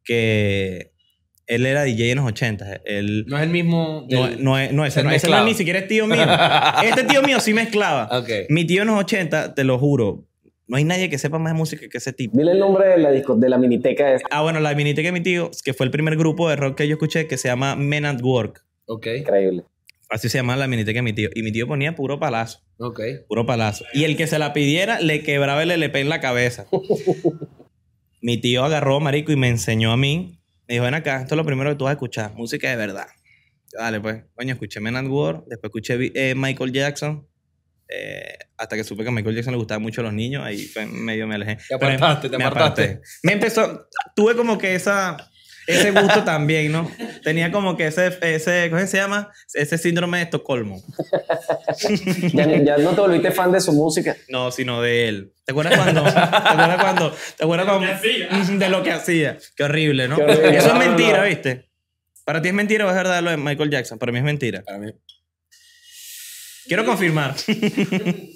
que 0.03 0.91
él 1.47 1.65
era 1.65 1.83
DJ 1.83 2.12
en 2.12 2.17
los 2.17 2.27
80. 2.27 2.81
Él, 2.86 3.25
No 3.27 3.38
es 3.38 3.43
el 3.43 3.49
mismo. 3.49 4.05
no, 4.10 4.27
del- 4.27 4.43
no, 4.43 4.57
es, 4.60 4.71
no, 4.71 4.86
ese, 4.86 5.03
no, 5.03 5.12
ese 5.12 5.29
no 5.29 5.43
ni 5.45 5.53
siquiera 5.53 5.79
es 5.79 5.88
tío 5.88 6.07
mío. 6.07 6.23
Este 6.83 7.03
tío 7.03 7.21
mío 7.23 7.39
sí 7.39 7.53
mezclaba. 7.53 8.07
Ok. 8.19 8.29
Mi 8.49 8.65
tío 8.65 8.81
en 8.83 8.88
los 8.89 8.99
80, 8.99 9.53
te 9.55 9.63
lo 9.63 9.77
juro, 9.79 10.25
no 10.67 10.75
hay 10.77 10.84
nadie 10.84 11.10
que 11.10 11.17
sepa 11.17 11.39
más 11.39 11.53
de 11.53 11.58
música 11.58 11.88
que 11.89 11.97
ese 11.97 12.12
tipo. 12.12 12.38
Dile 12.38 12.51
el 12.51 12.60
nombre 12.60 12.88
de 12.88 12.97
la, 12.97 13.12
disco, 13.12 13.36
de 13.36 13.49
la 13.49 13.58
miniteca 13.58 14.13
esa. 14.13 14.25
Ah, 14.30 14.41
bueno, 14.41 14.60
la 14.60 14.75
miniteca 14.75 15.08
de 15.08 15.13
mi 15.13 15.21
tío, 15.21 15.49
que 15.63 15.73
fue 15.73 15.86
el 15.86 15.91
primer 15.91 16.17
grupo 16.17 16.49
de 16.49 16.58
rock 16.58 16.77
que 16.77 16.88
yo 16.88 16.95
escuché, 16.95 17.27
que 17.27 17.38
se 17.38 17.47
llama 17.47 17.75
Men 17.75 18.06
at 18.06 18.21
Work. 18.21 18.65
Ok. 18.86 19.08
Increíble. 19.17 19.63
Así 20.10 20.30
se 20.30 20.38
llama 20.38 20.56
la 20.56 20.67
miniteca 20.67 20.97
de 20.97 21.03
mi 21.03 21.13
tío. 21.13 21.30
Y 21.34 21.43
mi 21.43 21.51
tío 21.51 21.67
ponía 21.67 21.95
puro 21.95 22.19
palazo. 22.19 22.60
Ok. 22.80 22.99
Puro 23.27 23.45
palazo. 23.45 23.86
Y 23.93 24.03
el 24.03 24.17
que 24.17 24.27
se 24.27 24.39
la 24.39 24.53
pidiera, 24.53 24.99
le 24.99 25.23
quebraba 25.23 25.63
el 25.63 25.71
LP 25.71 26.01
en 26.01 26.10
la 26.10 26.19
cabeza. 26.19 26.67
mi 28.21 28.38
tío 28.38 28.63
agarró, 28.65 28.99
marico, 28.99 29.32
y 29.32 29.38
me 29.38 29.47
enseñó 29.49 29.91
a 29.91 29.97
mí. 29.97 30.39
Me 30.67 30.75
dijo, 30.75 30.86
ven 30.86 30.95
acá, 30.95 31.21
esto 31.21 31.36
es 31.36 31.38
lo 31.38 31.45
primero 31.45 31.69
que 31.69 31.77
tú 31.77 31.86
vas 31.86 31.91
a 31.91 31.93
escuchar. 31.93 32.34
Música 32.36 32.69
de 32.69 32.75
verdad. 32.75 33.08
Dale, 33.71 34.01
pues. 34.01 34.23
Coño, 34.36 34.53
escuché 34.53 34.82
Men 34.82 34.97
at 34.97 35.08
Work. 35.08 35.45
Después 35.47 35.69
escuché 35.69 36.12
eh, 36.13 36.36
Michael 36.36 36.73
Jackson. 36.73 37.25
Eh, 37.89 38.38
hasta 38.58 38.76
que 38.76 38.84
supe 38.84 39.04
que 39.04 39.10
a 39.10 39.12
Michael 39.12 39.36
Jackson 39.36 39.54
le 39.54 39.58
gustaban 39.58 39.82
mucho 39.82 40.02
los 40.02 40.13
niños. 40.13 40.43
Ahí 40.43 40.65
fue 40.65 40.86
medio 40.86 41.28
me 41.28 41.36
alejé. 41.36 41.56
Te 41.56 41.78
Pero 41.78 41.91
apartaste, 41.93 42.30
te 42.30 42.38
me 42.38 42.43
apartaste. 42.43 42.84
aparté. 42.84 43.02
Me 43.23 43.34
empezó... 43.34 43.88
Tuve 44.15 44.36
como 44.36 44.58
que 44.58 44.76
esa... 44.76 45.17
Ese 45.67 45.91
gusto 45.91 46.23
también, 46.23 46.71
¿no? 46.71 46.89
Tenía 47.26 47.52
como 47.52 47.76
que 47.76 47.88
ese, 47.88 48.17
ese, 48.21 48.69
¿cómo 48.69 48.88
se 48.88 48.95
llama? 48.95 49.34
Ese 49.54 49.78
síndrome 49.78 50.19
de 50.19 50.23
Estocolmo. 50.23 50.82
Ya, 52.34 52.63
ya 52.63 52.78
no 52.78 52.91
te 52.91 53.02
volviste 53.02 53.32
fan 53.32 53.52
de 53.52 53.60
su 53.60 53.73
música. 53.73 54.15
No, 54.30 54.50
sino 54.50 54.82
de 54.82 55.10
él. 55.10 55.34
¿Te 55.43 55.52
acuerdas 55.52 55.78
cuando? 55.78 56.04
¿Te 56.04 56.19
acuerdas 56.19 56.82
cuando? 56.82 57.15
¿Te 57.38 57.43
acuerdas 57.43 57.67
cuando? 57.67 58.58
De 58.65 58.69
lo 58.69 58.82
que 58.82 58.93
hacía. 58.93 59.38
Qué 59.58 59.63
horrible, 59.65 60.08
¿no? 60.08 60.15
Qué 60.15 60.23
horrible. 60.23 60.58
Eso 60.58 60.67
es 60.67 60.73
no, 60.73 60.80
mentira, 60.80 61.17
no. 61.17 61.26
¿viste? 61.26 61.69
Para 62.23 62.41
ti 62.41 62.47
es 62.47 62.54
mentira 62.54 62.86
o 62.86 62.89
es 62.89 62.95
verdad 62.95 63.21
lo 63.21 63.32
de 63.32 63.38
Michael 63.38 63.69
Jackson. 63.69 64.00
Para 64.00 64.13
mí 64.13 64.19
es 64.19 64.23
mentira. 64.23 64.63
Para 64.63 64.78
mí. 64.78 64.91
Quiero 66.67 66.86
confirmar. 66.86 67.36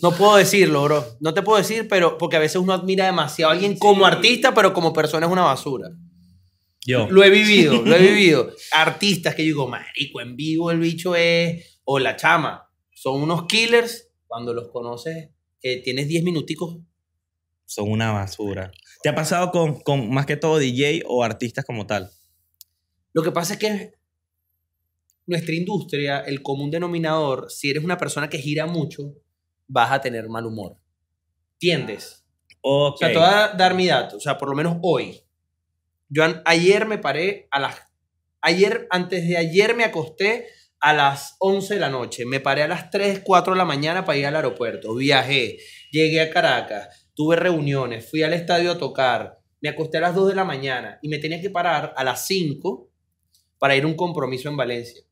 No 0.02 0.12
puedo 0.12 0.36
decirlo, 0.38 0.84
bro. 0.84 1.06
No 1.20 1.34
te 1.34 1.42
puedo 1.42 1.58
decir, 1.58 1.88
pero 1.88 2.18
porque 2.18 2.38
a 2.38 2.40
veces 2.40 2.58
uno 2.58 2.74
admira 2.74 3.06
demasiado 3.06 3.52
a 3.52 3.54
alguien 3.54 3.78
como 3.78 4.06
artista, 4.06 4.54
pero 4.54 4.74
como 4.74 4.94
persona 4.94 5.26
es 5.26 5.32
una 5.32 5.44
basura. 5.44 5.90
Yo. 6.86 7.08
Lo 7.10 7.24
he 7.24 7.30
vivido, 7.30 7.82
lo 7.84 7.96
he 7.96 8.02
vivido. 8.02 8.52
Artistas 8.72 9.36
que 9.36 9.44
yo 9.44 9.48
digo, 9.48 9.68
marico, 9.68 10.22
en 10.22 10.36
vivo 10.36 10.72
el 10.72 10.80
bicho 10.80 11.16
es. 11.16 11.80
O 11.84 12.00
la 12.00 12.16
chama. 12.16 12.70
Son 12.94 13.22
unos 13.22 13.46
killers. 13.48 14.10
Cuando 14.28 14.54
los 14.54 14.70
conoces, 14.70 15.30
que 15.60 15.78
tienes 15.78 16.08
10 16.08 16.24
minuticos. 16.24 16.78
Son 17.66 17.92
una 17.92 18.12
basura. 18.12 18.72
¿Te 19.04 19.10
ha 19.10 19.16
pasado 19.16 19.52
con, 19.52 19.82
con 19.82 20.10
más 20.10 20.26
que 20.26 20.38
todo 20.38 20.58
DJ 20.58 21.04
o 21.06 21.24
artistas 21.24 21.66
como 21.66 21.86
tal? 21.86 22.10
Lo 23.14 23.24
que 23.24 23.32
pasa 23.32 23.54
es 23.54 23.60
que 23.60 23.94
nuestra 25.28 25.56
industria, 25.56 26.20
el 26.20 26.42
común 26.42 26.72
denominador, 26.72 27.50
si 27.50 27.70
eres 27.70 27.84
una 27.84 27.98
persona 27.98 28.30
que 28.30 28.38
gira 28.38 28.66
mucho, 28.66 29.14
vas 29.68 29.92
a 29.92 30.02
tener 30.02 30.28
mal 30.30 30.46
humor. 30.46 30.78
¿Entiendes? 31.54 32.26
O 32.62 32.96
sea, 32.98 33.10
te 33.10 33.18
voy 33.18 33.26
a 33.26 33.50
dar 33.50 33.74
mi 33.74 33.88
dato. 33.88 34.18
O 34.18 34.20
sea, 34.20 34.38
por 34.38 34.50
lo 34.50 34.56
menos 34.56 34.78
hoy. 34.82 35.22
Yo 36.10 36.24
ayer 36.46 36.86
me 36.86 36.98
paré 36.98 37.48
a 37.52 37.60
las... 37.60 37.82
Ayer, 38.42 38.88
antes 38.90 39.28
de 39.28 39.38
ayer 39.38 39.76
me 39.76 39.84
acosté 39.84 40.48
a 40.80 40.94
las 40.94 41.36
11 41.40 41.76
de 41.76 41.80
la 41.80 41.90
noche. 41.90 42.26
Me 42.26 42.40
paré 42.40 42.64
a 42.64 42.68
las 42.68 42.90
3, 42.90 43.22
4 43.24 43.54
de 43.54 43.58
la 43.58 43.66
mañana 43.66 44.04
para 44.04 44.18
ir 44.18 44.26
al 44.26 44.36
aeropuerto. 44.36 44.96
Viajé, 44.96 45.58
llegué 45.92 46.22
a 46.22 46.32
Caracas, 46.32 47.08
tuve 47.14 47.36
reuniones, 47.36 48.10
fui 48.10 48.24
al 48.24 48.34
estadio 48.34 48.72
a 48.72 48.78
tocar. 48.78 49.40
Me 49.62 49.70
acosté 49.70 50.00
a 50.00 50.02
las 50.02 50.16
2 50.16 50.30
de 50.30 50.36
la 50.36 50.44
mañana 50.44 50.98
y 51.04 51.08
me 51.08 51.20
tenía 51.20 51.40
que 51.40 51.52
parar 51.52 51.94
a 51.96 52.04
las 52.04 52.26
5 52.26 52.90
para 53.60 53.76
ir 53.76 53.84
a 53.84 53.88
un 53.88 53.96
compromiso 53.96 54.50
en 54.50 54.58
Valencia. 54.58 55.04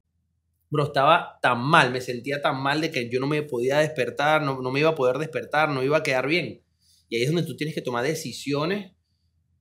Bro, 0.70 0.86
estaba 0.86 1.40
tan 1.42 1.60
mal, 1.62 1.92
me 1.92 2.00
sentía 2.02 2.42
tan 2.42 2.62
mal 2.62 2.80
de 2.82 2.92
que 2.92 3.10
yo 3.10 3.20
no 3.20 3.28
me 3.28 3.42
podía 3.42 3.80
despertar, 3.80 4.42
no, 4.44 4.62
no 4.62 4.72
me 4.72 4.80
iba 4.82 4.90
a 4.90 4.96
poder 4.96 5.18
despertar, 5.18 5.70
no 5.70 5.82
iba 5.84 5.98
a 5.98 6.04
quedar 6.04 6.28
bien. 6.28 6.64
Y 7.10 7.16
ahí 7.18 7.24
es 7.24 7.30
donde 7.30 7.44
tú 7.44 7.56
tienes 7.58 7.74
que 7.74 7.82
tomar 7.82 8.04
decisiones 8.06 8.92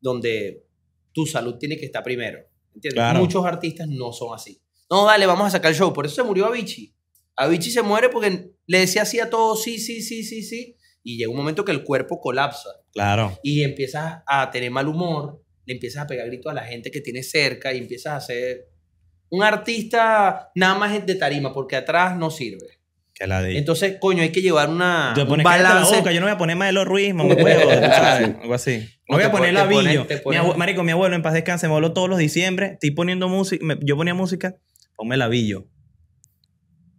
donde 0.00 0.66
tu 1.12 1.26
salud 1.26 1.56
tiene 1.58 1.76
que 1.78 1.86
estar 1.86 2.02
primero. 2.04 2.40
¿Entiendes? 2.74 2.94
Claro. 2.94 3.20
Muchos 3.20 3.44
artistas 3.44 3.88
no 3.88 4.12
son 4.12 4.34
así. 4.34 4.60
No, 4.90 5.06
dale, 5.06 5.26
vamos 5.26 5.46
a 5.46 5.50
sacar 5.50 5.72
el 5.72 5.76
show. 5.78 5.92
Por 5.92 6.06
eso 6.06 6.16
se 6.16 6.22
murió 6.22 6.46
Avicii. 6.46 6.94
Avicii 7.36 7.72
se 7.72 7.82
muere 7.82 8.08
porque 8.08 8.50
le 8.66 8.78
decía 8.78 9.02
así 9.02 9.18
a 9.18 9.30
todos, 9.30 9.62
sí, 9.62 9.78
sí, 9.78 10.02
sí, 10.02 10.22
sí, 10.22 10.42
sí. 10.42 10.76
Y 11.02 11.16
llega 11.16 11.30
un 11.30 11.36
momento 11.36 11.64
que 11.64 11.72
el 11.72 11.84
cuerpo 11.84 12.20
colapsa 12.20 12.68
Claro. 12.92 13.38
y 13.42 13.62
empiezas 13.62 14.22
a 14.26 14.50
tener 14.50 14.70
mal 14.70 14.88
humor, 14.88 15.42
le 15.64 15.74
empiezas 15.74 16.04
a 16.04 16.06
pegar 16.06 16.26
gritos 16.26 16.50
a 16.50 16.54
la 16.54 16.64
gente 16.64 16.90
que 16.90 17.00
tienes 17.00 17.30
cerca 17.30 17.72
y 17.72 17.78
empiezas 17.78 18.14
a 18.14 18.20
ser 18.26 18.68
un 19.30 19.42
artista 19.42 20.50
nada 20.54 20.74
más 20.78 21.06
de 21.06 21.14
tarima 21.14 21.52
porque 21.52 21.76
atrás 21.76 22.16
no 22.16 22.30
sirve. 22.30 22.66
Que 23.14 23.26
la 23.26 23.42
di. 23.42 23.56
Entonces, 23.56 23.96
coño, 24.00 24.22
hay 24.22 24.30
que 24.30 24.40
llevar 24.42 24.68
una, 24.68 25.10
Te 25.14 25.22
un 25.22 25.28
pones 25.28 25.44
la 25.44 25.50
balance. 25.50 25.96
boca, 25.96 26.12
yo 26.12 26.20
no 26.20 26.26
voy 26.26 26.34
a 26.34 26.38
poner 26.38 26.54
Maelo 26.56 26.84
Ruiz, 26.84 27.12
mamá 27.14 27.34
huevo, 27.34 27.68
sabes, 27.70 28.36
algo 28.42 28.54
así. 28.54 28.88
No 29.08 29.16
voy 29.16 29.24
a 29.24 29.30
poner 29.32 29.48
pon- 29.48 29.54
la 29.54 29.68
te 29.68 29.74
pones- 29.74 29.88
Villo. 29.92 30.06
te 30.06 30.14
Mi 30.16 30.20
pones- 30.20 30.40
abue- 30.40 30.56
marico, 30.56 30.84
mi 30.84 30.92
abuelo 30.92 31.16
en 31.16 31.22
paz 31.22 31.32
descanse, 31.34 31.66
me 31.66 31.74
habló 31.74 31.92
todos 31.92 32.08
los 32.08 32.18
diciembre, 32.18 32.74
estoy 32.74 32.92
poniendo 32.92 33.28
música, 33.28 33.64
yo 33.82 33.96
ponía 33.96 34.14
música, 34.14 34.54
ponme 34.94 35.16
la 35.16 35.26
Villo. 35.26 35.66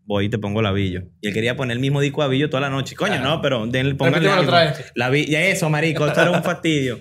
Voy 0.06 0.26
y 0.26 0.30
te 0.30 0.40
pongo 0.40 0.62
la 0.62 0.72
Villo. 0.72 1.04
Y 1.22 1.28
él 1.28 1.34
quería 1.34 1.56
poner 1.56 1.76
el 1.78 1.80
mismo 1.82 2.02
disco 2.02 2.22
a 2.24 2.28
Villo 2.28 2.50
toda 2.50 2.62
la 2.62 2.70
noche. 2.70 2.96
Coño, 2.96 3.20
no, 3.22 3.42
pero 3.42 3.66
denle, 3.68 3.96
póngale 3.96 4.18
Repítemelo 4.18 4.40
algo. 4.42 4.52
otra 4.52 4.72
vez. 4.78 4.92
La 4.96 5.10
Villo, 5.10 5.38
eso, 5.38 5.70
marico, 5.70 6.06
esto 6.08 6.22
era 6.22 6.32
un 6.32 6.44
fastidio. 6.44 7.00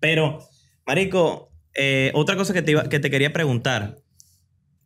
Pero, 0.00 0.40
marico, 0.84 1.50
eh, 1.74 2.10
otra 2.14 2.36
cosa 2.36 2.52
que 2.52 2.60
te, 2.62 2.72
iba- 2.72 2.88
que 2.88 2.98
te 2.98 3.08
quería 3.10 3.32
preguntar. 3.32 3.96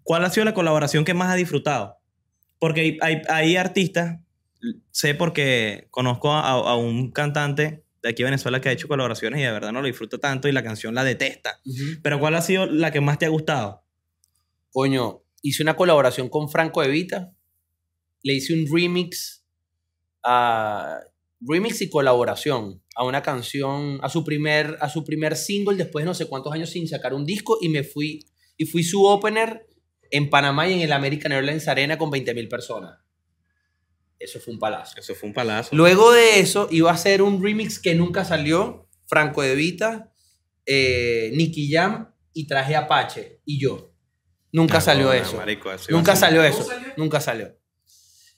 ¿Cuál 0.05 0.25
ha 0.25 0.31
sido 0.31 0.45
la 0.45 0.55
colaboración 0.55 1.05
que 1.05 1.15
más 1.15 1.31
has 1.31 1.37
disfrutado? 1.37 1.99
Porque 2.59 2.81
hay, 2.81 2.99
hay, 3.01 3.23
hay 3.29 3.57
artistas, 3.57 4.21
sé 4.91 5.15
porque 5.15 5.89
conozco 5.91 6.33
a, 6.33 6.51
a 6.51 6.77
un 6.77 7.11
cantante 7.11 7.85
de 8.03 8.09
aquí 8.09 8.23
de 8.23 8.31
Venezuela 8.31 8.61
que 8.61 8.69
ha 8.69 8.73
hecho 8.73 8.89
colaboraciones 8.89 9.41
y 9.41 9.45
de 9.45 9.53
verdad 9.53 9.73
no 9.73 9.81
lo 9.81 9.87
disfruta 9.87 10.19
tanto 10.19 10.49
y 10.49 10.53
la 10.53 10.63
canción 10.63 10.95
la 10.95 11.05
detesta. 11.05 11.61
Pero 12.03 12.19
¿cuál 12.19 12.35
ha 12.35 12.43
sido 12.43 12.67
la 12.67 12.91
que 12.91 13.01
más 13.01 13.19
te 13.19 13.27
ha 13.27 13.29
gustado? 13.29 13.85
Coño, 14.71 15.23
hice 15.41 15.63
una 15.63 15.77
colaboración 15.77 16.29
con 16.29 16.49
Franco 16.49 16.83
Evita. 16.83 17.33
Le 18.23 18.35
hice 18.35 18.55
un 18.55 18.67
remix 18.73 19.45
a 20.25 21.01
remix 21.41 21.81
y 21.83 21.89
colaboración 21.89 22.83
a 22.95 23.05
una 23.05 23.23
canción, 23.23 23.99
a 24.03 24.09
su 24.09 24.25
primer 24.25 24.77
a 24.81 24.89
su 24.89 25.05
primer 25.05 25.37
single 25.37 25.77
después 25.77 26.05
de 26.05 26.07
no 26.07 26.15
sé 26.15 26.27
cuántos 26.27 26.53
años 26.53 26.71
sin 26.71 26.87
sacar 26.87 27.15
un 27.15 27.25
disco 27.25 27.59
y 27.61 27.69
me 27.69 27.83
fui 27.83 28.27
y 28.57 28.67
fui 28.67 28.83
su 28.83 29.05
opener 29.05 29.67
en 30.13 30.31
Panamá 30.31 30.69
y 30.69 30.75
en 30.75 30.81
el 30.83 30.93
American 30.93 31.33
Airlines 31.33 31.67
Arena 31.67 31.99
con 31.99 32.11
20.000 32.11 32.49
personas. 32.49 32.99
Eso 34.19 34.39
fue 34.39 34.55
un 34.55 34.61
palazo. 34.61 34.95
Eso 35.01 35.15
fue 35.17 35.29
un 35.29 35.35
palazo. 35.35 35.75
Luego 35.75 36.13
de 36.13 36.39
eso 36.39 36.69
iba 36.71 36.93
a 36.93 36.97
ser 36.97 37.23
un 37.23 37.43
remix 37.43 37.81
que 37.81 37.95
nunca 37.97 38.25
salió, 38.25 38.89
Franco 39.07 39.43
Evita, 39.43 40.13
eh, 40.65 41.33
Nicky 41.35 41.69
Jam 41.73 42.15
y 42.33 42.47
traje 42.47 42.77
Apache 42.77 43.41
y 43.45 43.61
yo. 43.61 43.93
Nunca 44.53 44.81
salió 44.81 45.07
Cabrona, 45.07 45.27
eso. 45.27 45.37
marico, 45.39 45.73
eso 45.73 45.87
Nunca 45.91 46.15
salió 46.15 46.45
eso. 46.45 46.69
Nunca 46.97 47.21
salió. 47.21 47.59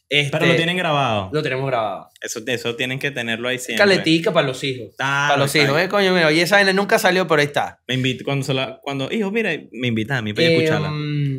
Este, 0.09 0.31
Pero 0.31 0.47
lo 0.47 0.55
tienen 0.55 0.77
grabado. 0.77 1.29
Lo 1.33 1.43
tenemos 1.43 1.66
grabado. 1.66 2.09
Eso, 2.20 2.41
eso 2.47 2.77
tienen 2.77 2.99
que 3.01 3.11
tenerlo 3.11 3.49
ahí 3.49 3.59
siempre. 3.59 3.79
Caletica 3.85 4.33
para 4.33 4.47
los 4.47 4.62
hijos. 4.62 4.95
Ah, 5.01 5.27
para 5.31 5.43
los 5.43 5.55
hijos. 5.57 5.79
Eh, 5.81 5.89
coño, 5.89 6.14
mira, 6.14 6.29
oye, 6.29 6.43
esa 6.43 6.57
vaina 6.57 6.72
nunca 6.72 6.99
salió, 6.99 7.27
pero 7.27 7.41
ahí 7.41 7.47
está. 7.47 7.81
Me 7.89 7.95
invita, 7.95 8.22
cuando, 8.22 8.45
se 8.45 8.55
la, 8.55 8.79
cuando, 8.83 9.11
hijo, 9.11 9.31
mira, 9.33 9.51
me 9.72 9.89
invitan 9.89 10.18
a 10.18 10.22
mí 10.22 10.33
para 10.33 10.47
Eh, 10.47 10.57
escucharla. 10.57 10.91
mm, 10.91 11.34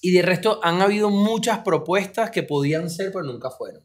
y 0.00 0.12
de 0.12 0.22
resto 0.22 0.60
han 0.62 0.80
habido 0.82 1.10
muchas 1.10 1.58
propuestas 1.60 2.30
que 2.30 2.42
podían 2.42 2.88
ser, 2.90 3.12
pero 3.12 3.24
nunca 3.24 3.50
fueron. 3.50 3.82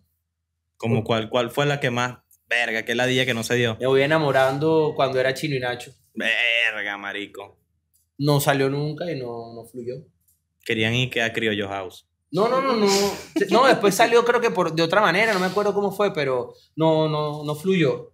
Como 0.78 1.04
cuál, 1.04 1.30
cuál 1.30 1.52
fue 1.52 1.66
la 1.66 1.80
que 1.80 1.90
más, 1.90 2.18
verga, 2.48 2.84
qué 2.84 2.96
ladilla 2.96 3.26
que 3.26 3.34
no 3.34 3.44
se 3.44 3.56
dio. 3.56 3.78
Me 3.80 3.88
voy 3.88 4.02
enamorando 4.02 4.94
cuando 4.96 5.20
era 5.20 5.34
Chino 5.34 5.56
y 5.56 5.60
Nacho. 5.60 5.92
Verga, 6.14 6.98
marico. 6.98 7.58
No 8.18 8.40
salió 8.40 8.70
nunca 8.70 9.10
y 9.12 9.20
no, 9.20 9.54
no 9.54 9.66
fluyó. 9.66 9.96
Querían 10.64 10.94
ir 10.94 11.10
que 11.10 11.22
a 11.22 11.32
Criollo 11.34 11.68
House. 11.68 12.08
No, 12.32 12.50
no, 12.50 12.62
no, 12.62 12.76
no. 12.76 12.88
No, 13.52 13.68
después 13.68 13.96
salió 13.96 14.26
creo 14.26 14.42
que 14.42 14.50
por, 14.52 14.74
de 14.74 14.84
otra 14.84 15.00
manera, 15.02 15.34
no 15.34 15.40
me 15.40 15.46
acuerdo 15.46 15.74
cómo 15.74 15.92
fue, 15.92 16.14
pero 16.14 16.54
no, 16.76 17.08
no, 17.08 17.44
no 17.46 17.56
fluyó. 17.56 18.14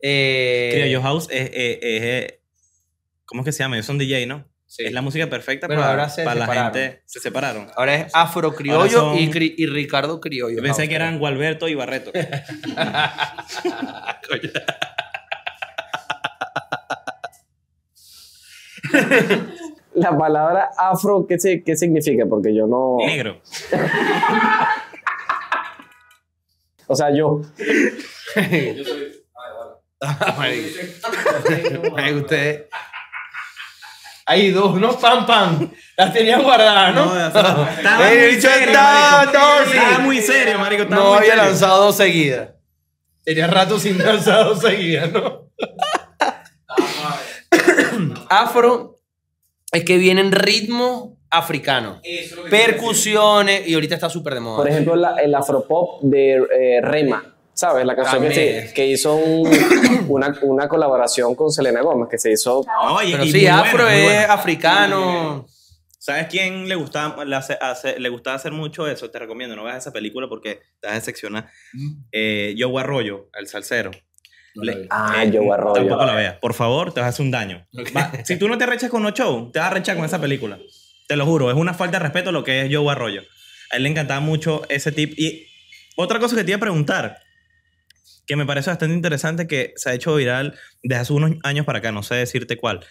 Eh, 0.00 0.70
Criollo 0.72 1.02
House 1.02 1.28
es, 1.30 1.50
es- 1.52 1.78
es- 1.82 2.34
¿Cómo 3.26 3.42
es 3.42 3.44
que 3.46 3.52
se 3.52 3.58
llama? 3.62 3.76
Ellos 3.76 3.86
son 3.86 3.98
DJ, 3.98 4.26
¿no? 4.26 4.46
Sí. 4.70 4.84
Es 4.84 4.92
la 4.92 5.00
música 5.02 5.26
perfecta 5.28 5.66
Pero 5.66 5.80
para, 5.80 5.90
ahora 5.92 6.08
se 6.10 6.22
para 6.24 6.36
la 6.40 6.44
separaron. 6.46 6.72
gente. 6.74 7.02
Se 7.06 7.20
separaron. 7.20 7.68
Ahora 7.74 7.94
es 7.94 8.14
Afro 8.14 8.54
Criollo 8.54 8.88
son- 9.00 9.16
y, 9.18 9.30
Cri- 9.30 9.54
y 9.56 9.66
Ricardo 9.66 10.20
Criollo. 10.20 10.56
Yo 10.56 10.62
pensé 10.62 10.82
House, 10.82 10.88
que 10.90 10.94
eran 10.94 11.18
Gualberto 11.18 11.68
y 11.68 11.74
Barreto. 11.74 12.12
La 19.94 20.16
palabra 20.16 20.70
afro, 20.78 21.26
¿qué, 21.28 21.38
se- 21.38 21.62
qué 21.64 21.74
significa? 21.76 22.24
Porque 22.28 22.54
yo 22.54 22.66
no. 22.66 22.98
Negro. 23.04 23.40
O 26.86 26.94
sea, 26.94 27.14
yo. 27.14 27.42
Ah, 30.00 30.36
marico. 30.38 30.68
Ay, 31.96 32.14
usted. 32.14 32.66
Hay 34.30 34.50
dos, 34.50 34.78
¿no? 34.78 34.92
Pam, 34.98 35.24
pam. 35.24 35.70
Las 35.96 36.12
tenía 36.12 36.38
guardadas, 36.38 36.94
¿no? 36.94 37.06
No. 37.06 37.26
Estaba 37.28 37.66
muy 38.04 38.40
serio, 38.40 38.66
estaba- 38.66 39.24
marico. 39.24 39.38
no, 39.38 39.64
sí. 39.64 39.76
Estaba 39.78 39.98
muy 40.00 40.20
serio, 40.20 40.58
marico. 40.58 40.82
estaba 40.82 41.02
No 41.02 41.08
muy 41.08 41.18
había 41.18 41.30
serio. 41.30 41.44
lanzado 41.44 41.84
dos 41.84 41.96
seguidas. 41.96 42.50
Tenía 43.24 43.46
rato 43.46 43.78
sin 43.78 43.98
lanzar 44.04 44.44
dos 44.44 44.60
seguidas, 44.60 45.10
¿no? 45.12 45.48
Afro 48.28 48.98
es 49.72 49.84
que 49.84 49.96
vienen 49.98 50.32
ritmos 50.32 51.10
africanos. 51.30 52.00
Percusiones, 52.50 53.66
y 53.68 53.74
ahorita 53.74 53.94
está 53.94 54.08
súper 54.10 54.34
de 54.34 54.40
moda. 54.40 54.56
Por 54.58 54.68
ejemplo, 54.68 54.96
la- 54.96 55.16
el 55.16 55.34
afropop 55.34 56.02
de 56.02 56.34
eh, 56.36 56.80
Rema. 56.82 57.34
¿Sabes? 57.58 57.84
La 57.84 57.96
canción 57.96 58.22
que, 58.22 58.32
se- 58.34 58.72
que 58.72 58.86
hizo 58.86 59.16
un- 59.16 59.50
una, 60.08 60.32
una 60.42 60.68
colaboración 60.68 61.34
con 61.34 61.50
Selena 61.50 61.80
Gómez, 61.82 62.08
que 62.08 62.16
se 62.16 62.30
hizo. 62.30 62.64
Oye, 62.92 63.10
Pero 63.12 63.24
y 63.24 63.32
sí, 63.32 63.46
afro 63.48 63.82
muy 63.84 63.92
es 63.94 64.04
buena. 64.04 64.32
africano. 64.32 65.46
¿Sabes 65.98 66.28
quién 66.30 66.68
le 66.68 66.76
gustaba, 66.76 67.24
le, 67.24 67.34
hace- 67.34 67.58
hace- 67.60 67.98
le 67.98 68.08
gustaba 68.10 68.36
hacer 68.36 68.52
mucho 68.52 68.86
eso? 68.86 69.10
Te 69.10 69.18
recomiendo, 69.18 69.56
no 69.56 69.64
veas 69.64 69.78
esa 69.78 69.92
película 69.92 70.28
porque 70.28 70.60
te 70.80 70.86
vas 70.86 70.92
a 70.92 70.94
decepcionar. 71.00 71.48
Eh, 72.12 72.54
Joe 72.56 72.80
Arroyo, 72.80 73.28
el 73.36 73.48
salsero. 73.48 73.90
Le- 74.54 74.86
Ah, 74.90 75.24
eh, 75.24 75.36
Arroyo. 75.52 75.72
Tampoco 75.74 76.04
la 76.04 76.14
veas. 76.14 76.34
Por 76.36 76.54
favor, 76.54 76.94
te 76.94 77.00
vas 77.00 77.06
a 77.06 77.08
hacer 77.10 77.24
un 77.26 77.32
daño. 77.32 77.66
Ok. 77.76 77.88
Va, 77.96 78.12
si 78.24 78.36
tú 78.38 78.48
no 78.48 78.56
te 78.56 78.64
arrechas 78.64 78.88
con 78.88 79.02
los 79.02 79.14
shows, 79.14 79.50
te 79.50 79.58
vas 79.58 79.66
a 79.66 79.70
arrechar 79.72 79.96
con 79.96 80.04
esa 80.04 80.20
película. 80.20 80.58
Te 81.08 81.16
lo 81.16 81.26
juro, 81.26 81.50
es 81.50 81.56
una 81.56 81.74
falta 81.74 81.98
de 81.98 82.04
respeto 82.04 82.30
lo 82.30 82.44
que 82.44 82.62
es 82.62 82.74
Joe 82.74 82.88
Arroyo. 82.90 83.22
A 83.72 83.76
él 83.76 83.82
le 83.82 83.88
encantaba 83.88 84.20
mucho 84.20 84.62
ese 84.68 84.92
tip. 84.92 85.12
Y 85.18 85.44
otra 85.96 86.20
cosa 86.20 86.36
que 86.36 86.44
te 86.44 86.52
iba 86.52 86.56
a 86.58 86.60
preguntar, 86.60 87.18
que 88.28 88.36
me 88.36 88.46
parece 88.46 88.70
bastante 88.70 88.94
interesante, 88.94 89.48
que 89.48 89.72
se 89.76 89.90
ha 89.90 89.94
hecho 89.94 90.14
viral 90.14 90.54
desde 90.84 91.00
hace 91.00 91.12
unos 91.14 91.32
años 91.42 91.66
para 91.66 91.78
acá, 91.80 91.90
no 91.90 92.02
sé 92.04 92.14
decirte 92.14 92.56
cuál, 92.58 92.84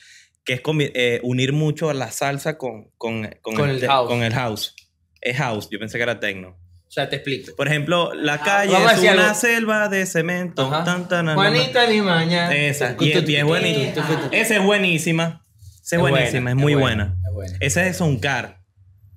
que 0.43 0.53
es 0.53 0.61
eh, 0.65 1.19
unir 1.23 1.53
mucho 1.53 1.93
la 1.93 2.11
salsa 2.11 2.57
con, 2.57 2.89
con, 2.97 3.29
Con 3.41 3.69
el 3.69 3.79
house. 3.85 4.09
con 4.09 4.23
el 4.23 4.33
house. 4.33 4.75
Es 5.21 5.37
house, 5.37 5.69
yo 5.71 5.79
pensé 5.79 5.97
que 5.97 6.03
era 6.03 6.19
techno. 6.19 6.49
O 6.87 6.89
sea, 6.91 7.09
te 7.09 7.17
explico. 7.17 7.55
Por 7.55 7.67
ejemplo, 7.67 8.13
la 8.13 8.39
calle 8.41 8.71
vamos 8.73 8.91
a 8.91 8.95
es 8.95 9.01
una 9.01 9.23
algo. 9.27 9.35
selva 9.35 9.89
de 9.89 10.05
cemento. 10.05 10.69
Tan, 10.69 11.07
tan. 11.07 11.33
Juanita 11.35 11.85
Limaña. 11.85 12.51
Esa, 12.55 12.95
y, 12.99 13.11
es- 13.11 13.23
es 13.29 13.43
buenísima. 13.43 14.29
Esa 14.31 14.55
es 14.55 14.63
buenísima. 14.63 15.45
Esa 15.83 15.95
es 15.97 16.01
buenísima, 16.01 16.49
es 16.51 16.55
muy 16.55 16.73
buena. 16.75 17.15
es 17.27 17.33
buena. 17.33 17.57
Esa 17.59 17.85
es 17.87 18.01
un 18.01 18.19
car. 18.19 18.61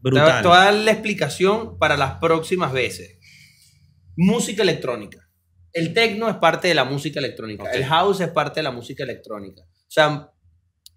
Te 0.03 0.11
voy 0.11 0.19
a- 0.19 0.23
Brutal. 0.25 0.43
te 0.43 0.49
voy 0.49 0.57
a 0.59 0.61
dar 0.65 0.75
la 0.75 0.91
explicación 0.91 1.79
para 1.79 1.97
las 1.97 2.15
próximas 2.15 2.73
veces. 2.73 3.19
Música 4.17 4.63
electrónica. 4.63 5.30
El 5.73 5.95
techno 5.95 6.29
es 6.29 6.37
parte 6.37 6.69
de 6.69 6.75
la 6.75 6.85
música 6.85 7.19
electrónica. 7.21 7.65
Ok. 7.65 7.71
El 7.75 7.85
house 7.85 8.21
es 8.21 8.29
parte 8.29 8.61
de 8.61 8.65
la 8.65 8.71
música 8.71 9.05
electrónica. 9.05 9.63
O 9.63 9.91
sea, 9.91 10.31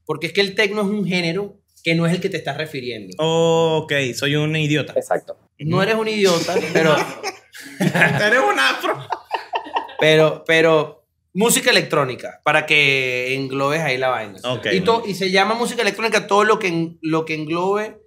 porque 0.05 0.27
es 0.27 0.33
que 0.33 0.41
el 0.41 0.55
techno 0.55 0.81
es 0.81 0.87
un 0.87 1.05
género 1.05 1.59
que 1.83 1.95
no 1.95 2.05
es 2.05 2.13
el 2.13 2.21
que 2.21 2.29
te 2.29 2.37
estás 2.37 2.57
refiriendo. 2.57 3.13
Ok, 3.19 3.91
soy 4.15 4.35
un 4.35 4.55
idiota. 4.55 4.93
Exacto. 4.95 5.37
No 5.59 5.81
eres 5.83 5.95
un 5.95 6.07
idiota, 6.07 6.55
pero, 6.73 6.95
Eres 7.79 8.39
un 8.39 8.59
afro. 8.59 8.97
pero, 9.99 10.43
pero 10.45 11.05
música 11.33 11.71
electrónica, 11.71 12.41
para 12.43 12.65
que 12.65 13.33
englobes 13.35 13.81
ahí 13.81 13.97
la 13.97 14.09
vaina. 14.09 14.39
Ok, 14.43 14.67
y, 14.71 14.81
to- 14.81 15.03
y 15.05 15.13
se 15.15 15.31
llama 15.31 15.55
música 15.55 15.81
electrónica 15.81 16.27
todo 16.27 16.43
lo 16.43 16.59
que, 16.59 16.67
en- 16.67 16.97
lo 17.01 17.25
que 17.25 17.35
englobe 17.35 17.99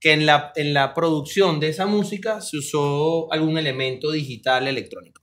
que 0.00 0.12
en 0.12 0.26
la, 0.26 0.52
en 0.56 0.74
la 0.74 0.94
producción 0.94 1.60
de 1.60 1.68
esa 1.68 1.86
música 1.86 2.40
se 2.40 2.58
usó 2.58 3.32
algún 3.32 3.56
elemento 3.58 4.10
digital 4.12 4.68
electrónico. 4.68 5.20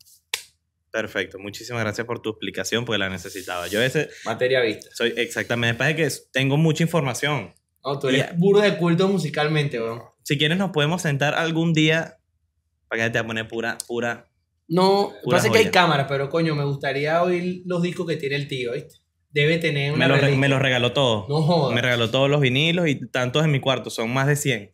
Perfecto, 0.95 1.39
muchísimas 1.39 1.81
gracias 1.83 2.07
por 2.07 2.21
tu 2.21 2.29
explicación 2.29 2.85
porque 2.85 2.99
la 2.99 3.09
necesitaba. 3.09 3.67
Yo 3.67 3.79
a 3.79 3.81
veces 3.81 4.07
Materia 4.23 4.61
vista. 4.61 4.89
soy 4.93 5.13
exactamente, 5.17 5.77
pasa 5.77 5.93
que 5.93 6.07
tengo 6.31 6.55
mucha 6.55 6.83
información. 6.83 7.53
No, 7.83 7.99
tú 7.99 8.07
eres 8.07 8.27
Ya. 8.27 8.33
burro 8.37 8.61
de 8.61 8.77
culto 8.77 9.09
musicalmente, 9.09 9.77
weón. 9.81 10.01
Si 10.23 10.37
quieres 10.37 10.57
nos 10.57 10.71
podemos 10.71 11.01
sentar 11.01 11.33
algún 11.33 11.73
día 11.73 12.15
para 12.87 13.03
que 13.03 13.09
te 13.09 13.17
a 13.19 13.27
poner 13.27 13.45
pura, 13.49 13.77
pura. 13.85 14.29
No, 14.69 15.11
Pura 15.21 15.37
parece 15.37 15.51
que 15.51 15.57
hay 15.59 15.69
cámaras, 15.69 16.05
pero 16.07 16.29
coño, 16.29 16.55
me 16.55 16.63
gustaría 16.63 17.21
oír 17.21 17.63
los 17.65 17.81
discos 17.83 18.07
que 18.07 18.15
tiene 18.15 18.37
el 18.37 18.47
tío, 18.47 18.71
¿viste? 18.71 18.95
Debe 19.31 19.57
tener 19.57 19.91
una 19.91 20.05
Me 20.05 20.07
los, 20.07 20.15
re- 20.15 20.21
reliquia. 20.21 20.39
me 20.39 20.47
los 20.47 20.61
regaló 20.61 20.93
todos. 20.93 21.27
No 21.27 21.41
jodas. 21.41 21.75
Me 21.75 21.81
regaló 21.81 22.09
todos 22.09 22.29
los 22.29 22.39
vinilos 22.39 22.87
y 22.87 23.05
tantos 23.09 23.43
en 23.43 23.51
mi 23.51 23.59
cuarto. 23.59 23.89
Son 23.89 24.09
más 24.13 24.27
de 24.27 24.37
100. 24.37 24.71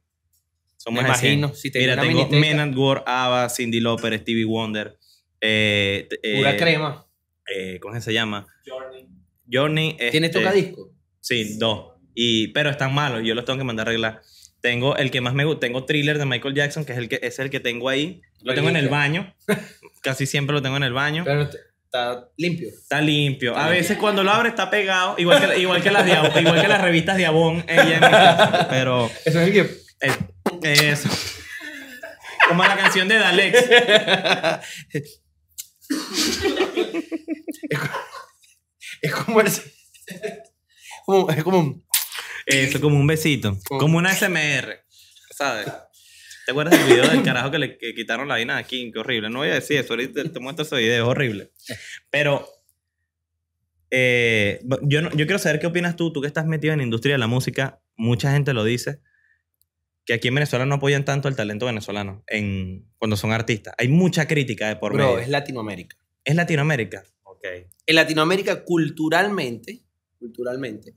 Son 0.78 0.94
Me 0.94 1.02
más 1.02 1.20
de 1.20 1.28
100. 1.30 1.40
imagino, 1.40 1.56
si 1.60 1.72
tenía 1.72 1.96
Mira, 1.96 2.02
tengo. 2.04 2.28
Men 2.40 2.60
at 2.60 2.76
War, 2.78 3.04
ABBA, 3.08 3.50
Cindy 3.50 3.80
Lauper, 3.80 4.18
Stevie 4.20 4.46
Wonder. 4.46 4.98
Eh, 5.42 6.08
t- 6.10 6.36
Pura 6.38 6.54
eh, 6.54 6.58
crema. 6.58 7.06
eh, 7.54 7.80
¿Cómo 7.82 8.00
se 8.00 8.14
llama? 8.14 8.48
Journey. 9.52 9.98
¿Tiene 10.12 10.28
este, 10.28 10.40
tocadisco? 10.40 10.92
Sí, 11.20 11.58
dos. 11.58 11.94
Y, 12.16 12.50
pero 12.50 12.70
están 12.70 12.94
malos, 12.94 13.22
yo 13.26 13.36
los 13.36 13.44
tengo 13.46 13.58
que 13.60 13.64
mandar 13.66 13.88
a 13.88 13.90
arreglar. 13.92 14.22
Tengo 14.62 14.96
el 14.96 15.10
que 15.12 15.22
más 15.22 15.34
me 15.34 15.44
gusta, 15.44 15.62
tengo 15.62 15.86
Thriller 15.86 16.18
de 16.20 16.26
Michael 16.26 16.54
Jackson, 16.54 16.86
que 16.86 16.92
es 16.94 16.98
el 17.00 17.10
que, 17.10 17.20
es 17.24 17.40
el 17.40 17.50
que 17.50 17.60
tengo 17.60 17.90
ahí. 17.90 18.22
Lo 18.44 18.54
tengo 18.54 18.70
en 18.70 18.76
el 18.76 18.90
baño. 18.90 19.34
Casi 20.02 20.26
siempre 20.26 20.54
lo 20.54 20.62
tengo 20.62 20.78
en 20.78 20.84
el 20.84 20.94
baño. 20.94 21.24
Pero 21.26 21.50
está 21.86 22.30
limpio. 22.38 22.70
Está 22.70 23.02
limpio. 23.02 23.58
A 23.58 23.70
veces 23.70 23.98
cuando 23.98 24.24
lo 24.24 24.32
abre 24.32 24.50
está 24.50 24.70
pegado, 24.70 25.16
igual 25.18 25.42
que, 25.50 25.60
igual 25.60 25.82
que, 25.82 25.92
las, 25.92 26.08
igual 26.08 26.62
que 26.62 26.68
las 26.68 26.82
revistas 26.82 27.18
de 27.18 27.26
Avon. 27.26 27.66
ella. 27.68 28.68
Pero 28.70 29.10
Eso 29.26 29.42
es 29.42 29.48
el 29.48 29.52
que... 29.54 29.60
eh, 30.02 30.90
eso. 30.92 31.10
Como 32.48 32.64
la 32.64 32.76
canción 32.78 33.08
de 33.08 33.16
Dalex. 33.18 33.66
Es 39.02 39.12
como 39.14 39.42
el... 39.42 39.48
como- 41.06 41.30
es 41.32 41.44
como 41.44 41.60
un... 41.60 41.86
Eso, 42.46 42.82
como 42.82 42.98
un 43.00 43.08
besito. 43.08 43.58
Como 43.68 43.98
una 43.98 44.14
SMR. 44.14 44.84
¿Sabes? 45.32 45.68
¿Te 46.46 46.52
acuerdas 46.52 46.78
del 46.78 46.88
video 46.88 47.08
del 47.10 47.24
carajo 47.24 47.52
que 47.52 47.60
le 47.60 47.78
que 47.78 47.94
quitaron 47.94 48.28
la 48.28 48.34
vaina 48.36 48.58
aquí? 48.58 48.92
Qué 48.92 49.00
horrible. 49.00 49.30
No 49.30 49.40
voy 49.40 49.50
a 49.50 49.54
decir 49.56 49.78
eso. 49.78 49.94
Ahorita 49.94 50.24
te 50.24 50.40
muestro 50.40 50.66
ese 50.66 50.76
video. 50.78 51.04
Es 51.04 51.10
horrible. 51.10 51.52
Pero 52.10 52.48
eh, 53.92 54.60
yo, 54.84 55.02
no- 55.02 55.10
yo 55.12 55.26
quiero 55.26 55.40
saber 55.40 55.60
qué 55.60 55.68
opinas 55.68 55.96
tú. 55.96 56.12
Tú 56.12 56.22
que 56.22 56.28
estás 56.28 56.46
metido 56.46 56.74
en 56.74 56.80
la 56.80 56.84
industria 56.84 57.14
de 57.16 57.20
la 57.20 57.28
música. 57.28 57.80
Mucha 57.96 58.32
gente 58.32 58.54
lo 58.54 58.64
dice. 58.64 59.00
Que 60.06 60.14
aquí 60.14 60.28
en 60.30 60.36
Venezuela 60.36 60.66
no 60.66 60.76
apoyan 60.76 61.06
tanto 61.06 61.28
el 61.28 61.36
talento 61.36 61.66
venezolano 61.68 62.24
en, 62.28 62.88
cuando 62.98 63.16
son 63.16 63.32
artistas. 63.32 63.74
Hay 63.78 63.88
mucha 63.88 64.28
crítica 64.28 64.68
de 64.68 64.76
por 64.78 64.94
Bro, 64.94 65.06
medio. 65.06 65.20
es 65.20 65.30
Latinoamérica. 65.30 65.96
¿Es 66.24 66.36
Latinoamérica? 66.36 67.04
Ok. 67.24 67.46
En 67.86 67.96
Latinoamérica, 67.96 68.64
culturalmente, 68.64 69.82
culturalmente, 70.20 70.96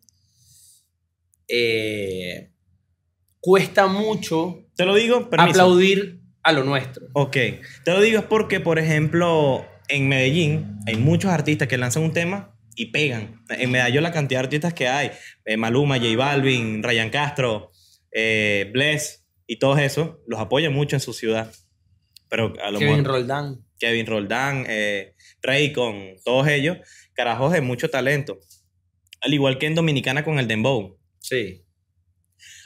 eh, 1.48 2.50
cuesta 3.40 3.86
mucho 3.86 4.66
Te 4.76 4.84
lo 4.86 4.94
digo, 4.94 5.28
permiso. 5.28 5.50
aplaudir 5.50 6.20
a 6.42 6.52
lo 6.52 6.64
nuestro. 6.64 7.07
Ok, 7.14 7.32
te 7.32 7.92
lo 7.92 8.00
digo 8.00 8.18
es 8.18 8.24
porque, 8.24 8.61
por 8.61 8.78
ejemplo, 8.78 9.64
en 9.88 10.09
Medellín 10.09 10.78
hay 10.86 10.96
muchos 10.96 11.30
artistas 11.30 11.68
que 11.68 11.78
lanzan 11.78 12.02
un 12.02 12.12
tema 12.12 12.55
y 12.76 12.86
pegan. 12.86 13.42
En 13.50 13.70
Medellín 13.70 14.02
la 14.02 14.12
cantidad 14.12 14.40
de 14.40 14.44
artistas 14.46 14.74
que 14.74 14.88
hay, 14.88 15.11
eh, 15.44 15.57
Maluma, 15.57 15.96
J 15.98 16.16
Balvin, 16.16 16.82
Ryan 16.82 17.11
Castro, 17.11 17.70
eh, 18.14 18.70
Bless 18.72 19.26
y 19.46 19.58
todos 19.58 19.78
esos, 19.78 20.16
los 20.26 20.40
apoyan 20.40 20.72
mucho 20.72 20.96
en 20.96 21.00
su 21.00 21.12
ciudad. 21.12 21.52
Pero 22.30 22.54
a 22.62 22.70
lo 22.70 22.78
Kevin 22.78 22.96
mejor 22.96 23.12
Roldán. 23.12 23.64
Kevin 23.78 24.06
Roldán, 24.06 24.64
eh, 24.68 25.14
Raycon, 25.42 26.14
todos 26.24 26.48
ellos, 26.48 26.78
carajos 27.12 27.52
de 27.52 27.60
mucho 27.60 27.90
talento. 27.90 28.38
Al 29.20 29.34
igual 29.34 29.58
que 29.58 29.66
en 29.66 29.74
Dominicana 29.74 30.24
con 30.24 30.38
el 30.38 30.48
Dembow. 30.48 30.98
Sí. 31.18 31.60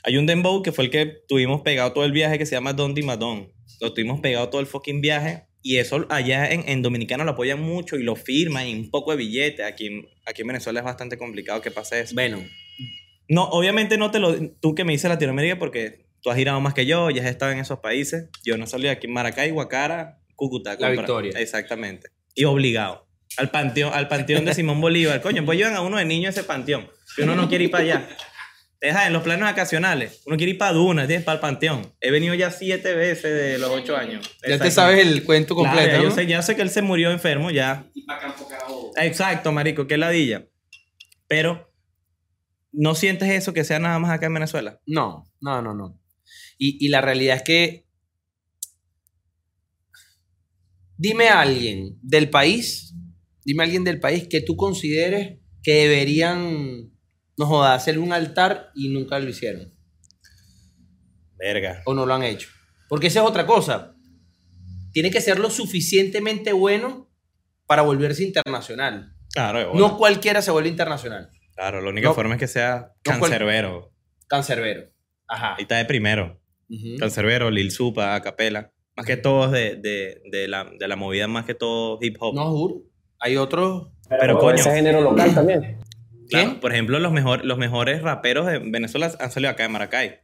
Hay 0.04 0.16
un 0.16 0.26
dembow 0.26 0.62
que 0.62 0.70
fue 0.72 0.84
el 0.84 0.90
que 0.90 1.12
tuvimos 1.26 1.62
pegado 1.62 1.92
todo 1.92 2.04
el 2.04 2.12
viaje 2.12 2.38
que 2.38 2.46
se 2.46 2.54
llama 2.54 2.72
Don 2.72 2.94
Di 2.94 3.02
Madon. 3.02 3.52
Lo 3.80 3.92
tuvimos 3.92 4.20
pegado 4.20 4.48
todo 4.48 4.60
el 4.60 4.66
fucking 4.66 5.00
viaje. 5.00 5.44
Y 5.60 5.76
eso 5.78 6.06
allá 6.08 6.50
en, 6.50 6.68
en 6.68 6.82
Dominicana 6.82 7.24
lo 7.24 7.32
apoyan 7.32 7.60
mucho 7.60 7.96
y 7.96 8.02
lo 8.04 8.14
firman 8.16 8.68
y 8.68 8.74
un 8.74 8.90
poco 8.90 9.10
de 9.10 9.16
billete. 9.18 9.64
Aquí, 9.64 9.86
en- 9.88 10.06
aquí 10.24 10.42
en 10.42 10.48
Venezuela 10.48 10.78
es 10.80 10.84
bastante 10.84 11.18
complicado 11.18 11.60
que 11.60 11.70
pase 11.72 12.00
eso. 12.00 12.14
Bueno, 12.14 12.38
No, 13.28 13.44
obviamente 13.44 13.98
no 13.98 14.10
te 14.10 14.18
lo... 14.18 14.34
Tú 14.60 14.74
que 14.74 14.84
me 14.84 14.92
dices 14.92 15.08
Latinoamérica 15.10 15.58
porque 15.58 16.06
tú 16.22 16.30
has 16.30 16.36
girado 16.36 16.60
más 16.60 16.74
que 16.74 16.86
yo, 16.86 17.10
ya 17.10 17.22
has 17.22 17.28
estado 17.28 17.52
en 17.52 17.58
esos 17.58 17.78
países. 17.80 18.28
Yo 18.44 18.56
no 18.56 18.66
salí 18.66 18.88
aquí 18.88 19.06
en 19.06 19.12
Maracay, 19.12 19.50
Guacara, 19.50 20.18
Cúcuta. 20.34 20.70
La 20.72 20.76
compra- 20.78 20.92
Victoria. 21.02 21.32
Exactamente. 21.36 22.08
Y 22.34 22.44
obligado. 22.44 23.06
Al 23.36 23.50
panteón, 23.50 23.92
al 23.92 24.08
panteón 24.08 24.44
de 24.44 24.54
Simón 24.54 24.80
Bolívar. 24.80 25.20
Coño, 25.20 25.44
pues 25.44 25.58
llevan 25.58 25.74
a 25.76 25.82
uno 25.82 25.98
de 25.98 26.04
niño 26.04 26.28
a 26.28 26.30
ese 26.30 26.42
panteón. 26.44 26.88
Que 27.14 27.22
uno 27.22 27.34
no 27.34 27.48
quiere 27.48 27.64
ir 27.64 27.70
para 27.70 27.84
allá. 27.84 28.08
Deja, 28.80 29.08
en 29.08 29.12
los 29.12 29.22
planes 29.24 29.42
vacacionales. 29.44 30.22
Uno 30.24 30.36
quiere 30.36 30.52
ir 30.52 30.58
para 30.58 30.72
Duna, 30.72 31.06
tienes 31.06 31.24
para 31.24 31.34
el 31.34 31.40
panteón. 31.40 31.92
He 32.00 32.10
venido 32.12 32.32
ya 32.34 32.50
siete 32.52 32.94
veces 32.94 33.24
de 33.34 33.58
los 33.58 33.70
ocho 33.70 33.96
años. 33.96 34.30
Ya 34.48 34.56
te 34.58 34.70
sabes 34.70 35.04
el 35.06 35.24
cuento 35.24 35.56
Claro, 35.56 35.76
completo. 35.76 36.02
yo 36.02 36.08
¿no? 36.10 36.14
sé, 36.14 36.26
ya 36.26 36.40
sé 36.42 36.54
que 36.56 36.62
él 36.62 36.70
se 36.70 36.80
murió 36.80 37.10
enfermo, 37.10 37.50
ya. 37.50 37.84
Y 37.92 38.02
para 38.06 38.20
Campo 38.20 38.46
Carabobo. 38.48 38.92
Exacto, 38.96 39.50
marico, 39.52 39.86
qué 39.88 39.98
ladilla. 39.98 40.46
Pero, 41.26 41.67
¿no 42.72 42.94
sientes 42.94 43.28
eso 43.30 43.52
que 43.52 43.64
sea 43.64 43.78
nada 43.78 43.98
más 43.98 44.10
acá 44.10 44.26
en 44.26 44.34
Venezuela? 44.34 44.80
No, 44.86 45.30
no, 45.40 45.62
no, 45.62 45.74
no. 45.74 46.00
Y, 46.58 46.84
y 46.84 46.88
la 46.88 47.00
realidad 47.00 47.36
es 47.36 47.42
que. 47.42 47.88
Dime 50.96 51.28
a 51.28 51.40
alguien 51.40 51.96
del 52.02 52.28
país, 52.28 52.94
dime 53.44 53.62
a 53.62 53.66
alguien 53.66 53.84
del 53.84 54.00
país 54.00 54.26
que 54.28 54.40
tú 54.40 54.56
consideres 54.56 55.38
que 55.62 55.74
deberían, 55.74 56.90
no 57.36 57.46
jodas, 57.46 57.80
hacer 57.80 57.98
un 57.98 58.12
altar 58.12 58.70
y 58.74 58.88
nunca 58.88 59.18
lo 59.18 59.28
hicieron. 59.28 59.72
Verga. 61.36 61.82
O 61.86 61.94
no 61.94 62.04
lo 62.04 62.14
han 62.14 62.24
hecho. 62.24 62.48
Porque 62.88 63.06
esa 63.08 63.20
es 63.20 63.26
otra 63.26 63.46
cosa. 63.46 63.94
Tiene 64.92 65.10
que 65.10 65.20
ser 65.20 65.38
lo 65.38 65.50
suficientemente 65.50 66.52
bueno 66.52 67.10
para 67.66 67.82
volverse 67.82 68.24
internacional. 68.24 69.14
Claro. 69.32 69.74
No 69.74 69.96
cualquiera 69.98 70.42
se 70.42 70.50
vuelve 70.50 70.68
internacional. 70.68 71.30
Claro, 71.58 71.80
la 71.80 71.90
única 71.90 72.06
No. 72.08 72.14
forma 72.14 72.34
es 72.34 72.40
que 72.40 72.46
sea 72.46 72.92
cual- 73.04 73.18
cancerbero. 73.20 73.92
Cancerbero. 74.28 74.82
Ajá. 75.26 75.56
Ahí 75.56 75.62
está 75.62 75.76
de 75.78 75.84
primero. 75.86 76.40
Ujú. 76.70 76.98
Cancerbero, 77.00 77.50
Lil 77.50 77.72
Supa, 77.72 78.14
Acapela. 78.14 78.70
Más 78.96 79.04
que 79.06 79.16
todo 79.16 79.50
de, 79.50 79.74
de, 79.74 80.20
de, 80.30 80.46
la, 80.46 80.70
de 80.78 80.86
la 80.86 80.94
movida, 80.94 81.26
más 81.26 81.46
que 81.46 81.54
todo 81.54 81.98
hip 82.00 82.16
hop. 82.20 82.34
No, 82.36 82.48
juro. 82.52 82.82
Hay 83.18 83.36
otros. 83.36 83.88
Pero, 84.08 84.36
o 84.36 84.40
coño. 84.40 84.54
ese 84.54 84.70
género 84.72 85.00
local 85.00 85.34
también. 85.34 85.78
Claro, 86.30 86.60
por 86.60 86.72
ejemplo, 86.72 86.98
los, 87.00 87.10
mejor, 87.10 87.44
los 87.44 87.58
mejores 87.58 88.02
raperos 88.02 88.46
de 88.46 88.58
Venezuela 88.60 89.10
han 89.18 89.30
salido 89.32 89.50
acá 89.50 89.64
de 89.64 89.68
Maracay. 89.70 90.20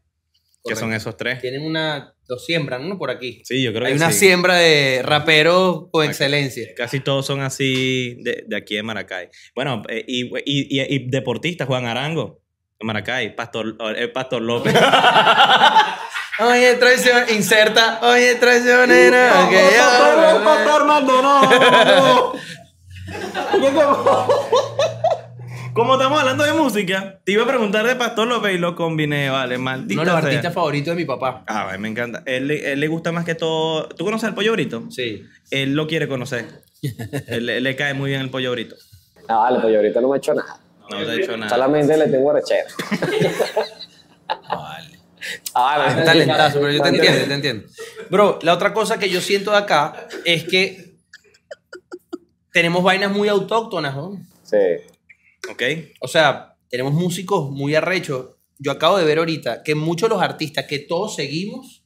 Que 0.67 0.71
Correcto. 0.73 0.81
son 0.87 0.95
esos 0.95 1.17
tres. 1.19 1.41
Tienen 1.43 1.63
una. 1.63 2.15
Los 2.27 2.47
siembran, 2.47 2.89
¿no? 2.89 2.97
Por 2.97 3.11
aquí. 3.11 3.43
Sí, 3.45 3.63
yo 3.63 3.71
creo 3.75 3.85
Hay 3.85 3.93
que 3.93 3.99
una 3.99 4.11
sí. 4.11 4.21
siembra 4.21 4.57
de 4.57 5.03
raperos 5.05 5.89
con 5.93 6.07
excelencia. 6.07 6.67
Casi 6.75 7.01
todos 7.01 7.27
son 7.27 7.43
así 7.43 8.17
de, 8.23 8.45
de 8.47 8.57
aquí 8.57 8.75
de 8.77 8.83
Maracay. 8.83 9.29
Bueno, 9.55 9.83
eh, 9.91 10.03
y, 10.09 10.25
y, 10.25 10.81
y, 10.81 10.95
y 10.95 11.11
deportistas, 11.11 11.67
Juan 11.69 11.85
Arango, 11.85 12.41
de 12.81 12.87
Maracay, 12.87 13.37
Pastor, 13.37 13.77
eh, 13.95 14.09
Pastor 14.09 14.41
López. 14.41 14.75
Oye, 16.41 16.75
traición, 16.77 17.25
inserta. 17.29 18.01
Oye, 18.03 18.37
traicionera. 18.37 19.47
que 19.51 19.59
Como 25.75 25.95
estamos 25.95 26.21
hablando 26.21 26.45
de 26.45 26.53
música, 26.53 27.19
te 27.25 27.33
iba 27.33 27.43
a 27.43 27.47
preguntar 27.47 27.85
de 27.87 27.97
Pastor 27.97 28.29
López 28.29 28.55
y 28.55 28.59
lo 28.59 28.77
combiné, 28.77 29.29
vale, 29.29 29.59
maldita 29.59 30.01
Uno 30.03 30.11
de 30.11 30.15
los 30.17 30.21
sea. 30.23 30.29
artistas 30.31 30.55
favoritos 30.55 30.95
de 30.95 31.03
mi 31.03 31.05
papá. 31.05 31.43
Ah, 31.49 31.65
vale, 31.65 31.79
me 31.79 31.89
encanta. 31.89 32.23
Él, 32.27 32.47
le- 32.47 32.73
él 32.73 32.81
le 32.81 32.87
gusta 32.89 33.11
más 33.13 33.25
que 33.25 33.35
todo. 33.35 33.89
¿Tú 33.89 34.05
conoces 34.05 34.29
el 34.29 34.35
pollo 34.35 34.53
brito? 34.53 34.85
Sí. 34.91 35.25
Él 35.51 35.75
lo 35.75 35.87
quiere 35.89 36.07
conocer. 36.07 36.47
él, 37.27 37.49
él 37.49 37.63
le 37.65 37.75
cae 37.77 37.93
muy 37.95 38.11
bien 38.11 38.21
el 38.21 38.31
pollo 38.31 38.53
brito. 38.53 38.77
Ah, 39.29 39.37
vale, 39.37 39.59
pues 39.61 39.73
yo 39.73 39.79
ahorita 39.81 40.01
no 40.01 40.09
me 40.11 40.17
he 40.17 40.19
hecho 40.19 40.35
nada. 40.35 40.61
No 40.91 40.97
te 41.05 41.11
ha 41.11 41.15
dicho 41.15 41.37
nada. 41.37 41.51
Solamente 41.51 41.97
le 41.97 42.07
tengo 42.09 42.33
rechera. 42.33 42.69
Vale. 44.49 44.99
Ah, 45.55 45.79
vale. 45.79 46.01
Es 46.01 46.05
talentazo, 46.07 46.61
pero 46.61 46.71
yo 46.73 46.83
te 46.83 46.89
entiendo, 46.91 47.19
yo 47.21 47.27
te 47.27 47.35
entiendo. 47.35 47.67
Bro, 48.11 48.39
la 48.43 48.53
otra 48.55 48.73
cosa 48.75 48.99
que 48.99 49.09
yo 49.09 49.21
siento 49.21 49.51
de 49.51 49.57
acá 49.57 50.07
es 50.25 50.45
que 50.45 50.95
tenemos 52.53 52.85
vainas 52.85 53.11
muy 53.11 53.29
autóctonas, 53.29 53.97
¿no? 53.97 54.21
Sí. 54.43 54.57
¿Ok? 55.51 55.63
O 56.01 56.09
sea, 56.09 56.57
tenemos 56.69 56.93
músicos 56.93 57.51
muy 57.51 57.75
arrechos. 57.75 58.31
Yo 58.59 58.73
acabo 58.73 58.99
de 58.99 59.05
ver 59.05 59.19
ahorita 59.19 59.63
que 59.63 59.75
muchos 59.75 60.09
de 60.09 60.15
los 60.15 60.23
artistas 60.23 60.67
que 60.67 60.79
todos 60.79 61.17
seguimos 61.17 61.85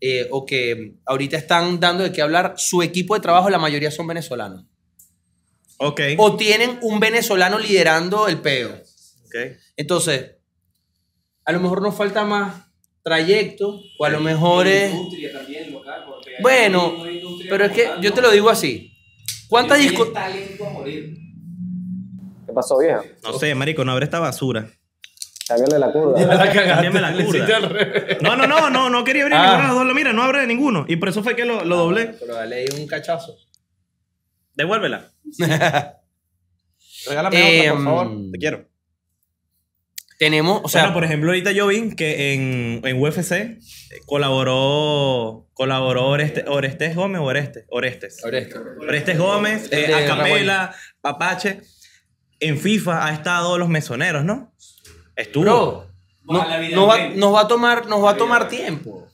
eh, 0.00 0.26
o 0.30 0.44
que 0.44 0.96
ahorita 1.06 1.36
están 1.36 1.78
dando 1.78 2.02
de 2.02 2.12
qué 2.12 2.22
hablar, 2.22 2.54
su 2.56 2.82
equipo 2.82 3.14
de 3.14 3.20
trabajo, 3.20 3.48
la 3.50 3.58
mayoría 3.58 3.90
son 3.90 4.06
venezolanos. 4.06 4.64
Ok. 5.78 6.00
O 6.18 6.36
tienen 6.36 6.78
un 6.82 7.00
venezolano 7.00 7.58
liderando 7.58 8.28
el 8.28 8.40
peo. 8.40 8.70
ok. 9.26 9.34
Entonces, 9.76 10.32
a 11.44 11.52
lo 11.52 11.60
mejor 11.60 11.82
nos 11.82 11.94
falta 11.94 12.24
más 12.24 12.66
trayecto, 13.02 13.80
o 13.98 14.04
a 14.04 14.10
lo 14.10 14.20
mejor 14.20 14.66
es... 14.66 14.92
También 15.32 15.72
local. 15.72 16.04
Bueno, 16.40 17.02
pero 17.48 17.64
es 17.64 17.72
que 17.72 17.90
yo 18.00 18.12
te 18.12 18.20
lo 18.20 18.30
digo 18.30 18.48
así. 18.48 18.92
¿Cuántas 19.48 19.78
Tiene 19.78 19.96
¿Qué 22.52 22.54
pasó, 22.54 22.78
vieja? 22.78 23.02
No 23.22 23.32
sé, 23.38 23.54
marico, 23.54 23.82
no 23.82 23.92
abre 23.92 24.04
esta 24.04 24.20
basura. 24.20 24.68
Cámbiale 25.48 25.78
la 25.78 25.90
curva. 25.90 26.18
Cámbiame 26.52 27.00
la 27.00 27.12
curva. 27.24 27.46
No, 28.20 28.36
no, 28.36 28.46
no, 28.46 28.68
no, 28.68 28.90
no 28.90 29.04
quería 29.04 29.22
abrir 29.22 29.38
Ah. 29.38 29.42
ninguno 29.46 29.62
de 29.62 29.68
los 29.68 29.86
dos. 29.86 29.94
Mira, 29.94 30.12
no 30.12 30.22
abre 30.22 30.46
ninguno. 30.46 30.84
Y 30.86 30.96
por 30.96 31.08
eso 31.08 31.22
fue 31.22 31.34
que 31.34 31.46
lo, 31.46 31.64
lo 31.64 31.76
doblé. 31.76 32.08
Pero 32.20 32.34
dale 32.34 32.56
ahí 32.56 32.66
un 32.78 32.86
cachazo. 32.86 33.34
Devuélvela. 34.54 35.10
Regálame 37.06 37.64
Eh, 37.64 37.70
otra, 37.70 37.72
por 37.74 37.84
favor. 37.84 38.06
mm, 38.10 38.32
Te 38.32 38.38
quiero. 38.38 38.68
Tenemos, 40.18 40.60
o 40.62 40.68
sea, 40.68 40.82
bueno, 40.82 40.94
por 40.94 41.04
ejemplo, 41.04 41.30
ahorita 41.30 41.50
yo 41.50 41.66
vi 41.66 41.96
que 41.96 42.34
en, 42.34 42.80
en 42.84 43.02
UFC 43.02 43.32
eh, 43.32 43.58
colaboró, 44.06 45.48
colaboró 45.52 46.10
Oreste- 46.16 46.44
Orestes 46.46 46.94
Gómez 46.94 47.20
o 47.20 47.24
Orestes. 47.24 47.64
Orestes. 47.70 48.20
Orestes. 48.24 48.60
Orestes 48.80 49.18
Gómez, 49.18 49.68
eh, 49.72 49.88
de 49.88 49.94
Acapela, 49.94 50.72
Papache. 51.00 51.62
En 52.42 52.58
FIFA 52.58 53.06
ha 53.06 53.12
estado 53.14 53.56
los 53.58 53.68
mesoneros, 53.68 54.24
¿no? 54.24 54.52
Estuvo. 55.16 55.44
Bro, 55.44 55.86
no- 56.24 56.44
nos, 56.76 56.88
va, 56.88 57.08
nos 57.10 57.34
va 57.34 57.40
a 57.42 57.48
tomar, 57.48 57.86
nos 57.86 58.04
va 58.04 58.10
a 58.10 58.16
tomar 58.16 58.48
tiempo. 58.48 59.06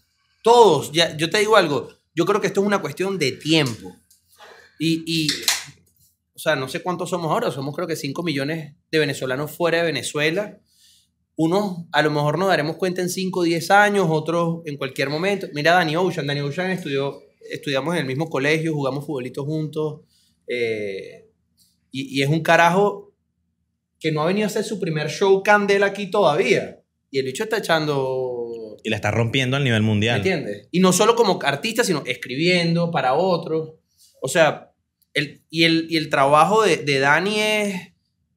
Todos, 0.42 0.92
ya, 0.92 1.16
yo 1.16 1.28
te 1.30 1.38
digo 1.38 1.56
algo, 1.56 1.88
yo 2.14 2.24
creo 2.24 2.40
que 2.40 2.46
esto 2.46 2.60
es 2.60 2.66
una 2.66 2.80
cuestión 2.80 3.18
de 3.18 3.32
tiempo. 3.32 3.94
Y, 4.78 5.02
y, 5.06 5.28
o 6.34 6.38
sea, 6.38 6.54
no 6.56 6.68
sé 6.68 6.80
cuántos 6.82 7.10
somos 7.10 7.30
ahora, 7.30 7.50
somos 7.50 7.74
creo 7.74 7.86
que 7.88 7.96
5 7.96 8.22
millones 8.22 8.74
de 8.90 8.98
venezolanos 8.98 9.50
fuera 9.50 9.78
de 9.78 9.84
Venezuela. 9.84 10.58
Unos 11.36 11.84
a 11.92 12.02
lo 12.02 12.10
mejor 12.10 12.38
nos 12.38 12.48
daremos 12.48 12.76
cuenta 12.76 13.00
en 13.02 13.08
5 13.10 13.40
o 13.40 13.42
10 13.44 13.70
años, 13.70 14.06
otros 14.10 14.60
en 14.64 14.76
cualquier 14.76 15.08
momento. 15.10 15.46
Mira 15.54 15.72
Danny 15.72 15.96
Ocean, 15.96 16.26
Danny 16.26 16.40
Ocean 16.40 16.70
estudió, 16.70 17.20
estudiamos 17.50 17.94
en 17.94 18.00
el 18.00 18.06
mismo 18.06 18.28
colegio, 18.30 18.72
jugamos 18.74 19.04
futbolito 19.06 19.44
juntos. 19.44 20.00
eh, 20.46 21.24
y, 21.90 22.18
y 22.18 22.22
es 22.22 22.28
un 22.28 22.42
carajo 22.42 23.07
que 24.00 24.12
no 24.12 24.22
ha 24.22 24.26
venido 24.26 24.44
a 24.44 24.48
hacer 24.48 24.64
su 24.64 24.78
primer 24.80 25.08
show 25.10 25.42
candela 25.42 25.86
aquí 25.86 26.10
todavía. 26.10 26.80
Y 27.10 27.18
el 27.18 27.24
bicho 27.26 27.44
está 27.44 27.58
echando. 27.58 28.76
Y 28.84 28.90
la 28.90 28.96
está 28.96 29.10
rompiendo 29.10 29.56
al 29.56 29.64
nivel 29.64 29.82
¿Me 29.82 29.86
mundial. 29.88 30.18
entiendes? 30.18 30.68
Y 30.70 30.80
no 30.80 30.92
solo 30.92 31.16
como 31.16 31.38
artista, 31.42 31.82
sino 31.84 32.02
escribiendo 32.06 32.90
para 32.90 33.14
otros. 33.14 33.74
O 34.22 34.28
sea, 34.28 34.72
el, 35.14 35.42
y, 35.50 35.64
el, 35.64 35.86
y 35.90 35.96
el 35.96 36.10
trabajo 36.10 36.62
de, 36.62 36.76
de 36.78 36.98
Dani 37.00 37.40
es. 37.40 37.74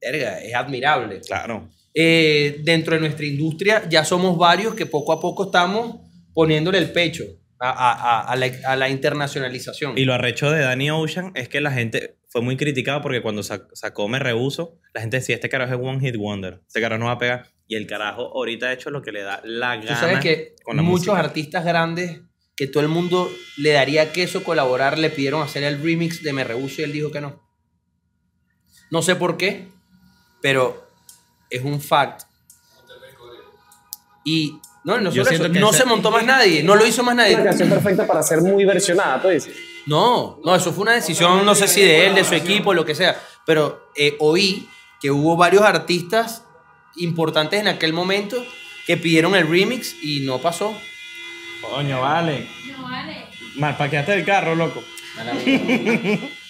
verga, 0.00 0.40
es 0.42 0.54
admirable. 0.54 1.20
Claro. 1.20 1.68
Eh, 1.94 2.60
dentro 2.64 2.94
de 2.94 3.00
nuestra 3.00 3.26
industria 3.26 3.82
ya 3.88 4.04
somos 4.04 4.38
varios 4.38 4.74
que 4.74 4.86
poco 4.86 5.12
a 5.12 5.20
poco 5.20 5.44
estamos 5.44 5.96
poniéndole 6.32 6.78
el 6.78 6.90
pecho 6.90 7.24
a, 7.60 7.68
a- 7.70 7.92
a- 7.92 8.32
a 8.32 8.36
la, 8.36 8.50
a 8.64 8.76
la 8.76 8.88
internacionalización. 8.88 9.96
Y 9.98 10.04
lo 10.06 10.14
arrecho 10.14 10.50
de 10.50 10.60
Danny 10.60 10.90
Ocean 10.90 11.32
es 11.34 11.48
que 11.48 11.60
la 11.60 11.70
gente 11.70 12.16
fue 12.32 12.40
muy 12.40 12.56
criticado 12.56 13.02
porque 13.02 13.20
cuando 13.20 13.42
sac- 13.42 13.68
sacó 13.74 14.08
Me 14.08 14.18
Rehuso, 14.18 14.78
la 14.94 15.02
gente 15.02 15.18
decía, 15.18 15.34
este 15.34 15.50
carajo 15.50 15.74
es 15.74 15.80
One 15.82 16.00
Hit 16.00 16.16
Wonder. 16.16 16.62
Este 16.66 16.80
carajo 16.80 16.98
no 17.00 17.06
va 17.06 17.12
a 17.12 17.18
pegar. 17.18 17.48
Y 17.68 17.76
el 17.76 17.86
carajo 17.86 18.22
ahorita 18.34 18.68
ha 18.68 18.72
hecho 18.72 18.90
lo 18.90 19.02
que 19.02 19.12
le 19.12 19.22
da 19.22 19.40
la 19.44 19.78
Tú 19.78 19.86
gana. 19.86 20.00
sabes 20.00 20.20
que 20.20 20.54
con 20.64 20.76
la 20.76 20.82
muchos 20.82 21.08
música. 21.08 21.20
artistas 21.20 21.64
grandes 21.64 22.22
que 22.56 22.66
todo 22.66 22.82
el 22.82 22.88
mundo 22.88 23.30
le 23.58 23.72
daría 23.72 24.12
queso 24.12 24.42
colaborar, 24.44 24.98
le 24.98 25.10
pidieron 25.10 25.42
hacer 25.42 25.62
el 25.62 25.82
remix 25.82 26.22
de 26.22 26.32
Me 26.32 26.44
Rehuso 26.44 26.80
y 26.80 26.84
él 26.84 26.92
dijo 26.92 27.10
que 27.10 27.20
no. 27.20 27.40
No 28.90 29.02
sé 29.02 29.14
por 29.16 29.36
qué, 29.36 29.68
pero 30.40 30.86
es 31.50 31.62
un 31.62 31.80
fact. 31.80 32.22
Y 34.24 34.58
no, 34.84 35.00
no, 35.00 35.10
eso, 35.10 35.24
que 35.24 35.48
no 35.60 35.72
se 35.72 35.84
montó 35.84 36.10
más 36.10 36.24
nadie, 36.24 36.62
no 36.62 36.76
lo 36.76 36.86
hizo 36.86 37.02
más 37.02 37.14
Una 37.14 37.24
nadie. 37.24 37.42
canción 37.42 37.68
perfecta 37.68 38.06
para 38.06 38.22
ser 38.22 38.40
muy 38.40 38.64
versionada, 38.64 39.20
tú 39.20 39.28
dices. 39.28 39.54
No, 39.86 40.38
no, 40.44 40.54
eso 40.54 40.72
fue 40.72 40.82
una 40.82 40.92
decisión, 40.92 41.44
no 41.44 41.54
sé 41.54 41.66
si 41.66 41.82
de 41.82 42.06
él, 42.06 42.14
de 42.14 42.24
su 42.24 42.34
equipo, 42.34 42.72
lo 42.74 42.84
que 42.84 42.94
sea. 42.94 43.20
Pero 43.44 43.90
eh, 43.96 44.16
oí 44.20 44.68
que 45.00 45.10
hubo 45.10 45.36
varios 45.36 45.62
artistas 45.62 46.44
importantes 46.96 47.60
en 47.60 47.68
aquel 47.68 47.92
momento 47.92 48.44
que 48.86 48.96
pidieron 48.96 49.34
el 49.34 49.48
remix 49.48 49.96
y 50.02 50.20
no 50.20 50.38
pasó. 50.38 50.72
Coño, 51.60 52.00
vale. 52.00 52.48
No 52.66 52.82
vale. 52.84 53.26
Mal, 53.56 53.76
paqueaste 53.76 54.14
el 54.14 54.24
carro, 54.24 54.54
loco. 54.54 54.82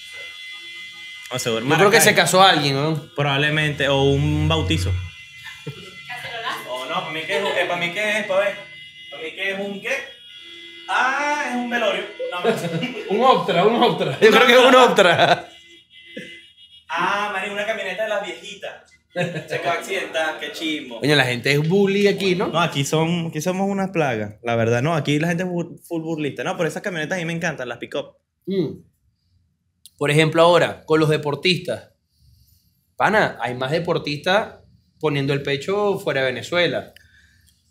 O 1.35 1.39
sea, 1.39 1.53
Yo 1.53 1.77
creo 1.77 1.91
que 1.91 2.01
se 2.03 2.15
casó 2.15 2.43
alguien, 2.43 2.75
¿no? 2.75 2.95
Probablemente, 3.17 3.89
o 3.89 4.03
un 4.03 4.49
bautizo. 4.49 4.93
O 6.69 6.85
no, 6.85 6.95
para 6.95 7.11
mí 7.11 7.23
que 7.23 7.39
es, 7.39 7.43
eh, 7.43 7.65
para 7.67 7.81
mí 7.81 7.91
que 7.91 8.19
es, 8.19 8.27
para 8.27 8.41
ver. 8.41 8.57
Para 9.11 9.23
mí 9.23 9.31
que 9.31 9.51
es 9.53 9.59
un 9.59 9.81
qué. 9.81 10.12
Ah, 10.95 11.45
es 11.51 11.57
un 11.57 11.71
velorio. 11.71 12.03
No, 12.31 12.41
Un 13.17 13.25
Optra, 13.25 13.65
un 13.67 13.83
Optra. 13.83 14.19
Yo 14.21 14.31
creo 14.31 14.47
que 14.47 14.53
es 14.53 14.59
un 14.59 14.75
Optra. 14.75 15.49
Se 19.15 19.55
acaba 19.57 19.75
de 19.75 19.81
accidentar, 19.81 20.41
qué 20.41 20.53
chimbo. 20.53 21.01
Coño, 21.01 21.15
la 21.17 21.25
gente 21.25 21.53
es 21.53 21.67
bully 21.69 22.07
aquí, 22.09 22.35
¿no? 22.35 22.49
No, 22.49 22.61
aquí, 22.61 22.85
son, 22.85 23.27
aquí 23.27 23.41
somos 23.43 23.69
unas 23.69 23.91
plagas, 23.91 24.37
la 24.43 24.57
verdad. 24.57 24.83
No, 24.83 24.95
aquí 24.95 25.19
la 25.19 25.29
gente 25.29 25.43
es 25.45 25.49
bur- 25.49 25.79
full 25.87 26.03
burlista. 26.03 26.45
No, 26.45 26.57
pero 26.57 26.69
esas 26.69 26.83
camionetas 26.83 27.17
a 27.17 27.21
mí 27.21 27.27
me 27.27 27.33
encantan, 27.35 27.69
las 27.69 27.79
pick-up. 27.79 28.17
Mm. 28.47 28.83
Por 29.99 30.11
ejemplo, 30.11 30.43
ahora, 30.43 30.83
con 30.87 30.99
los 31.01 31.09
deportistas. 31.11 31.91
Pana, 32.97 33.37
hay 33.41 33.55
más 33.55 33.71
deportistas 33.71 34.55
poniendo 34.99 35.33
el 35.35 35.43
pecho 35.43 35.99
fuera 35.99 36.21
de 36.21 36.27
Venezuela. 36.29 36.93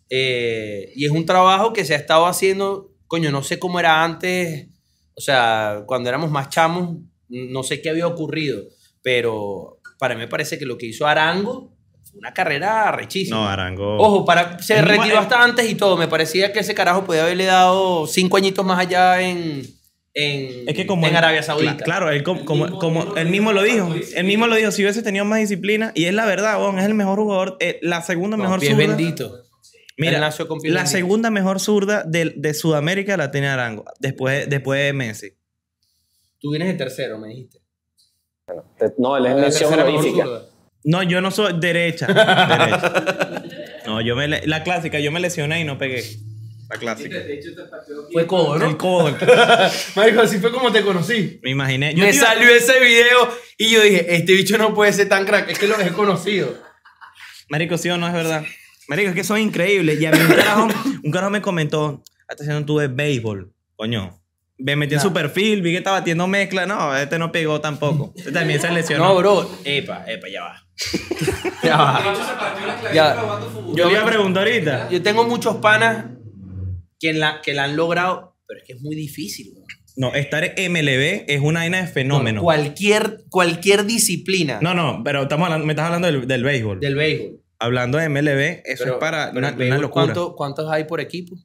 Eh, 0.10 0.92
y 0.96 1.06
es 1.06 1.12
un 1.12 1.26
trabajo 1.26 1.74
que 1.74 1.86
se 1.86 1.94
ha 1.96 1.98
estado 1.98 2.28
haciendo, 2.28 2.91
coño, 3.12 3.30
no 3.30 3.44
sé 3.44 3.60
cómo 3.60 3.78
era 3.78 4.04
antes, 4.06 4.68
o 5.16 5.20
sea, 5.22 5.84
cuando 5.86 6.08
éramos 6.08 6.32
más 6.32 6.48
chamos, 6.48 6.96
no 7.28 7.62
sé 7.64 7.82
qué 7.82 7.90
había 7.90 8.08
ocurrido, 8.08 8.62
pero 9.02 9.80
para 10.00 10.16
mí 10.16 10.22
me 10.22 10.30
parece 10.30 10.58
que 10.58 10.66
lo 10.66 10.78
que 10.78 10.86
hizo 10.86 11.06
Arango 11.06 11.74
fue 12.10 12.20
una 12.20 12.34
carrera 12.34 12.90
rechísima. 12.94 13.36
No, 13.38 13.48
Arango. 13.50 13.98
Ojo, 13.98 14.24
para, 14.24 14.58
se 14.60 14.82
retiró 14.82 15.20
hasta 15.20 15.44
antes 15.44 15.70
y 15.70 15.76
todo. 15.76 15.98
Me 15.98 16.08
parecía 16.08 16.54
que 16.54 16.60
ese 16.60 16.74
carajo 16.74 17.04
podía 17.04 17.24
haberle 17.24 17.46
dado 17.46 18.08
cinco 18.08 18.38
añitos 18.38 18.66
más 18.66 18.80
allá 18.80 19.22
en, 19.22 19.62
en, 20.14 20.68
Es 20.70 20.76
que 20.76 20.86
como 20.88 21.06
en 21.06 21.12
él- 21.12 21.18
Arabia 21.18 21.44
Saudita. 21.44 21.78
cla- 21.78 21.84
Claro, 21.84 22.10
él 22.12 22.24
como, 22.24 22.46
como, 22.46 22.80
como 22.80 23.16
él 23.16 23.28
mismo 23.30 23.52
lo 23.54 23.62
dijo. 23.64 23.94
Él 24.16 24.24
mismo 24.26 24.48
lo 24.48 24.56
dijo. 24.56 24.72
Si 24.72 24.82
hubiese 24.84 25.04
tenido 25.04 25.26
más 25.26 25.40
disciplina, 25.40 25.92
y 25.96 26.06
es 26.06 26.14
la 26.14 26.26
verdad, 26.26 26.60
weón, 26.62 26.80
es 26.80 26.86
el 26.86 26.94
mejor 26.96 27.20
jugador, 27.20 27.58
eh, 27.60 27.78
la 27.82 28.02
segunda 28.02 28.38
mejor 28.38 28.60
pies 28.60 28.72
zurda. 28.74 28.88
bendito. 28.88 29.38
Mira, 30.02 30.32
con 30.48 30.60
la 30.64 30.86
segunda 30.86 31.30
mejor 31.32 31.60
zurda 31.60 32.04
de, 32.04 32.34
de 32.36 32.54
Sudamérica 32.54 33.18
la 33.18 33.32
tiene 33.32 33.48
Arango, 33.50 33.86
después, 34.00 34.50
después 34.50 34.82
de 34.84 34.94
Messi. 34.94 35.32
Tú 36.40 36.50
vienes 36.52 36.70
de 36.70 36.74
tercero, 36.76 37.18
me 37.20 37.30
dijiste. 37.30 37.60
Te- 38.78 38.94
No, 38.98 39.16
él 39.18 39.26
es 39.28 39.36
La 39.36 39.42
mención 39.42 39.74
honorífica. 39.74 40.24
zurda. 40.26 40.42
No, 40.84 41.04
yo 41.04 41.22
no 41.22 41.30
soy 41.32 41.54
derecha. 41.60 42.08
derecha. 42.08 43.44
No, 43.86 44.00
yo 44.00 44.16
me 44.16 44.28
la 44.28 44.64
clásica, 44.64 45.00
yo 45.00 45.12
me 45.12 45.20
lesioné 45.20 45.60
y 45.60 45.64
no 45.64 45.78
pegué. 45.78 46.04
La 46.70 46.78
clásica. 46.78 47.18
De 47.18 47.34
hecho, 47.34 47.50
te 47.56 47.64
partió 47.70 48.04
aquí. 48.04 48.14
Fue 48.14 48.26
codo, 48.28 48.56
El 48.56 48.62
¿no? 48.62 48.78
codo. 48.78 49.08
el- 49.10 49.16
Marico, 49.96 50.22
así 50.22 50.38
fue 50.38 50.52
como 50.52 50.72
te 50.72 50.82
conocí. 50.84 51.40
Me 51.44 51.50
imaginé. 51.50 51.94
Yo 51.96 52.06
me 52.06 52.14
salió 52.14 52.48
ese 52.50 52.80
video 52.80 53.28
y 53.58 53.72
yo 53.72 53.82
dije, 53.82 54.16
este 54.16 54.34
bicho 54.34 54.58
no 54.60 54.74
puede 54.74 54.94
ser 54.94 55.10
tan 55.10 55.26
crack. 55.26 55.50
Es 55.50 55.60
que 55.60 55.68
lo 55.68 55.78
he 55.80 55.90
conocido. 55.90 56.56
Marico, 57.50 57.78
sí 57.78 57.90
o 57.90 57.98
no 57.98 58.08
es 58.08 58.14
verdad. 58.14 58.44
Marico, 58.92 59.08
es 59.12 59.16
que 59.16 59.24
son 59.24 59.40
increíbles. 59.40 60.02
Y 60.02 60.06
a 60.06 60.12
mí 60.12 60.18
un 60.20 60.28
carajo, 60.28 60.68
un 61.02 61.12
carajo 61.12 61.32
me 61.32 61.42
comentó, 61.42 62.04
estás 62.30 62.42
haciendo 62.42 62.66
tú 62.66 62.78
de 62.78 62.90
béisbol. 62.90 63.50
Coño. 63.78 64.22
Me 64.58 64.76
metí 64.76 64.96
en 64.96 65.00
su 65.00 65.14
perfil, 65.14 65.62
vi 65.62 65.72
que 65.72 65.78
estaba 65.78 66.00
batiendo 66.00 66.28
mezcla. 66.28 66.66
No, 66.66 66.94
este 66.98 67.18
no 67.18 67.32
pegó 67.32 67.62
tampoco. 67.62 68.12
Este 68.18 68.34
también 68.34 68.60
se 68.60 68.70
lesionó. 68.70 69.06
No, 69.06 69.16
bro. 69.16 69.50
Epa, 69.64 70.04
epa, 70.08 70.28
ya 70.28 70.42
va. 70.42 70.68
ya 71.64 71.78
va. 71.78 72.14
Ya. 72.94 73.16
Yo 73.74 73.86
le 73.86 73.94
iba 73.94 74.02
a 74.02 74.06
preguntar 74.06 74.44
ahorita. 74.46 74.90
Yo 74.90 75.02
tengo 75.02 75.24
muchos 75.24 75.56
panas 75.56 76.08
que 77.00 77.14
la, 77.14 77.40
que 77.42 77.54
la 77.54 77.64
han 77.64 77.78
logrado, 77.78 78.36
pero 78.46 78.60
es 78.60 78.68
que 78.68 78.74
es 78.74 78.82
muy 78.82 78.94
difícil. 78.98 79.54
bro. 79.54 79.64
No, 79.96 80.14
estar 80.16 80.44
en 80.44 80.72
MLB 80.74 81.24
es 81.30 81.40
una 81.42 81.62
vaina 81.62 81.82
de 81.82 81.88
fenómeno. 81.88 82.42
Cualquier, 82.42 83.24
cualquier 83.30 83.86
disciplina 83.86 84.60
No, 84.62 84.74
no, 84.74 85.02
pero 85.04 85.24
estamos 85.24 85.46
hablando, 85.46 85.66
me 85.66 85.74
estás 85.74 85.86
hablando 85.86 86.08
del, 86.08 86.28
del 86.28 86.44
béisbol. 86.44 86.80
del 86.82 86.96
béisbol. 86.96 87.41
Hablando 87.62 87.98
de 88.00 88.10
MLB, 88.10 88.62
eso 88.66 88.84
Pero- 88.86 88.94
es 88.96 89.00
para 89.00 89.30
una, 89.32 89.52
una 89.52 89.78
locura. 89.78 89.90
¿cuánto- 90.06 90.36
¿Cuántos 90.36 90.72
hay 90.72 90.86
por 90.86 91.00
equipo? 91.00 91.36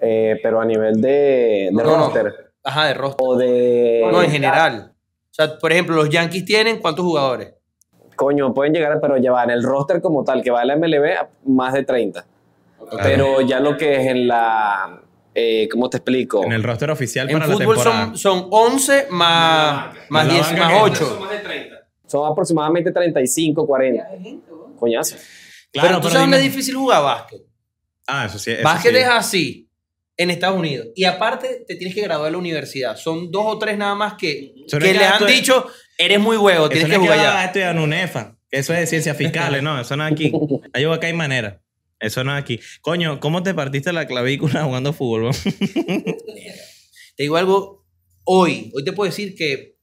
Eh, 0.00 0.38
pero 0.42 0.60
a 0.60 0.64
nivel 0.66 1.00
de, 1.00 1.08
de 1.08 1.70
No, 1.72 1.82
no. 1.82 1.96
roster 1.96 2.34
Ajá, 2.62 2.86
de 2.88 2.94
roster. 2.94 3.26
o 3.26 3.36
de. 3.36 4.06
No, 4.12 4.22
en 4.22 4.30
general. 4.30 4.92
O 4.92 5.34
sea, 5.36 5.58
por 5.58 5.72
ejemplo, 5.72 5.96
los 5.96 6.10
Yankees 6.10 6.44
tienen 6.44 6.78
cuántos 6.78 7.04
jugadores. 7.04 7.54
Coño, 8.16 8.52
pueden 8.54 8.72
llegar, 8.74 8.98
pero 9.00 9.16
llevar 9.16 9.50
el 9.50 9.62
roster 9.62 10.00
como 10.00 10.24
tal, 10.24 10.42
que 10.42 10.50
va 10.50 10.60
a 10.60 10.64
la 10.64 10.74
MLB, 10.76 11.16
más 11.46 11.72
de 11.74 11.84
30. 11.84 12.26
Pero 13.02 13.40
ya 13.40 13.60
lo 13.60 13.76
que 13.76 13.96
es 13.96 14.06
en 14.06 14.28
la. 14.28 15.00
eh, 15.34 15.68
¿Cómo 15.70 15.88
te 15.90 15.96
explico? 15.98 16.44
En 16.44 16.52
el 16.52 16.62
roster 16.62 16.90
oficial 16.90 17.28
En 17.28 17.34
para 17.38 17.46
la 17.46 17.52
fútbol 17.54 17.76
temporada. 17.76 18.06
son, 18.14 18.18
son 18.18 18.48
11 18.50 19.06
más, 19.10 19.94
más 19.94 20.10
Más 20.10 20.26
la 20.26 20.32
10, 20.34 20.46
banca 20.48 20.64
más 20.64 20.72
que- 20.72 20.80
8. 20.82 21.04
Son 21.06 21.20
más 21.20 21.30
de 21.30 21.38
30. 21.38 21.76
Son 22.06 22.30
aproximadamente 22.32 22.92
35, 22.92 23.66
40. 23.66 24.08
Coñazo. 24.78 25.16
Claro, 25.72 25.88
pero 25.88 25.96
tú 26.00 26.02
pero 26.08 26.12
sabes 26.14 26.20
dónde 26.30 26.36
es 26.38 26.42
difícil 26.52 26.74
jugar 26.76 27.02
básquet. 27.02 27.42
Ah, 28.06 28.26
eso 28.26 28.38
sí. 28.38 28.52
eso 28.52 28.62
Básquet 28.62 28.92
sí. 28.92 28.98
es 28.98 29.06
así 29.08 29.70
en 30.16 30.30
Estados 30.30 30.58
Unidos. 30.58 30.88
Y 30.94 31.04
aparte, 31.04 31.64
te 31.66 31.74
tienes 31.76 31.94
que 31.94 32.02
graduar 32.02 32.26
de 32.28 32.32
la 32.32 32.38
universidad. 32.38 32.96
Son 32.96 33.30
dos 33.30 33.44
o 33.46 33.58
tres 33.58 33.76
nada 33.76 33.94
más 33.94 34.14
que, 34.14 34.54
que 34.70 34.76
es 34.76 34.82
le 34.82 34.92
que 34.98 35.04
han 35.04 35.26
dicho, 35.26 35.66
eres 35.98 36.20
muy 36.20 36.36
huevo, 36.36 36.64
Eso 36.64 36.70
tienes 36.70 36.88
no 36.88 36.94
que 36.94 36.98
jugar 37.00 37.18
vas 37.18 37.26
ya. 37.26 37.40
a 37.40 37.44
estudiar 37.46 37.76
en 37.76 37.82
UNEFA. 37.82 38.38
Eso 38.50 38.72
es 38.72 38.80
de 38.80 38.86
ciencias 38.86 39.16
fiscales, 39.16 39.62
no. 39.62 39.78
Eso 39.80 39.96
no 39.96 40.06
es 40.06 40.12
aquí. 40.12 40.32
Ahí 40.72 40.84
acá 40.84 41.08
hay 41.08 41.12
manera. 41.12 41.60
Eso 41.98 42.22
no 42.24 42.34
es 42.36 42.42
aquí. 42.42 42.60
Coño, 42.80 43.20
¿cómo 43.20 43.42
te 43.42 43.52
partiste 43.54 43.92
la 43.92 44.06
clavícula 44.06 44.62
jugando 44.64 44.92
fútbol? 44.92 45.34
Te 47.16 47.22
digo 47.22 47.36
algo, 47.36 47.84
hoy, 48.24 48.70
hoy 48.74 48.84
te 48.84 48.92
puedo 48.92 49.10
decir 49.10 49.34
que 49.34 49.76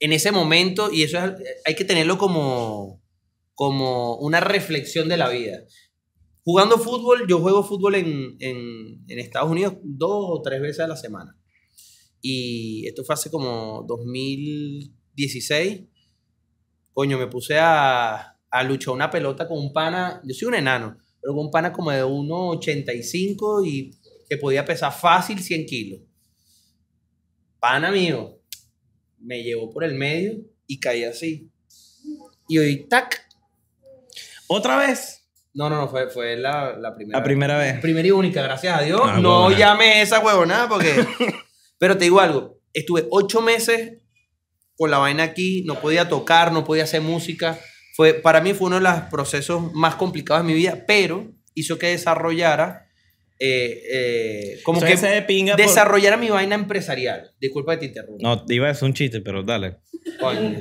en 0.00 0.12
ese 0.12 0.30
momento, 0.32 0.90
y 0.92 1.02
eso 1.02 1.18
es- 1.18 1.32
hay 1.64 1.74
que 1.74 1.84
tenerlo 1.84 2.18
como, 2.18 3.02
como 3.56 4.18
una 4.18 4.40
reflexión 4.40 5.08
de 5.08 5.16
la 5.16 5.30
vida. 5.30 5.58
Jugando 6.44 6.78
fútbol, 6.78 7.26
yo 7.28 7.40
juego 7.40 7.64
fútbol 7.64 7.96
en, 7.96 8.36
en- 8.40 9.18
Estados 9.18 9.50
Unidos 9.50 9.74
dos 9.82 10.26
o 10.28 10.42
tres 10.42 10.60
veces 10.60 10.80
a 10.80 10.88
la 10.88 10.96
semana. 10.96 11.36
Y 12.22 12.86
esto 12.86 13.02
fue 13.04 13.14
hace 13.14 13.30
como 13.30 13.84
2016. 13.88 15.82
Coño, 16.94 17.18
me 17.18 17.26
puse 17.26 17.58
a, 17.58 18.38
a 18.50 18.62
luchar 18.64 18.94
una 18.94 19.10
pelota 19.10 19.48
con 19.48 19.58
un 19.58 19.72
pana, 19.72 20.20
yo 20.24 20.34
soy 20.34 20.48
un 20.48 20.54
enano, 20.54 20.96
pero 21.20 21.34
con 21.34 21.46
un 21.46 21.50
pana 21.50 21.72
como 21.72 21.90
de 21.90 22.04
1,85 22.04 23.66
y 23.66 23.90
que 24.28 24.36
podía 24.38 24.64
pesar 24.64 24.92
fácil 24.92 25.40
100 25.40 25.66
kilos 25.66 26.00
pana 27.60 27.90
mío 27.90 28.38
me 29.18 29.42
llevó 29.42 29.70
por 29.70 29.84
el 29.84 29.94
medio 29.94 30.38
y 30.66 30.78
caí 30.78 31.04
así. 31.04 31.50
Y 32.48 32.58
hoy, 32.58 32.86
tac. 32.88 33.25
¿Otra 34.48 34.76
vez? 34.76 35.28
No, 35.54 35.70
no, 35.70 35.76
no, 35.76 35.88
fue, 35.88 36.08
fue 36.10 36.36
la, 36.36 36.76
la 36.76 36.94
primera 36.94 37.18
La 37.18 37.24
primera 37.24 37.58
vez. 37.58 37.80
Primera 37.80 38.06
y 38.06 38.10
única, 38.10 38.42
gracias 38.42 38.78
a 38.78 38.82
Dios. 38.82 39.00
Ah, 39.02 39.18
no 39.20 39.46
huevona. 39.46 39.58
llame 39.58 40.02
esa 40.02 40.20
huevonada 40.20 40.68
porque... 40.68 41.06
Pero 41.78 41.96
te 41.96 42.04
digo 42.04 42.20
algo, 42.20 42.58
estuve 42.72 43.06
ocho 43.10 43.42
meses 43.42 43.98
con 44.76 44.90
la 44.90 44.98
vaina 44.98 45.24
aquí, 45.24 45.62
no 45.66 45.80
podía 45.80 46.08
tocar, 46.08 46.52
no 46.52 46.64
podía 46.64 46.84
hacer 46.84 47.00
música. 47.00 47.58
Fue, 47.94 48.14
para 48.14 48.40
mí 48.40 48.54
fue 48.54 48.68
uno 48.68 48.76
de 48.76 48.82
los 48.82 49.00
procesos 49.10 49.72
más 49.74 49.94
complicados 49.96 50.42
de 50.42 50.52
mi 50.52 50.58
vida, 50.58 50.84
pero 50.86 51.32
hizo 51.54 51.78
que 51.78 51.88
desarrollara 51.88 52.85
eh, 53.38 53.82
eh, 53.92 54.60
como 54.64 54.78
Eso 54.84 54.86
que 55.02 55.08
de 55.10 55.22
pinga 55.22 55.56
por- 55.56 55.66
desarrollara 55.66 56.16
mi 56.16 56.28
vaina 56.30 56.54
empresarial. 56.54 57.30
Disculpa 57.40 57.72
que 57.74 57.80
te 57.80 57.86
interrumpa. 57.86 58.22
No, 58.26 58.44
te 58.44 58.54
iba 58.54 58.66
a 58.66 58.68
decir 58.68 58.84
un 58.86 58.94
chiste, 58.94 59.20
pero 59.20 59.42
dale. 59.42 59.76
Coño. 60.20 60.54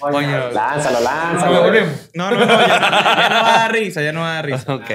Coño. 0.00 0.50
Lánzalo, 0.50 0.94
¿Nos 1.00 1.04
lánzalo. 1.04 1.86
No, 2.14 2.30
no, 2.30 2.36
no, 2.44 2.46
ya, 2.46 2.68
ya 2.68 3.28
no 3.28 3.42
va 3.42 3.54
a 3.54 3.58
dar 3.58 3.72
risa, 3.72 4.02
ya 4.02 4.12
no 4.12 4.20
va 4.20 4.30
a 4.32 4.34
dar 4.42 4.46
risa. 4.46 4.74
Ok. 4.74 4.90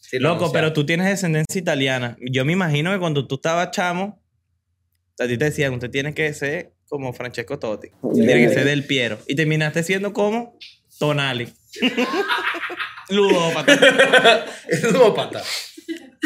Sí, 0.00 0.18
Loco, 0.20 0.52
pero 0.52 0.72
tú 0.72 0.86
tienes 0.86 1.08
descendencia 1.08 1.58
italiana. 1.58 2.16
Yo 2.30 2.44
me 2.44 2.52
imagino 2.52 2.92
que 2.92 2.98
cuando 3.00 3.26
tú 3.26 3.34
estabas 3.34 3.72
chamo, 3.72 4.22
a 5.18 5.26
ti 5.26 5.36
te 5.36 5.46
decían, 5.46 5.74
usted 5.74 5.90
tiene 5.90 6.14
que 6.14 6.32
ser 6.32 6.74
como 6.88 7.12
Francesco 7.12 7.58
Totti. 7.58 7.88
Tiene 8.14 8.34
que 8.46 8.54
ser 8.54 8.64
del 8.64 8.84
Piero. 8.84 9.18
Y 9.26 9.34
terminaste 9.34 9.82
siendo 9.82 10.12
como 10.12 10.56
Tonali. 11.00 11.48
Ludópata. 13.08 14.44
Es 14.68 14.82
ludópata. 14.92 15.42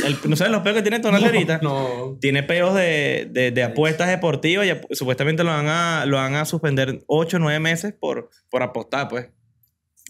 El- 0.04 0.18
¿No 0.28 0.36
sabes 0.36 0.52
los 0.52 0.62
peos 0.62 0.76
que 0.76 0.82
tiene 0.82 1.00
Tonali 1.00 1.24
ahorita? 1.26 1.60
No. 1.62 2.16
Tiene 2.20 2.42
peos 2.42 2.74
de, 2.74 3.28
de, 3.30 3.50
de 3.50 3.62
apuestas 3.62 4.08
deportivas 4.08 4.66
y 4.66 4.70
ap- 4.70 4.84
supuestamente 4.92 5.44
lo 5.44 5.50
van 5.50 5.66
a, 5.68 6.04
lo 6.06 6.16
van 6.16 6.34
a 6.34 6.44
suspender 6.44 7.02
8 7.06 7.36
o 7.36 7.40
9 7.40 7.60
meses 7.60 7.94
por, 7.98 8.30
por 8.50 8.62
apostar, 8.62 9.08
pues. 9.08 9.28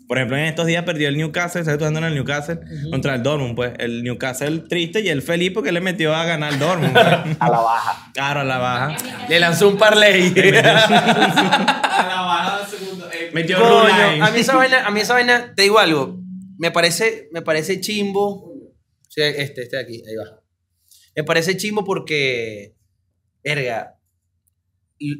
Por 0.08 0.18
ejemplo, 0.18 0.36
en 0.36 0.44
estos 0.46 0.66
días 0.66 0.82
perdió 0.84 1.08
el 1.08 1.16
Newcastle, 1.16 1.62
¿sabes? 1.62 1.78
Tú 1.78 1.84
andando 1.84 2.08
en 2.08 2.12
el 2.12 2.18
Newcastle 2.18 2.58
contra 2.90 3.14
el 3.14 3.22
Dortmund, 3.22 3.54
pues. 3.54 3.72
El 3.78 4.02
Newcastle 4.02 4.58
triste 4.68 5.00
y 5.02 5.08
el 5.08 5.22
feliz 5.22 5.52
porque 5.54 5.70
le 5.70 5.80
metió 5.80 6.14
a 6.16 6.24
ganar 6.24 6.52
el 6.52 6.58
Dortmund. 6.58 6.92
pues. 6.92 7.06
A 7.40 7.48
la 7.48 7.60
baja. 7.60 8.10
claro, 8.12 8.40
a 8.40 8.44
la 8.44 8.58
baja. 8.58 8.96
Le 9.28 9.38
lanzó 9.38 9.68
un 9.68 9.78
parlay. 9.78 10.32
A 10.58 12.06
la 12.08 12.20
baja 12.22 12.58
del 12.58 12.66
segundo. 12.78 13.06
eh, 13.12 13.30
Metió 13.32 13.58
Coño, 13.58 14.24
a 14.24 14.30
mí 14.30 14.40
esa 14.40 14.56
vaina, 14.56 14.84
a 14.86 14.90
mí 14.90 15.00
esa 15.00 15.14
vaina, 15.14 15.52
te 15.54 15.62
digo 15.62 15.78
algo, 15.78 16.18
me 16.58 16.70
parece, 16.70 17.28
me 17.32 17.42
parece 17.42 17.80
chimbo. 17.80 18.49
Sea, 19.10 19.28
este, 19.28 19.62
este 19.62 19.76
de 19.76 19.82
aquí, 19.82 20.02
ahí 20.08 20.14
va. 20.14 20.40
Me 21.16 21.24
parece 21.24 21.56
chimbo 21.56 21.84
porque, 21.84 22.76
verga, 23.42 23.98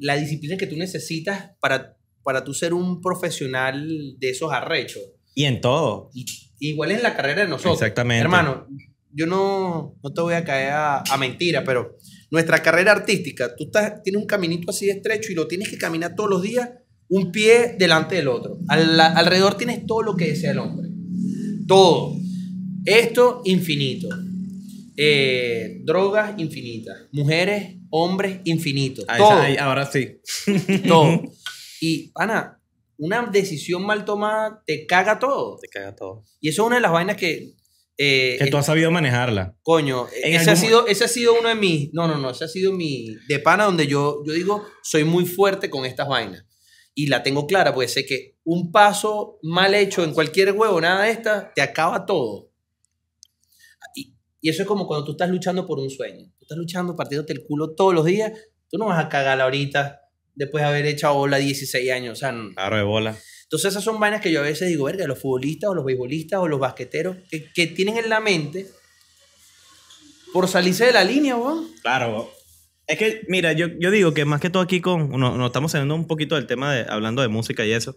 la 0.01 0.17
disciplina 0.17 0.57
que 0.57 0.67
tú 0.69 0.77
necesitas 0.77 1.51
para, 1.61 1.97
para 2.23 2.45
tú 2.45 2.55
ser 2.55 2.73
un 2.73 3.01
profesional 3.01 4.17
de 4.19 4.31
esos 4.31 4.53
arrechos. 4.53 5.03
Y 5.35 5.45
en 5.45 5.61
todo. 5.61 6.11
Y- 6.15 6.25
igual 6.61 6.93
en 6.93 7.03
la 7.03 7.17
carrera 7.17 7.43
de 7.43 7.49
nosotros. 7.49 7.75
Exactamente. 7.75 8.21
Hermano, 8.23 8.67
yo 9.13 9.27
no, 9.27 9.97
no 10.03 10.13
te 10.13 10.21
voy 10.21 10.35
a 10.35 10.45
caer 10.45 10.71
a, 10.71 10.99
a 11.03 11.17
mentira, 11.17 11.65
pero 11.65 11.97
nuestra 12.31 12.63
carrera 12.63 12.93
artística, 12.93 13.57
tú 13.57 13.65
estás, 13.65 14.03
tienes 14.05 14.21
un 14.23 14.29
caminito 14.29 14.71
así 14.71 14.87
de 14.87 14.93
estrecho 14.93 15.33
y 15.33 15.35
lo 15.35 15.49
tienes 15.49 15.69
que 15.69 15.79
caminar 15.79 16.15
todos 16.15 16.31
los 16.31 16.43
días 16.43 16.71
un 17.09 17.33
pie 17.33 17.75
delante 17.77 18.15
del 18.15 18.29
otro. 18.29 18.59
Al- 18.69 19.01
alrededor 19.01 19.57
tienes 19.57 19.85
todo 19.87 20.03
lo 20.03 20.15
que 20.15 20.27
desea 20.29 20.53
el 20.53 20.59
hombre. 20.59 20.91
Todo. 21.67 22.15
Esto 22.85 23.43
infinito. 23.45 24.09
Eh, 24.97 25.81
drogas 25.85 26.35
infinitas. 26.39 26.97
Mujeres, 27.13 27.77
hombres 27.91 28.41
infinitos. 28.45 29.05
Ahí- 29.09 29.19
todo. 29.19 29.31
ahí- 29.41 29.57
ahora 29.57 29.87
sí. 29.87 30.19
todo. 30.89 31.23
Y, 31.83 32.13
Ana, 32.15 32.61
una 32.99 33.23
decisión 33.33 33.87
mal 33.87 34.05
tomada 34.05 34.63
te 34.67 34.85
caga 34.87 35.19
todo. 35.19 35.57
Te 35.63 35.67
caga 35.69 35.97
todo. 35.97 36.25
Y 36.43 36.51
eso 36.51 36.61
es 36.63 36.67
una 36.67 36.77
de 36.77 36.83
las 36.83 36.93
vainas 36.93 37.17
que. 37.17 37.55
eh, 37.97 38.37
Que 38.39 38.51
tú 38.51 38.59
has 38.59 38.67
sabido 38.67 38.91
manejarla. 38.91 39.57
Coño, 39.63 40.07
ese 40.23 40.51
ha, 40.51 40.57
sido, 40.57 40.87
ese 40.87 41.05
ha 41.05 41.09
sido 41.09 41.33
uno 41.41 41.49
de 41.49 41.55
mis. 41.55 41.89
No, 41.95 42.07
no, 42.07 42.19
no. 42.19 42.29
Ese 42.33 42.45
ha 42.45 42.49
sido 42.49 42.75
mi. 42.75 43.17
De 43.29 43.39
pana, 43.39 43.65
donde 43.65 43.87
yo, 43.87 44.23
yo 44.27 44.35
digo, 44.35 44.63
soy 44.83 45.05
muy 45.05 45.25
fuerte 45.25 45.71
con 45.71 45.87
estas 45.87 46.07
vainas. 46.07 46.45
Y 46.95 47.07
la 47.07 47.23
tengo 47.23 47.47
clara, 47.47 47.73
porque 47.73 47.89
sé 47.89 48.05
que 48.05 48.37
un 48.45 48.71
paso 48.71 49.39
mal 49.43 49.73
hecho 49.75 50.05
en 50.05 50.13
cualquier 50.13 50.53
huevo, 50.53 50.83
nada 50.83 51.05
de 51.05 51.13
esta, 51.13 51.51
te 51.55 51.63
acaba 51.63 52.05
todo. 52.05 52.50
Y, 54.41 54.49
eso 54.49 54.63
es 54.63 54.69
como 54.69 54.87
cuando 54.87 55.05
tú 55.05 55.13
estás 55.13 55.31
luchando 55.31 55.67
por 55.67 55.79
un 55.79 55.91
sueño. 55.91 56.27
Tú 56.39 56.45
estás 56.45 56.59
luchando, 56.59 56.97
partiéndote 56.97 57.33
el 57.33 57.45
culo 57.45 57.75
todos 57.75 57.95
los 57.95 58.05
días. 58.05 58.33
Tú 58.69 58.79
no 58.79 58.87
vas 58.87 59.05
a 59.05 59.09
cagarla 59.09 59.45
ahorita 59.45 60.01
después 60.35 60.63
de 60.63 60.69
haber 60.69 60.87
echado 60.87 61.15
bola 61.15 61.39
16 61.39 61.91
años. 61.91 62.13
O 62.13 62.17
sea, 62.17 62.33
no. 62.33 62.51
Aro 62.57 62.77
de 62.77 62.83
bola. 62.83 63.17
Entonces 63.45 63.73
esas 63.73 63.83
son 63.83 63.99
vainas 63.99 64.21
que 64.21 64.31
yo 64.31 64.41
a 64.41 64.45
veces 64.45 64.69
digo, 64.69 64.85
verga, 64.85 65.07
los 65.07 65.19
futbolistas 65.19 65.71
o 65.71 65.75
los 65.75 65.85
beisbolistas 65.85 66.39
o 66.39 66.47
los 66.47 66.61
basqueteros 66.61 67.17
que, 67.29 67.51
que 67.53 67.67
tienen 67.67 67.99
en 67.99 68.09
la 68.09 68.21
mente 68.21 68.69
por 70.33 70.49
salirse 70.49 70.87
de 70.87 70.93
la 70.93 71.05
línea, 71.05 71.37
weón. 71.37 71.67
Claro. 71.83 72.31
Es 72.87 72.99
que, 72.99 73.23
mira, 73.29 73.53
yo, 73.53 73.67
yo 73.79 73.91
digo 73.91 74.15
que 74.15 74.25
más 74.25 74.41
que 74.41 74.51
todo 74.51 74.63
aquí 74.63 74.81
con. 74.81 75.11
Nos 75.11 75.37
no 75.37 75.47
estamos 75.47 75.73
saliendo 75.73 75.95
un 75.95 76.07
poquito 76.07 76.35
del 76.35 76.47
tema 76.47 76.73
de 76.75 76.87
hablando 76.89 77.23
de 77.23 77.29
música 77.29 77.65
y 77.65 77.73
eso. 77.73 77.95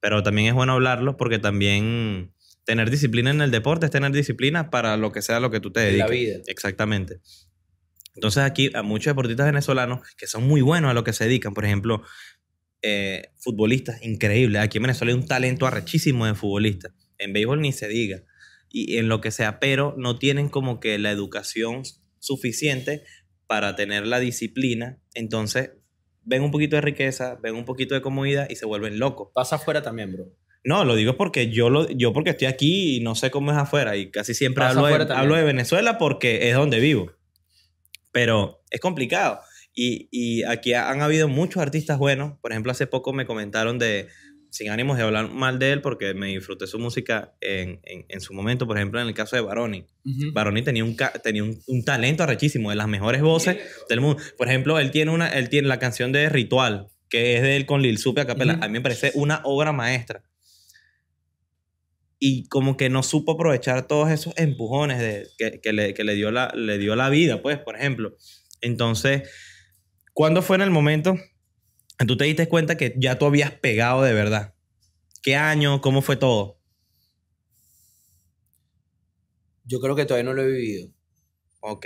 Pero 0.00 0.22
también 0.22 0.48
es 0.48 0.54
bueno 0.54 0.74
hablarlo 0.74 1.16
porque 1.16 1.38
también 1.38 2.34
tener 2.64 2.90
disciplina 2.90 3.30
en 3.30 3.40
el 3.40 3.50
deporte 3.50 3.86
es 3.86 3.92
tener 3.92 4.12
disciplina 4.12 4.70
para 4.70 4.96
lo 4.96 5.12
que 5.12 5.22
sea 5.22 5.40
lo 5.40 5.50
que 5.50 5.60
tú 5.60 5.70
te 5.70 5.80
dediques. 5.80 6.06
la 6.06 6.12
vida. 6.12 6.38
Exactamente. 6.46 7.20
Entonces 8.14 8.42
aquí 8.44 8.70
a 8.74 8.82
muchos 8.82 9.10
deportistas 9.10 9.46
venezolanos 9.46 10.00
que 10.16 10.26
son 10.26 10.46
muy 10.46 10.60
buenos 10.60 10.90
a 10.90 10.94
lo 10.94 11.04
que 11.04 11.12
se 11.12 11.24
dedican, 11.24 11.52
por 11.52 11.64
ejemplo, 11.64 12.02
eh, 12.82 13.30
futbolistas, 13.38 14.02
increíble. 14.02 14.58
Aquí 14.58 14.78
en 14.78 14.82
Venezuela 14.82 15.12
hay 15.12 15.18
un 15.18 15.26
talento 15.26 15.66
arrechísimo 15.66 16.26
de 16.26 16.34
futbolistas. 16.34 16.92
En 17.18 17.32
béisbol 17.32 17.60
ni 17.60 17.72
se 17.72 17.88
diga. 17.88 18.22
Y 18.68 18.98
en 18.98 19.08
lo 19.08 19.20
que 19.20 19.30
sea, 19.30 19.58
pero 19.60 19.94
no 19.96 20.18
tienen 20.18 20.48
como 20.48 20.80
que 20.80 20.98
la 20.98 21.10
educación 21.10 21.82
suficiente 22.18 23.04
para 23.46 23.76
tener 23.76 24.06
la 24.06 24.20
disciplina. 24.20 25.00
Entonces 25.14 25.70
ven 26.22 26.42
un 26.42 26.50
poquito 26.50 26.76
de 26.76 26.82
riqueza, 26.82 27.38
ven 27.42 27.54
un 27.54 27.64
poquito 27.64 27.94
de 27.94 28.02
comodidad 28.02 28.48
y 28.50 28.56
se 28.56 28.66
vuelven 28.66 28.98
locos. 28.98 29.28
Pasa 29.34 29.56
afuera 29.56 29.82
también, 29.82 30.12
bro. 30.12 30.32
No, 30.64 30.84
lo 30.84 30.96
digo 30.96 31.16
porque 31.16 31.50
yo, 31.50 31.68
lo, 31.68 31.88
yo 31.90 32.12
porque 32.12 32.30
estoy 32.30 32.46
aquí 32.46 32.96
y 32.96 33.00
no 33.00 33.14
sé 33.14 33.30
cómo 33.30 33.52
es 33.52 33.58
afuera 33.58 33.96
y 33.96 34.10
casi 34.10 34.32
siempre 34.32 34.64
hablo 34.64 34.86
de, 34.86 35.12
hablo 35.12 35.34
Venezuela 35.44 35.98
porque 35.98 36.48
es 36.48 36.56
donde 36.56 36.80
vivo. 36.80 37.12
Pero 38.12 38.62
es 38.70 38.80
complicado. 38.80 39.40
Y, 39.74 40.08
y 40.10 40.44
aquí 40.44 40.72
han 40.72 41.02
habido 41.02 41.28
muchos 41.28 41.60
artistas 41.60 41.98
buenos. 41.98 42.38
Por 42.40 42.52
ejemplo, 42.52 42.72
hace 42.72 42.86
poco 42.86 43.12
me 43.12 43.26
comentaron 43.26 43.78
de, 43.78 44.08
sin 44.54 44.70
ánimos 44.70 44.96
de 44.96 45.02
hablar 45.02 45.30
mal 45.30 45.58
de 45.58 45.72
él, 45.72 45.80
porque 45.82 46.14
me 46.14 46.28
disfruté 46.28 46.68
su 46.68 46.78
música 46.78 47.34
en, 47.40 47.80
en, 47.82 48.06
en 48.08 48.20
su 48.20 48.32
momento, 48.32 48.68
por 48.68 48.76
ejemplo, 48.76 49.00
en 49.00 49.08
el 49.08 49.14
caso 49.14 49.34
de 49.34 49.42
Baroni. 49.42 49.84
Baroni 50.32 50.62
tenía 50.62 50.84
un, 50.84 50.96
tenía 51.24 51.42
un, 51.42 51.60
un 51.66 51.84
talento 51.84 52.22
arrechísimo, 52.22 52.70
de 52.70 52.76
las 52.76 52.86
mejores 52.86 53.20
voces 53.20 53.58
del 53.88 54.00
mundo. 54.00 54.22
Por 54.38 54.46
ejemplo, 54.46 54.78
él 54.78 54.92
tiene, 54.92 55.10
una, 55.10 55.26
él 55.26 55.48
tiene 55.48 55.66
la 55.66 55.80
canción 55.80 56.12
de 56.12 56.28
Ritual, 56.28 56.86
que 57.10 57.34
es 57.34 57.42
de 57.42 57.56
él 57.56 57.66
con 57.66 57.82
Lil 57.82 57.98
Supe 57.98 58.20
a 58.20 58.26
capela. 58.26 58.58
A 58.62 58.68
mí 58.68 58.74
me 58.74 58.80
parece 58.80 59.10
una 59.14 59.40
obra 59.42 59.72
maestra. 59.72 60.22
Y 62.26 62.48
como 62.48 62.78
que 62.78 62.88
no 62.88 63.02
supo 63.02 63.32
aprovechar 63.32 63.86
todos 63.86 64.10
esos 64.10 64.32
empujones 64.38 64.98
de, 64.98 65.28
que, 65.36 65.60
que 65.60 65.74
le, 65.74 65.92
que 65.92 66.04
le 66.04 66.14
dio 66.14 66.30
la, 66.30 66.50
le 66.56 66.78
dio 66.78 66.96
la 66.96 67.10
vida, 67.10 67.42
pues, 67.42 67.58
por 67.58 67.76
ejemplo. 67.76 68.16
Entonces, 68.62 69.28
¿cuándo 70.14 70.40
fue 70.40 70.56
en 70.56 70.62
el 70.62 70.70
momento 70.70 71.16
que 71.98 72.06
tú 72.06 72.16
te 72.16 72.24
diste 72.24 72.48
cuenta 72.48 72.78
que 72.78 72.94
ya 72.96 73.18
tú 73.18 73.26
habías 73.26 73.52
pegado 73.52 74.02
de 74.02 74.14
verdad? 74.14 74.54
¿Qué 75.22 75.36
año? 75.36 75.82
¿Cómo 75.82 76.00
fue 76.00 76.16
todo? 76.16 76.58
Yo 79.64 79.78
creo 79.80 79.94
que 79.94 80.06
todavía 80.06 80.24
no 80.24 80.32
lo 80.32 80.44
he 80.44 80.50
vivido. 80.50 80.94
Ok. 81.60 81.84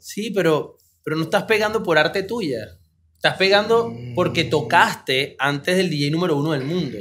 Sí, 0.00 0.32
pero, 0.32 0.76
pero 1.04 1.14
no 1.14 1.22
estás 1.22 1.44
pegando 1.44 1.84
por 1.84 1.98
arte 1.98 2.24
tuya. 2.24 2.80
Estás 3.14 3.36
pegando 3.36 3.94
porque 4.16 4.42
tocaste 4.42 5.36
antes 5.38 5.76
del 5.76 5.88
DJ 5.88 6.10
número 6.10 6.36
uno 6.36 6.50
del 6.50 6.64
mundo. 6.64 6.98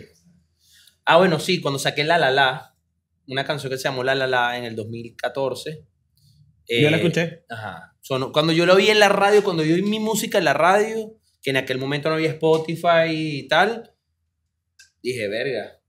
Ah, 1.05 1.17
bueno, 1.17 1.39
sí, 1.39 1.59
cuando 1.61 1.79
saqué 1.79 2.03
La 2.03 2.17
La 2.17 2.31
La, 2.31 2.75
una 3.27 3.43
canción 3.45 3.71
que 3.71 3.77
se 3.77 3.83
llamó 3.83 4.03
La 4.03 4.15
La 4.15 4.27
La 4.27 4.57
en 4.57 4.63
el 4.65 4.75
2014. 4.75 5.85
Yo 6.69 6.89
la 6.89 6.97
eh, 6.97 6.99
escuché. 6.99 7.43
Ajá. 7.49 7.95
Sonó- 8.01 8.31
cuando 8.31 8.53
yo 8.53 8.65
lo 8.65 8.75
vi 8.75 8.89
en 8.89 8.99
la 8.99 9.09
radio, 9.09 9.43
cuando 9.43 9.63
yo 9.63 9.75
oí 9.75 9.81
mi 9.81 9.99
música 9.99 10.37
en 10.37 10.45
la 10.45 10.53
radio, 10.53 11.17
que 11.41 11.49
en 11.49 11.57
aquel 11.57 11.77
momento 11.77 12.09
no 12.09 12.15
había 12.15 12.29
Spotify 12.29 13.07
y 13.09 13.47
tal, 13.47 13.93
dije, 15.01 15.27
verga. 15.27 15.79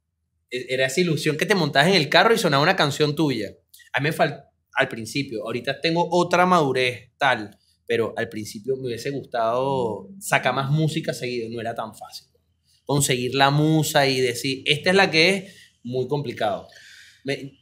E- 0.50 0.66
Era 0.68 0.86
esa 0.86 1.00
ilusión 1.00 1.36
que 1.36 1.46
te 1.46 1.54
montabas 1.54 1.88
en 1.88 1.94
el 1.94 2.08
carro 2.08 2.34
y 2.34 2.38
sonaba 2.38 2.62
una 2.62 2.76
canción 2.76 3.14
tuya. 3.14 3.50
A 3.92 4.00
mí 4.00 4.04
me 4.08 4.12
faltó 4.12 4.42
al 4.76 4.88
principio. 4.88 5.44
Ahorita 5.44 5.80
tengo 5.80 6.08
otra 6.10 6.46
madurez, 6.46 7.12
tal. 7.18 7.56
Pero 7.86 8.14
al 8.16 8.28
principio 8.28 8.76
me 8.76 8.86
hubiese 8.86 9.10
gustado 9.10 10.08
sacar 10.18 10.54
más 10.54 10.70
música 10.70 11.12
seguido. 11.12 11.48
No 11.50 11.60
era 11.60 11.74
tan 11.74 11.94
fácil. 11.94 12.26
Conseguir 12.86 13.34
la 13.34 13.50
musa 13.50 14.06
y 14.06 14.20
decir, 14.20 14.62
esta 14.66 14.90
es 14.90 14.96
la 14.96 15.10
que 15.10 15.28
es, 15.36 15.54
muy 15.82 16.06
complicado. 16.08 16.68
Me- 17.24 17.52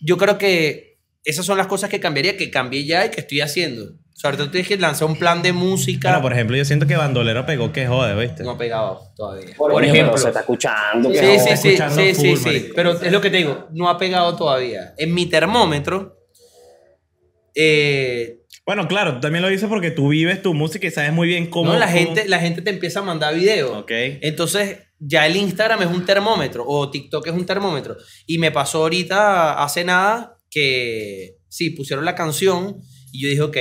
yo 0.00 0.16
creo 0.16 0.38
que 0.38 0.98
esas 1.24 1.44
son 1.46 1.58
las 1.58 1.66
cosas 1.66 1.90
que 1.90 1.98
cambiaría, 2.00 2.36
que 2.36 2.50
cambié 2.50 2.84
ya 2.84 3.06
y 3.06 3.10
que 3.10 3.20
estoy 3.20 3.40
haciendo. 3.40 3.84
O 3.84 4.18
sea, 4.18 4.30
ahorita 4.30 4.44
tú 4.44 4.50
tienes 4.52 4.68
que 4.68 4.78
lanzar 4.78 5.08
un 5.08 5.16
plan 5.18 5.42
de 5.42 5.52
música. 5.52 6.08
Bueno, 6.08 6.22
por 6.22 6.32
ejemplo, 6.32 6.56
yo 6.56 6.64
siento 6.64 6.86
que 6.86 6.96
Bandolero 6.96 7.44
pegó 7.44 7.70
que 7.72 7.86
jode, 7.86 8.14
¿viste? 8.14 8.44
no 8.44 8.52
ha 8.52 8.58
pegado 8.58 9.12
todavía. 9.14 9.54
Por, 9.56 9.72
Por 9.72 9.82
ejemplo, 9.84 10.00
ejemplo. 10.14 10.18
se 10.22 10.28
está 10.28 10.40
escuchando. 10.40 11.10
que 11.10 11.18
Sí, 11.18 11.26
sí, 11.38 11.56
sí, 11.56 11.68
escuchando 11.68 12.02
sí, 12.02 12.14
sí, 12.14 12.36
full, 12.36 12.50
sí. 12.52 12.68
Pero 12.74 12.92
es 13.00 13.12
lo 13.12 13.20
que 13.20 13.30
te 13.30 13.36
digo, 13.38 13.68
no 13.72 13.88
ha 13.90 13.98
pegado 13.98 14.34
todavía. 14.36 14.94
En 14.96 15.12
mi 15.12 15.26
termómetro, 15.26 16.16
eh, 17.54 18.42
Bueno, 18.66 18.88
claro, 18.88 19.20
también 19.20 19.42
lo 19.42 19.48
dices 19.48 19.68
porque 19.68 19.92
tú 19.92 20.08
vives 20.08 20.42
tu 20.42 20.52
música 20.52 20.86
y 20.88 20.90
sabes 20.90 21.12
muy 21.12 21.28
bien 21.28 21.46
cómo. 21.48 21.72
no, 21.72 21.78
la, 21.78 21.86
cómo- 21.86 21.98
gente, 21.98 22.28
la 22.28 22.40
gente 22.40 22.62
te 22.62 22.70
empieza 22.70 22.98
a 22.98 23.02
mandar 23.04 23.32
videos. 23.34 23.70
Ok. 23.76 23.92
Entonces, 23.92 24.78
ya 24.98 25.24
el 25.26 25.36
Instagram 25.36 25.82
es 25.82 25.88
un 25.88 26.04
termómetro 26.04 26.64
o 26.66 26.90
TikTok 26.90 27.26
es 27.28 27.32
un 27.32 27.46
termómetro. 27.46 27.96
Y 28.26 28.38
me 28.38 28.50
pasó 28.50 28.78
ahorita, 28.78 29.62
hace 29.62 29.84
nada, 29.84 30.36
que 30.50 31.36
sí, 31.48 31.70
pusieron 31.70 32.04
la 32.04 32.16
canción 32.16 32.80
y 33.12 33.22
yo 33.22 33.28
dije, 33.28 33.42
ok, 33.42 33.56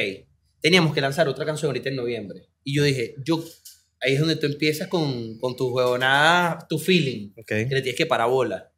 teníamos 0.60 0.94
que 0.94 1.02
lanzar 1.02 1.28
otra 1.28 1.46
canción 1.46 1.70
ahorita 1.70 1.90
en 1.90 1.98
noviembre. 1.98 2.48
Y 2.64 2.76
yo 2.76 2.84
dije, 2.84 3.14
yo, 3.24 3.44
ahí 4.02 4.14
es 4.14 4.20
donde 4.20 4.38
tú 4.38 4.48
empiezas 4.48 4.88
con, 4.88 5.38
con 5.38 5.56
tu 5.56 5.68
huevonada, 5.70 6.66
tu 6.68 6.80
feeling, 6.80 7.30
Ok. 7.38 7.46
que 7.48 7.68
le 7.70 7.82
tienes 7.84 7.96
que 7.96 8.08
parar 8.08 8.28
bola. 8.30 8.72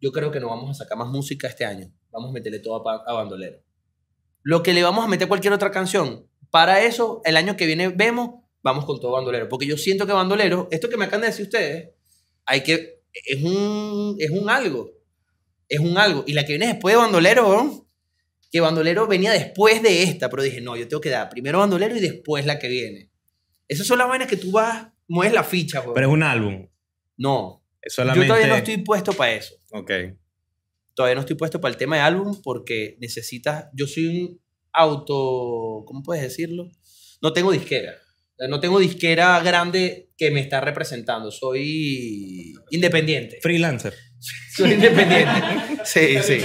Yo 0.00 0.12
creo 0.12 0.30
que 0.30 0.40
no 0.40 0.48
vamos 0.48 0.70
a 0.70 0.74
sacar 0.84 0.96
más 0.96 1.08
música 1.08 1.46
este 1.46 1.66
año. 1.66 1.92
Vamos 2.10 2.30
a 2.30 2.32
meterle 2.32 2.58
todo 2.60 2.82
a 3.06 3.12
bandolero. 3.12 3.58
Lo 4.42 4.62
que 4.62 4.72
le 4.72 4.82
vamos 4.82 5.04
a 5.04 5.08
meter 5.08 5.26
a 5.26 5.28
cualquier 5.28 5.52
otra 5.52 5.70
canción, 5.70 6.26
para 6.50 6.82
eso, 6.84 7.20
el 7.24 7.36
año 7.36 7.56
que 7.56 7.66
viene 7.66 7.88
vemos, 7.88 8.42
vamos 8.62 8.84
con 8.84 9.00
todo 9.00 9.12
bandolero. 9.12 9.48
Porque 9.48 9.66
yo 9.66 9.76
siento 9.76 10.06
que 10.06 10.12
bandolero, 10.12 10.68
esto 10.70 10.88
que 10.88 10.96
me 10.96 11.04
acaban 11.04 11.22
de 11.22 11.28
decir 11.28 11.44
ustedes, 11.44 11.90
hay 12.44 12.62
que, 12.62 13.02
es 13.12 13.42
un, 13.42 14.16
es 14.18 14.30
un 14.30 14.50
algo. 14.50 14.90
Es 15.68 15.80
un 15.80 15.96
algo. 15.96 16.24
Y 16.26 16.34
la 16.34 16.44
que 16.44 16.52
viene 16.52 16.66
después 16.66 16.94
de 16.94 17.00
bandolero, 17.00 17.48
¿no? 17.48 17.82
que 18.52 18.60
bandolero 18.60 19.06
venía 19.06 19.32
después 19.32 19.82
de 19.82 20.02
esta, 20.02 20.28
pero 20.28 20.42
dije, 20.42 20.60
no, 20.60 20.76
yo 20.76 20.86
tengo 20.86 21.00
que 21.00 21.08
dar 21.08 21.30
primero 21.30 21.60
bandolero 21.60 21.96
y 21.96 22.00
después 22.00 22.44
la 22.44 22.58
que 22.58 22.68
viene. 22.68 23.10
Esas 23.66 23.86
son 23.86 23.96
las 23.96 24.06
vainas 24.06 24.28
que 24.28 24.36
tú 24.36 24.52
vas, 24.52 24.88
mueves 25.08 25.32
la 25.32 25.42
ficha, 25.42 25.80
weón. 25.80 25.94
Pero 25.94 26.08
es 26.08 26.12
un 26.12 26.22
álbum. 26.22 26.68
No, 27.16 27.64
Es 27.80 27.94
solamente. 27.94 28.26
yo 28.26 28.34
todavía 28.34 28.52
no 28.52 28.56
estoy 28.56 28.76
puesto 28.76 29.14
para 29.14 29.32
eso. 29.32 29.54
Ok. 29.70 29.90
Todavía 30.94 31.14
no 31.14 31.20
estoy 31.22 31.36
puesto 31.36 31.60
para 31.60 31.72
el 31.72 31.78
tema 31.78 31.96
de 31.96 32.02
álbum 32.02 32.40
porque 32.42 32.96
necesitas. 33.00 33.66
Yo 33.74 33.86
soy 33.86 34.06
un 34.06 34.40
auto. 34.72 35.84
¿Cómo 35.86 36.02
puedes 36.02 36.22
decirlo? 36.22 36.70
No 37.22 37.32
tengo 37.32 37.52
disquera. 37.52 37.94
No 38.48 38.58
tengo 38.60 38.78
disquera 38.80 39.38
grande 39.40 40.10
que 40.18 40.30
me 40.30 40.40
está 40.40 40.60
representando. 40.60 41.30
Soy 41.30 42.52
independiente. 42.70 43.38
Freelancer. 43.40 43.94
Soy 44.56 44.72
independiente. 44.72 45.32
Sí, 45.84 46.16
sí. 46.22 46.38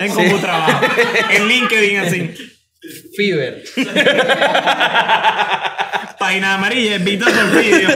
En 0.00 0.10
Sí. 0.10 0.14
cómo 0.16 0.38
trabajo. 0.40 0.84
en 1.30 1.46
LinkedIn, 1.46 1.96
así. 1.98 2.30
Fever. 3.16 3.62
Página 6.18 6.54
amarilla, 6.54 6.98
Víctor 6.98 7.32
Porfirio. 7.32 7.88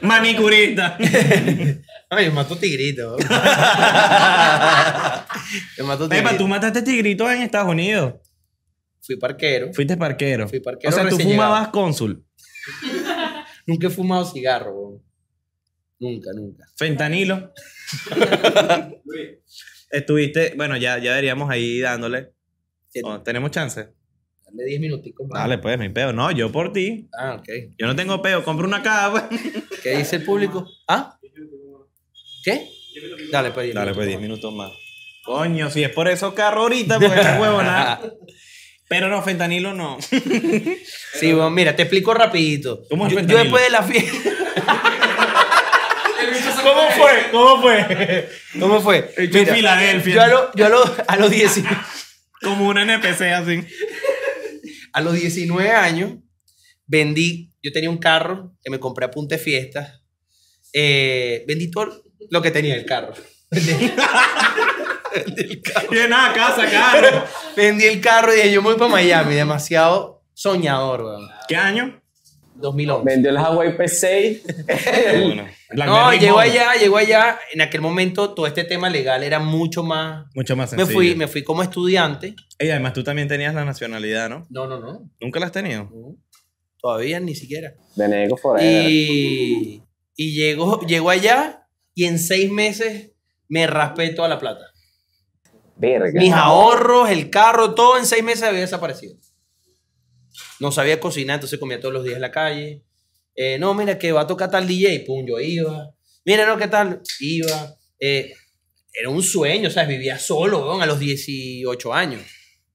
Manicurista. 0.00 0.98
Ay, 2.14 2.26
me 2.26 2.32
mató 2.32 2.58
Tigrito. 2.58 3.16
me 5.78 5.82
mató 5.82 6.06
Pepa, 6.10 6.28
Tigrito. 6.28 6.36
tú 6.36 6.46
mataste 6.46 6.82
tigritos 6.82 7.30
en 7.30 7.40
Estados 7.40 7.70
Unidos. 7.70 8.16
Fui 9.00 9.16
parquero. 9.16 9.72
Fuiste 9.72 9.96
parquero. 9.96 10.46
Fui 10.46 10.60
parquero 10.60 10.90
O 10.90 10.92
sea, 10.94 11.08
tú 11.08 11.18
fumabas 11.18 11.68
cónsul. 11.68 12.22
nunca 13.66 13.86
he 13.86 13.90
fumado 13.90 14.26
cigarro. 14.26 15.00
Nunca, 15.98 16.32
nunca. 16.34 16.66
Fentanilo. 16.76 17.54
Estuviste, 19.90 20.52
bueno, 20.54 20.76
ya, 20.76 20.98
ya 20.98 21.12
deberíamos 21.12 21.48
ahí 21.48 21.80
dándole. 21.80 22.34
Oh, 23.04 23.22
¿Tenemos 23.22 23.52
chance? 23.52 23.88
Dale 24.44 24.64
10 24.66 24.80
minuticos 24.82 25.26
más. 25.28 25.40
Dale, 25.40 25.56
pues, 25.56 25.78
mi 25.78 25.88
peo. 25.88 26.12
No, 26.12 26.30
yo 26.30 26.52
por 26.52 26.74
ti. 26.74 27.08
Ah, 27.18 27.36
ok. 27.36 27.48
Yo 27.78 27.86
no 27.86 27.96
tengo 27.96 28.20
peo, 28.20 28.44
compro 28.44 28.66
una 28.66 28.82
caja, 28.82 29.12
pues. 29.12 29.24
¿Qué 29.82 29.96
dice 29.96 30.16
el 30.16 30.24
público? 30.24 30.68
¿Ah? 30.86 31.18
¿Qué? 32.42 32.68
Dale, 33.30 33.50
pues. 33.52 33.64
diez 33.64 33.74
Dale, 33.74 33.94
pues, 33.94 34.06
10 34.08 34.20
minutos 34.20 34.52
más. 34.52 34.72
Coño, 35.24 35.70
si 35.70 35.84
es 35.84 35.90
por 35.90 36.08
esos 36.08 36.34
carros 36.34 36.62
ahorita, 36.62 36.98
pues, 36.98 37.12
esta 37.12 37.40
huevona. 37.40 38.00
Pero 38.88 39.08
no, 39.08 39.22
fentanilo 39.22 39.72
no. 39.72 39.98
Sí, 41.14 41.32
bueno, 41.32 41.50
mira, 41.50 41.74
te 41.76 41.82
explico 41.82 42.12
rapidito. 42.12 42.82
¿Cómo 42.90 43.06
es 43.06 43.12
yo, 43.12 43.20
yo 43.20 43.26
fentanilo? 43.26 43.42
después 43.44 43.64
de 43.64 43.70
la 43.70 43.82
fiesta... 43.82 44.30
¿Cómo 46.62 46.90
fue? 46.90 47.30
¿Cómo 47.30 47.62
fue? 47.62 48.28
¿Cómo 48.58 48.80
fue? 48.80 49.12
Hecho 49.16 49.38
en 49.38 49.44
Mira, 49.44 49.54
Filadelfia. 49.54 50.14
Yo 50.14 50.22
a, 50.22 50.26
lo- 50.28 50.52
yo 50.54 50.66
a, 50.66 50.68
lo- 50.68 50.96
a 51.08 51.16
los 51.16 51.30
10 51.30 51.62
Como 52.40 52.68
un 52.68 52.78
NPC 52.78 53.22
así. 53.32 53.64
a 54.92 55.00
los 55.00 55.14
19 55.14 55.70
años 55.70 56.14
vendí, 56.86 57.52
yo 57.62 57.72
tenía 57.72 57.90
un 57.90 57.98
carro 57.98 58.54
que 58.62 58.70
me 58.70 58.78
compré 58.78 59.06
a 59.06 59.10
punta 59.10 59.36
de 59.36 59.42
fiesta. 59.42 60.00
Eh, 60.72 61.44
vendí 61.48 61.70
todo 61.70 62.02
lo 62.32 62.40
que 62.40 62.50
tenía 62.50 62.74
el 62.74 62.86
carro. 62.86 63.12
Vendí, 63.50 63.72
Tiene 65.90 66.08
nada, 66.08 66.32
casa, 66.32 66.64
carro. 66.70 67.24
vendí 67.54 67.84
el 67.84 68.00
carro 68.00 68.32
y 68.32 68.36
dije, 68.36 68.52
yo 68.52 68.62
me 68.62 68.70
voy 68.70 68.78
para 68.78 68.90
Miami. 68.90 69.34
Demasiado 69.34 70.24
soñador, 70.32 71.02
weón. 71.02 71.28
¿Qué 71.46 71.56
año? 71.56 72.00
2011. 72.54 73.04
Vendió 73.04 73.30
el 73.30 73.36
Huawei 73.36 73.76
P6. 73.76 74.40
Bueno, 75.26 75.46
No, 75.74 76.12
llegó 76.14 76.38
allá, 76.38 76.72
llegó 76.80 76.96
allá. 76.96 77.38
En 77.52 77.60
aquel 77.60 77.82
momento 77.82 78.32
todo 78.32 78.46
este 78.46 78.64
tema 78.64 78.88
legal 78.88 79.22
era 79.22 79.38
mucho 79.38 79.82
más... 79.82 80.24
Mucho 80.34 80.56
más 80.56 80.72
Me 80.72 80.78
sencillo. 80.78 80.96
fui, 80.98 81.14
me 81.14 81.28
fui 81.28 81.44
como 81.44 81.62
estudiante. 81.62 82.34
Y 82.58 82.70
además 82.70 82.94
tú 82.94 83.04
también 83.04 83.28
tenías 83.28 83.54
la 83.54 83.66
nacionalidad, 83.66 84.30
¿no? 84.30 84.46
No, 84.48 84.66
no, 84.66 84.80
no. 84.80 85.10
¿Nunca 85.20 85.38
la 85.40 85.46
has 85.46 85.52
tenido? 85.52 85.90
no. 85.92 86.16
Todavía 86.80 87.20
ni 87.20 87.34
siquiera. 87.36 87.74
De 87.94 88.08
Nego 88.08 88.36
Forever. 88.36 88.90
Y, 88.90 89.82
y 90.16 90.34
llegó, 90.34 90.80
llegó 90.86 91.10
allá 91.10 91.61
y 91.94 92.04
en 92.04 92.18
seis 92.18 92.50
meses 92.50 93.12
me 93.48 93.66
raspé 93.66 94.10
toda 94.10 94.28
la 94.28 94.38
plata. 94.38 94.72
Verga. 95.76 96.20
Mis 96.20 96.32
ahorros, 96.32 97.10
el 97.10 97.28
carro, 97.30 97.74
todo 97.74 97.98
en 97.98 98.06
seis 98.06 98.22
meses 98.22 98.44
había 98.44 98.60
desaparecido. 98.60 99.16
No 100.60 100.70
sabía 100.70 101.00
cocinar, 101.00 101.34
entonces 101.34 101.58
comía 101.58 101.80
todos 101.80 101.92
los 101.92 102.04
días 102.04 102.16
en 102.16 102.22
la 102.22 102.30
calle. 102.30 102.84
Eh, 103.34 103.58
no, 103.58 103.74
mira, 103.74 103.98
que 103.98 104.12
va 104.12 104.22
a 104.22 104.26
tocar 104.26 104.50
tal 104.50 104.66
DJ, 104.66 105.00
pum, 105.00 105.26
yo 105.26 105.40
iba. 105.40 105.94
Mira, 106.24 106.46
no, 106.46 106.56
¿qué 106.56 106.68
tal? 106.68 107.02
Iba. 107.20 107.74
Eh, 107.98 108.32
era 108.92 109.08
un 109.08 109.22
sueño, 109.22 109.70
¿sabes? 109.70 109.88
Vivía 109.88 110.18
solo, 110.18 110.60
weón, 110.60 110.82
a 110.82 110.86
los 110.86 110.98
18 110.98 111.94
años. 111.94 112.22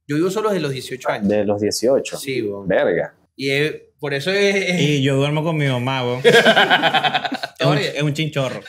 Yo 0.08 0.16
vivo 0.16 0.30
solo 0.30 0.50
desde 0.50 0.62
los 0.62 0.72
18 0.72 1.10
años. 1.10 1.28
De 1.28 1.46
los 1.46 1.62
18. 1.62 2.18
Sí, 2.18 2.42
weón. 2.42 2.68
Verga. 2.68 3.16
Y 3.36 3.52
eh, 3.52 3.87
por 4.00 4.14
eso 4.14 4.32
es... 4.32 4.80
Y 4.82 5.02
yo 5.04 5.16
duermo 5.16 5.44
con 5.44 5.58
mi 5.58 5.66
mamá, 5.68 6.04
weón. 6.06 6.22
es, 6.26 6.36
un, 6.36 7.54
Todavía. 7.60 7.92
es 7.92 8.02
un 8.02 8.14
chinchorro. 8.14 8.62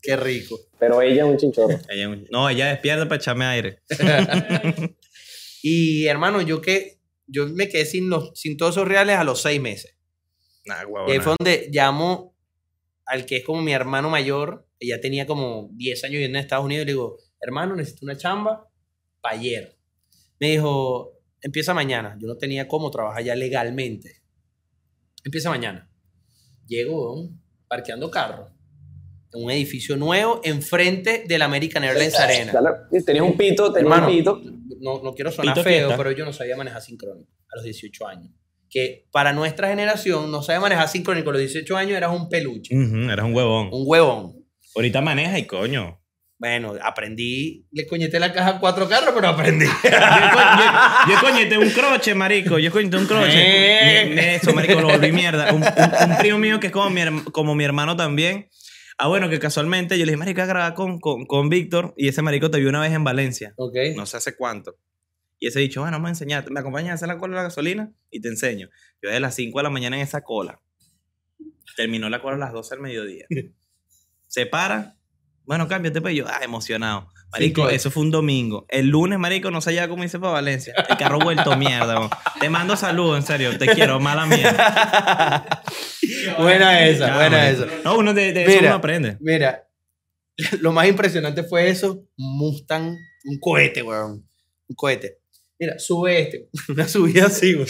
Qué 0.00 0.16
rico. 0.16 0.58
Pero 0.78 1.00
ella 1.02 1.24
es 1.24 1.30
un 1.30 1.36
chinchorro. 1.38 1.78
Ella 1.88 2.02
es 2.02 2.08
un- 2.08 2.26
no, 2.30 2.48
ella 2.48 2.68
despierta 2.68 3.04
para 3.08 3.16
echarme 3.20 3.44
aire. 3.44 3.78
Y 5.66 6.04
hermano, 6.08 6.42
yo 6.42 6.60
que 6.60 7.00
yo 7.26 7.46
me 7.46 7.70
quedé 7.70 7.86
sin, 7.86 8.10
los, 8.10 8.32
sin 8.34 8.58
todos 8.58 8.74
esos 8.76 8.86
reales 8.86 9.16
a 9.16 9.24
los 9.24 9.40
seis 9.40 9.58
meses. 9.62 9.96
Nah, 10.66 10.82
Y 11.08 11.12
ahí 11.12 11.20
fue 11.20 11.34
donde 11.38 11.70
llamo 11.72 12.36
al 13.06 13.24
que 13.24 13.38
es 13.38 13.44
como 13.44 13.62
mi 13.62 13.72
hermano 13.72 14.10
mayor, 14.10 14.68
que 14.78 14.88
ya 14.88 15.00
tenía 15.00 15.26
como 15.26 15.70
10 15.72 16.04
años 16.04 16.12
viviendo 16.12 16.38
en 16.38 16.44
Estados 16.44 16.66
Unidos, 16.66 16.82
y 16.82 16.86
le 16.86 16.92
digo, 16.92 17.16
hermano, 17.40 17.76
necesito 17.76 18.04
una 18.04 18.14
chamba 18.18 18.68
para 19.22 19.36
ayer. 19.38 19.78
Me 20.38 20.50
dijo, 20.50 21.12
empieza 21.40 21.72
mañana. 21.72 22.18
Yo 22.20 22.28
no 22.28 22.36
tenía 22.36 22.68
cómo 22.68 22.90
trabajar 22.90 23.24
ya 23.24 23.34
legalmente. 23.34 24.22
Empieza 25.24 25.50
mañana. 25.50 25.90
Llego, 26.66 27.30
parqueando 27.68 28.10
carro. 28.10 28.50
En 29.32 29.44
un 29.44 29.50
edificio 29.50 29.96
nuevo, 29.96 30.40
enfrente 30.44 31.24
del 31.26 31.42
American 31.42 31.82
Airlines 31.82 32.18
Arena. 32.18 32.52
Tenías 33.04 33.24
un 33.24 33.36
pito, 33.36 33.72
tenías 33.72 33.92
Hermano, 33.92 34.08
un 34.08 34.16
pito. 34.16 34.40
no, 34.80 35.02
no 35.02 35.12
quiero 35.14 35.32
sonar 35.32 35.54
Pito 35.54 35.64
feo, 35.64 35.88
fiesta. 35.88 35.96
pero 35.96 36.12
yo 36.16 36.24
no 36.24 36.32
sabía 36.32 36.56
manejar 36.56 36.80
sincrónico 36.82 37.28
a 37.52 37.56
los 37.56 37.64
18 37.64 38.06
años. 38.06 38.30
Que 38.70 39.06
para 39.10 39.32
nuestra 39.32 39.68
generación, 39.68 40.30
no 40.30 40.42
sabía 40.42 40.60
manejar 40.60 40.88
sincrónico 40.88 41.30
a 41.30 41.32
los 41.32 41.40
18 41.40 41.76
años, 41.76 41.96
eras 41.96 42.12
un 42.12 42.28
peluche, 42.28 42.76
Ujú, 42.76 43.10
eras 43.10 43.24
un 43.26 43.34
huevón. 43.34 43.68
un 43.72 43.82
huevón. 43.86 44.44
Ahorita 44.76 45.00
maneja 45.00 45.38
y 45.38 45.46
coño. 45.46 46.00
Bueno, 46.44 46.74
aprendí, 46.82 47.64
le 47.72 47.86
coñeté 47.86 48.20
la 48.20 48.30
caja 48.34 48.50
a 48.50 48.60
cuatro 48.60 48.86
carros, 48.86 49.14
pero 49.14 49.28
aprendí. 49.28 49.64
Yo, 49.82 49.90
co- 49.90 51.08
yo, 51.08 51.14
yo 51.14 51.20
coñete 51.20 51.56
un 51.56 51.70
croche, 51.70 52.14
marico. 52.14 52.58
Yo 52.58 52.70
coñete 52.70 52.98
un 52.98 53.06
croche. 53.06 53.32
Eh. 53.34 54.36
Eso, 54.36 54.52
marico, 54.52 54.78
lo 54.78 54.88
volví 54.88 55.10
mierda. 55.10 55.54
Un, 55.54 55.62
un- 55.62 56.10
un 56.10 56.18
primo 56.18 56.38
mío 56.38 56.60
que 56.60 56.66
es 56.66 56.72
como 56.74 56.90
mi, 56.90 57.00
como 57.32 57.54
mi 57.54 57.64
hermano 57.64 57.96
también. 57.96 58.50
Ah, 58.98 59.08
bueno, 59.08 59.30
que 59.30 59.38
casualmente 59.38 59.98
yo 59.98 60.04
le 60.04 60.12
dije, 60.12 60.18
marico, 60.18 60.42
a 60.42 60.46
grabar 60.46 60.74
con, 60.74 61.00
con, 61.00 61.24
con 61.24 61.48
Víctor. 61.48 61.94
Y 61.96 62.08
ese 62.08 62.20
marico 62.20 62.50
te 62.50 62.58
vio 62.60 62.68
una 62.68 62.80
vez 62.80 62.92
en 62.92 63.04
Valencia. 63.04 63.54
ok. 63.56 63.74
No 63.96 64.04
sé 64.04 64.18
hace 64.18 64.36
cuánto. 64.36 64.76
Y 65.38 65.46
ese 65.46 65.60
dicho, 65.60 65.80
bueno, 65.80 65.94
vamos 65.96 66.08
a 66.08 66.10
enseñarte. 66.10 66.50
¿Me 66.50 66.60
acompañas 66.60 66.90
a 66.90 66.94
hacer 66.96 67.08
la 67.08 67.16
cola 67.16 67.32
de 67.32 67.36
la 67.38 67.42
gasolina? 67.44 67.90
Y 68.10 68.20
te 68.20 68.28
enseño. 68.28 68.68
Yo 69.00 69.08
desde 69.08 69.20
las 69.20 69.34
5 69.34 69.58
de 69.58 69.62
la 69.62 69.70
mañana 69.70 69.96
en 69.96 70.02
esa 70.02 70.20
cola. 70.22 70.60
Terminó 71.74 72.10
la 72.10 72.20
cola 72.20 72.36
a 72.36 72.38
las 72.38 72.52
12 72.52 72.74
del 72.74 72.82
mediodía. 72.82 73.24
Se 74.28 74.44
para. 74.44 74.96
Bueno, 75.44 75.68
cámbiate, 75.68 76.00
pues 76.00 76.14
yo, 76.14 76.26
ah, 76.28 76.40
emocionado. 76.42 77.08
Marico, 77.32 77.62
claro. 77.62 77.76
eso 77.76 77.90
fue 77.90 78.02
un 78.02 78.10
domingo. 78.10 78.64
El 78.68 78.88
lunes, 78.88 79.18
marico, 79.18 79.50
no 79.50 79.60
sé 79.60 79.74
ya 79.74 79.88
cómo 79.88 80.04
hice 80.04 80.18
para 80.18 80.32
Valencia. 80.34 80.72
El 80.88 80.96
carro 80.96 81.18
vuelto 81.18 81.56
mierda. 81.56 81.98
weón. 81.98 82.10
Te 82.40 82.48
mando 82.48 82.76
saludos, 82.76 83.18
en 83.18 83.26
serio. 83.26 83.58
Te 83.58 83.66
quiero, 83.66 83.98
mala 84.00 84.24
mía. 84.24 85.44
buena 86.38 86.86
esa, 86.86 87.08
Ya, 87.08 87.14
buena 87.16 87.38
marico. 87.38 87.64
esa. 87.64 87.82
No, 87.84 87.98
uno 87.98 88.14
de, 88.14 88.32
de 88.32 88.44
eso 88.44 88.58
uno 88.60 88.74
aprende. 88.74 89.16
Mira, 89.20 89.68
lo 90.60 90.72
más 90.72 90.86
impresionante 90.88 91.42
fue 91.44 91.68
eso, 91.68 92.04
Mustang, 92.16 92.96
un 93.24 93.38
cohete, 93.40 93.82
weón. 93.82 94.28
Un 94.68 94.76
cohete. 94.76 95.18
Mira, 95.58 95.78
sube 95.78 96.20
este, 96.20 96.48
una 96.72 96.88
subida 96.88 97.26
así, 97.26 97.54
weón. 97.54 97.68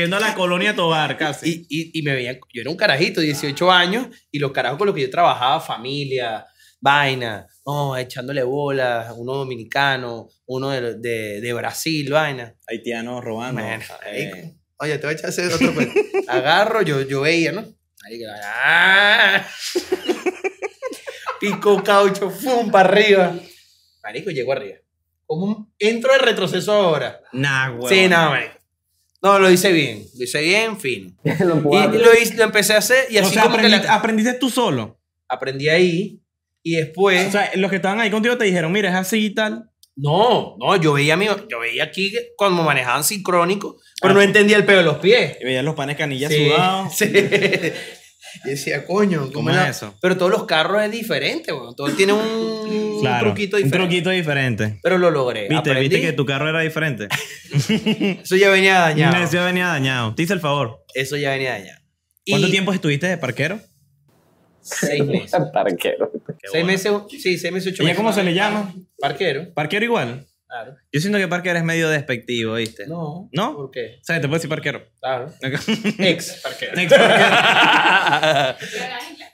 Yendo 0.00 0.16
a 0.16 0.20
la 0.20 0.34
colonia 0.34 0.74
Tobar, 0.74 1.16
casi. 1.16 1.66
Y, 1.68 1.90
y, 1.92 1.98
y 1.98 2.02
me 2.02 2.14
veían, 2.14 2.38
yo 2.52 2.60
era 2.60 2.70
un 2.70 2.76
carajito, 2.76 3.20
18 3.20 3.70
años, 3.72 4.08
y 4.30 4.38
los 4.38 4.52
carajos 4.52 4.78
con 4.78 4.86
los 4.86 4.94
que 4.94 5.02
yo 5.02 5.10
trabajaba, 5.10 5.60
familia, 5.60 6.46
vaina, 6.80 7.46
no, 7.64 7.96
echándole 7.96 8.42
bolas, 8.42 9.12
uno 9.16 9.34
dominicano, 9.34 10.28
uno 10.46 10.70
de, 10.70 10.94
de, 10.98 11.40
de 11.40 11.52
Brasil, 11.52 12.10
vaina. 12.12 12.54
Haitianos 12.66 13.24
robando. 13.24 13.62
Bueno, 13.62 13.84
Eh. 14.06 14.54
Oye, 14.78 14.98
te 14.98 15.06
voy 15.06 15.14
a 15.14 15.18
echar 15.18 15.30
ese 15.30 15.46
otro 15.46 15.72
cuento. 15.74 15.98
Agarro, 16.28 16.82
yo, 16.82 17.00
yo 17.00 17.22
veía, 17.22 17.50
¿no? 17.52 17.64
Marico, 18.02 18.24
¡ah! 18.44 19.46
Pico 21.40 21.82
caucho, 21.82 22.30
fum, 22.30 22.70
para 22.70 22.88
arriba. 22.88 23.34
Marico, 24.02 24.30
llego 24.30 24.52
arriba. 24.52 24.76
¿Cómo 25.26 25.72
entro 25.78 26.12
de 26.12 26.18
retroceso 26.18 26.72
ahora? 26.72 27.20
nah, 27.32 27.70
huevón. 27.70 27.88
Sí, 27.88 28.08
no, 28.08 28.30
marico. 28.30 28.54
No, 29.26 29.38
lo 29.38 29.50
hice 29.50 29.72
bien. 29.72 30.04
Lo 30.16 30.24
hice 30.24 30.40
bien, 30.42 30.78
fino. 30.78 31.10
Lo 31.40 31.56
Y 31.58 31.98
lo, 31.98 32.14
hice- 32.14 32.34
lo 32.36 32.44
empecé 32.44 32.74
a 32.74 32.78
hacer 32.78 33.06
y 33.10 33.18
O 33.18 33.22
así 33.22 33.34
sea, 33.34 33.42
como 33.44 33.56
que 33.56 33.60
aprendiste, 33.62 33.86
la- 33.88 33.94
aprendiste 33.94 34.32
tú 34.34 34.50
solo. 34.50 35.00
aprendí 35.28 35.68
ahí. 35.68 36.20
Y 36.62 36.76
después... 36.76 37.28
O 37.28 37.30
sea, 37.30 37.50
los 37.54 37.70
que 37.70 37.76
estaban 37.76 38.00
ahí 38.00 38.10
contigo 38.10 38.36
te 38.36 38.44
dijeron, 38.44 38.72
mira, 38.72 38.88
es 38.90 38.94
así 38.96 39.26
y 39.26 39.30
tal. 39.34 39.70
no, 39.96 40.56
no, 40.58 40.76
yo 40.76 40.92
veía, 40.92 41.16
mi, 41.16 41.26
yo 41.26 41.58
veía 41.60 41.84
aquí 41.84 42.12
cuando 42.36 42.62
manejaban 42.62 43.02
sincrónico, 43.04 43.78
pero 44.00 44.12
Ah. 44.12 44.14
no 44.14 44.22
entendía 44.22 44.56
el 44.56 44.64
pedo 44.66 44.78
de 44.78 44.84
los 44.84 44.98
pies. 44.98 45.36
Y 45.40 45.44
veías 45.44 45.64
los 45.64 45.74
panes 45.74 45.96
canillas 45.96 46.30
Sí, 46.32 46.46
sudados. 46.48 46.94
sí. 46.96 47.12
Y 48.44 48.50
decía, 48.50 48.84
coño, 48.84 49.30
¿Cómo 49.32 49.50
la- 49.50 49.68
es 49.68 49.76
eso? 49.76 49.94
Pero 50.00 50.16
todos 50.16 50.30
los 50.30 50.44
carros 50.44 50.82
es 50.82 50.90
diferente, 50.90 51.52
weón. 51.52 51.74
Todos 51.74 51.96
tienen 51.96 52.16
un, 52.16 53.00
Claro, 53.00 53.26
truquito 53.26 53.56
un 53.56 53.62
diferente. 53.64 53.88
truquito 53.88 54.10
diferente. 54.10 54.78
Pero 54.82 54.98
lo 54.98 55.10
logré. 55.10 55.42
¿Viste, 55.48 55.56
Aprendí. 55.70 55.88
viste 55.88 56.00
que 56.00 56.12
tu 56.12 56.24
carro 56.26 56.48
era 56.48 56.60
diferente. 56.60 57.08
Eso 58.22 58.36
ya 58.36 58.50
venía 58.50 58.78
dañado. 58.80 59.16
Eso 59.24 59.44
venía 59.44 59.66
dañado. 59.66 60.14
Te 60.14 60.22
hice 60.22 60.32
el 60.32 60.40
favor. 60.40 60.84
Eso 60.94 61.16
ya 61.16 61.30
venía 61.30 61.52
dañado. 61.52 61.80
¿Cuánto 62.28 62.48
Y 62.48 62.50
tiempo 62.50 62.72
estuviste 62.72 63.06
de 63.06 63.18
parquero? 63.18 63.60
Seis 64.60 65.04
meses. 65.06 65.32
Parquero. 65.52 66.10
seis 66.50 66.64
meses, 66.64 66.92
sí, 67.10 67.38
seis 67.38 67.52
meses, 67.52 67.72
ocho 67.72 67.82
¿Ella 67.82 67.90
meses. 67.90 67.96
cómo 67.96 68.12
se 68.12 68.22
le 68.24 68.34
llama? 68.34 68.74
Parquero. 68.98 69.52
Parquero 69.54 69.84
igual. 69.84 70.26
Claro. 70.48 70.76
Yo 70.92 71.00
siento 71.00 71.18
que 71.18 71.26
parquero 71.28 71.58
es 71.58 71.64
medio 71.64 71.88
despectivo, 71.88 72.54
¿viste? 72.54 72.86
No. 72.86 73.28
¿No? 73.32 73.56
¿Por 73.56 73.70
qué? 73.72 73.96
O 74.00 74.04
sea, 74.04 74.16
te 74.20 74.28
puedo 74.28 74.34
decir 74.38 74.48
parquero. 74.48 74.84
Claro. 75.00 75.32
Ex 75.98 76.40
parquero. 76.42 76.72
Ex 76.80 76.92
parquero. 76.94 78.56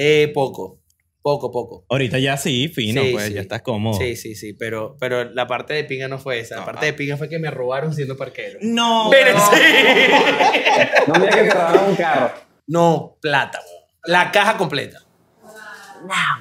Eh, 0.00 0.30
poco. 0.32 0.80
Poco, 1.22 1.50
poco. 1.50 1.84
Ahorita 1.90 2.18
ya 2.20 2.36
sí, 2.36 2.68
fino, 2.68 3.02
Sí, 3.02 3.10
pues 3.12 3.26
sí. 3.26 3.32
ya 3.34 3.40
estás 3.40 3.62
cómodo. 3.62 3.98
Sí, 3.98 4.14
sí, 4.14 4.36
sí, 4.36 4.52
pero, 4.52 4.96
pero 5.00 5.24
la 5.24 5.46
parte 5.48 5.74
de 5.74 5.82
pinga 5.84 6.06
no 6.06 6.18
fue 6.18 6.38
esa. 6.38 6.54
La 6.54 6.60
No, 6.60 6.66
parte 6.66 6.86
de 6.86 6.92
pinga 6.92 7.16
fue 7.16 7.28
que 7.28 7.40
me 7.40 7.50
robaron 7.50 7.92
siendo 7.92 8.16
parquero. 8.16 8.60
No. 8.62 9.08
Pero 9.10 9.36
sí. 9.40 9.56
No 11.08 11.14
mira 11.14 11.30
que 11.32 11.50
robaron 11.50 11.90
un 11.90 11.96
carro. 11.96 12.32
No, 12.68 13.18
plata. 13.20 13.60
La 14.04 14.30
caja 14.30 14.56
completa. 14.56 15.00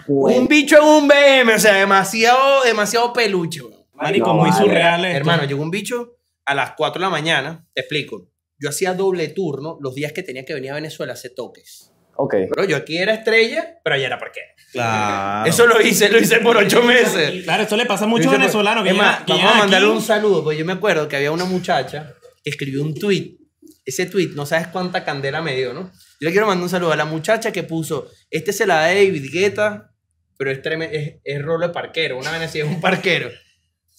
Güey. 0.05 0.37
Un 0.37 0.47
bicho 0.47 0.77
en 0.77 0.83
un 0.83 1.07
BM, 1.07 1.55
o 1.55 1.59
sea, 1.59 1.73
demasiado, 1.73 2.63
demasiado 2.63 3.11
peluche, 3.11 3.61
weón. 3.63 3.76
Marico, 3.97 4.27
No, 4.27 4.33
muy 4.35 4.49
vale. 4.49 4.61
surreal 4.63 5.05
esto. 5.05 5.17
Hermano, 5.17 5.43
llegó 5.45 5.61
un 5.61 5.71
bicho 5.71 6.17
a 6.45 6.53
las 6.55 6.71
4 6.77 6.99
de 6.99 7.05
la 7.05 7.09
mañana. 7.09 7.67
Te 7.73 7.81
explico. 7.81 8.29
Yo 8.59 8.69
hacía 8.69 8.93
doble 8.93 9.27
turno 9.29 9.77
los 9.81 9.93
días 9.95 10.13
que 10.13 10.23
tenía 10.23 10.43
que 10.45 10.53
venir 10.53 10.71
a 10.71 10.75
Venezuela 10.75 11.13
a 11.13 11.15
hacer 11.15 11.33
toques. 11.35 11.91
Ok. 12.15 12.33
Pero 12.53 12.67
yo 12.67 12.77
aquí 12.77 12.97
era 12.97 13.13
estrella, 13.13 13.79
pero 13.83 13.95
allá 13.95 14.07
era 14.07 14.17
parquero. 14.17 14.47
Claro. 14.71 15.47
Eso 15.49 15.67
lo 15.67 15.79
hice, 15.81 16.09
lo 16.09 16.17
hice 16.19 16.39
por 16.39 16.57
ocho 16.57 16.81
meses. 16.81 17.43
Claro, 17.43 17.63
eso 17.63 17.77
le 17.77 17.85
pasa 17.85 18.05
a 18.05 18.07
muchos 18.07 18.31
venezolanos 18.31 18.83
que 18.83 18.93
vamos 18.93 19.45
a 19.45 19.57
mandarle 19.59 19.87
aquí. 19.87 19.95
un 19.97 20.01
saludo, 20.01 20.43
porque 20.43 20.57
yo 20.57 20.65
me 20.65 20.73
acuerdo 20.73 21.07
que 21.07 21.15
había 21.15 21.31
una 21.31 21.45
muchacha 21.45 22.13
que 22.43 22.49
escribió 22.49 22.81
un 22.81 22.95
tweet. 22.95 23.37
Ese 23.85 24.05
tweet, 24.07 24.29
no 24.33 24.45
sabes 24.45 24.67
cuánta 24.67 25.05
candela 25.05 25.41
me 25.41 25.55
dio, 25.55 25.73
¿no? 25.73 25.91
Yo 26.19 26.27
le 26.27 26.31
quiero 26.31 26.47
mandar 26.47 26.63
un 26.63 26.69
saludo 26.69 26.91
a 26.91 26.95
la 26.95 27.05
muchacha 27.05 27.51
que 27.51 27.63
puso, 27.63 28.09
este 28.31 28.51
se 28.51 28.65
la 28.65 28.75
da 28.81 28.87
David 28.87 29.29
Guetta, 29.31 29.91
pero 30.37 30.51
es, 30.51 30.61
treme- 30.61 30.89
es, 30.91 31.15
es 31.23 31.41
rolo 31.41 31.67
de 31.67 31.73
parquero, 31.73 32.17
una 32.17 32.35
así, 32.43 32.59
es 32.59 32.65
un 32.65 32.81
parquero. 32.81 33.29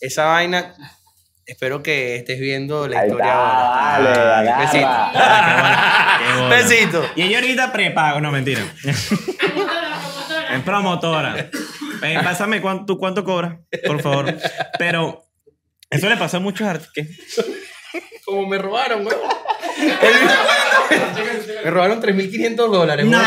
Esa 0.01 0.27
vaina, 0.27 0.75
espero 1.45 1.83
que 1.83 2.17
estés 2.17 2.39
viendo 2.41 2.87
la 2.87 3.01
Ahí 3.01 3.09
historia 3.09 3.27
está, 3.33 3.97
ahora. 3.97 4.59
Besito. 4.61 4.87
agarra. 4.87 6.19
Qué 6.19 6.41
bola. 6.41 6.57
Besito. 6.57 7.11
Y 7.17 7.23
ella 7.23 7.39
ahorita 7.39 7.73
prepago, 7.73 8.21
no 8.21 8.31
mentira. 8.31 8.63
En 10.51 10.63
promotora. 10.63 11.51
Eh, 12.03 12.19
pásame 12.25 12.63
cuánto, 12.63 12.87
tú 12.87 12.99
cuánto 12.99 13.23
cobras, 13.23 13.59
por 13.87 14.01
favor. 14.01 14.35
Pero 14.79 15.23
eso 15.91 16.09
le 16.09 16.17
pasa 16.17 16.39
a 16.39 16.41
muchos 16.41 16.67
artistas. 16.67 17.45
Como 18.25 18.47
me 18.47 18.57
robaron, 18.57 19.05
güey. 19.05 19.17
me 21.65 21.71
robaron 21.71 22.01
3.500 22.01 22.57
dólares. 22.71 23.07
güey. 23.07 23.21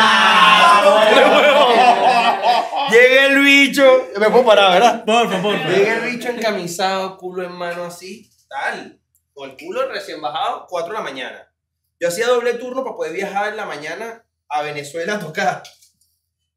Llega 2.90 3.26
el 3.28 3.40
bicho. 3.44 3.84
Me 4.20 4.30
puedo 4.30 4.46
parar, 4.46 4.72
¿verdad? 4.74 5.06
Porfa, 5.06 5.42
porfa. 5.42 5.70
Llega 5.70 5.94
el 6.06 6.12
bicho 6.12 6.21
encamisado, 6.42 7.18
culo 7.18 7.44
en 7.44 7.52
mano 7.52 7.84
así, 7.84 8.30
tal. 8.50 9.00
Con 9.34 9.52
el 9.52 9.58
culo 9.58 9.88
recién 9.88 10.22
bajado, 10.22 10.66
4 10.68 10.92
de 10.92 10.98
la 10.98 11.04
mañana. 11.04 11.54
Yo 12.00 12.08
hacía 12.08 12.28
doble 12.28 12.56
turno 12.56 12.84
para 12.84 12.96
poder 12.96 13.14
viajar 13.14 13.50
en 13.50 13.58
la 13.58 13.66
mañana 13.66 14.28
a 14.50 14.64
Venezuela 14.64 15.16
a 15.16 15.20
tocar. 15.20 15.64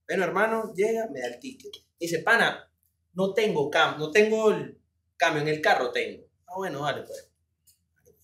Bueno, 0.08 0.24
hermano, 0.24 0.72
llega, 0.74 1.06
me 1.12 1.20
da 1.20 1.26
el 1.26 1.38
ticket. 1.38 1.72
Dice, 2.00 2.20
pana, 2.20 2.70
no 3.12 3.34
tengo 3.34 3.70
cam, 3.70 3.98
no 3.98 4.10
tengo 4.10 4.50
el 4.50 4.80
cambio 5.16 5.42
en 5.42 5.48
el 5.48 5.60
carro, 5.60 5.92
tengo. 5.92 6.24
Ah, 6.46 6.54
bueno, 6.56 6.80
vale, 6.80 7.02
pues. 7.02 7.30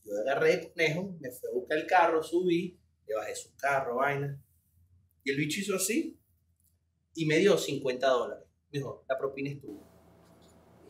Yo 0.03 0.13
agarré 0.23 0.55
el 0.55 0.73
conejo, 0.73 1.15
me 1.21 1.31
fui 1.31 1.49
a 1.49 1.55
buscar 1.55 1.79
el 1.79 1.87
carro, 1.87 2.23
subí, 2.23 2.81
le 3.07 3.15
bajé 3.15 3.37
su 3.37 3.55
carro, 3.57 3.97
vaina. 3.97 4.43
Y 5.23 5.31
el 5.31 5.37
bicho 5.37 5.61
hizo 5.61 5.77
así 5.77 6.19
y 7.15 7.27
me 7.27 7.37
dio 7.37 7.57
50 7.57 8.09
dólares. 8.09 8.47
Me 8.71 8.79
dijo, 8.79 9.05
la 9.09 9.19
propina 9.19 9.51
es 9.51 9.61
tuya. 9.61 9.90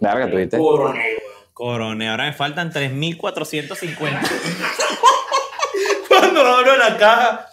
Verga, 0.01 0.31
tú 0.31 0.37
viste. 0.37 0.57
Coroné, 0.59 1.17
Corone, 1.53 2.09
ahora 2.09 2.25
me 2.25 2.33
faltan 2.33 2.73
3.450. 2.73 4.21
Cuando 6.09 6.41
abro 6.47 6.77
la 6.77 6.97
caja, 6.97 7.47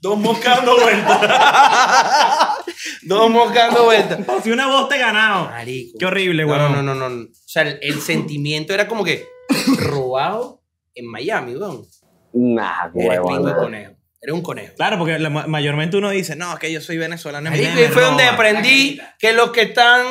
dos 0.00 0.18
moscas 0.18 0.56
dando 0.56 0.76
vueltas. 0.76 1.20
dos 3.02 3.30
moscas 3.30 3.66
dando 3.68 3.84
vueltas. 3.84 4.18
si 4.42 4.50
una 4.50 4.66
voz 4.66 4.88
te 4.88 4.98
ganado. 4.98 5.46
Marico. 5.46 5.98
Qué 5.98 6.06
horrible, 6.06 6.44
No, 6.44 6.48
weón. 6.52 6.72
no, 6.72 6.82
no, 6.82 6.94
no, 6.94 7.08
no. 7.08 7.22
O 7.24 7.28
sea, 7.46 7.62
el, 7.62 7.78
el 7.82 8.00
sentimiento 8.00 8.74
era 8.74 8.88
como 8.88 9.04
que 9.04 9.24
robado 9.78 10.62
en 10.94 11.06
Miami, 11.06 11.54
weón. 11.56 11.84
Nah, 12.34 12.86
Eres 12.94 13.20
huevón. 13.20 13.54
conejo. 13.54 13.92
Eres 14.20 14.34
un 14.34 14.42
conejo. 14.42 14.74
Claro, 14.76 14.98
porque 14.98 15.18
la- 15.18 15.30
mayormente 15.30 15.96
uno 15.96 16.10
dice, 16.10 16.36
no, 16.36 16.52
es 16.52 16.58
que 16.58 16.72
yo 16.72 16.80
soy 16.80 16.96
venezolano. 16.98 17.48
y 17.48 17.50
Marico, 17.50 17.74
me 17.74 17.82
y 17.84 17.88
fue 17.88 18.02
donde 18.02 18.22
roban". 18.24 18.34
aprendí 18.34 19.00
que 19.18 19.32
los 19.32 19.50
que 19.52 19.62
están 19.62 20.04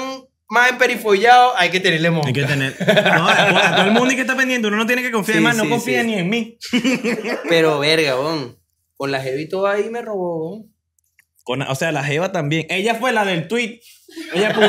más 0.51 0.69
emperifollados 0.69 1.53
hay 1.57 1.69
que 1.71 1.79
tenerle 1.79 2.11
mosca. 2.11 2.27
Hay 2.27 2.33
que 2.33 2.43
tener. 2.43 2.75
No, 2.79 3.27
a, 3.27 3.69
a 3.69 3.75
todo 3.77 3.85
el 3.85 3.91
mundo 3.91 4.11
y 4.11 4.15
que 4.15 4.21
está 4.21 4.35
pendiente, 4.35 4.67
uno 4.67 4.77
no 4.77 4.85
tiene 4.85 5.01
que 5.01 5.11
confiar 5.11 5.37
Sí, 5.39 5.43
más, 5.43 5.55
no 5.57 5.63
sí, 5.63 5.69
confía 5.69 6.01
sí. 6.01 6.07
ni 6.07 6.13
en 6.15 6.29
mí. 6.29 6.57
Pero 7.49 7.79
verga, 7.79 8.19
weón. 8.19 8.57
Con 8.95 9.11
la 9.11 9.19
jevito 9.21 9.65
ahí 9.65 9.89
me 9.89 10.01
robó, 10.01 10.49
weón. 10.51 10.71
Con- 11.43 11.61
o 11.63 11.73
sea, 11.75 11.91
la 11.91 12.03
Jeva 12.03 12.31
también. 12.31 12.67
Ella 12.69 12.93
fue 12.95 13.11
la 13.11 13.25
del 13.25 13.47
tweet. 13.47 13.79
Ella 14.33 14.53
puso. 14.53 14.67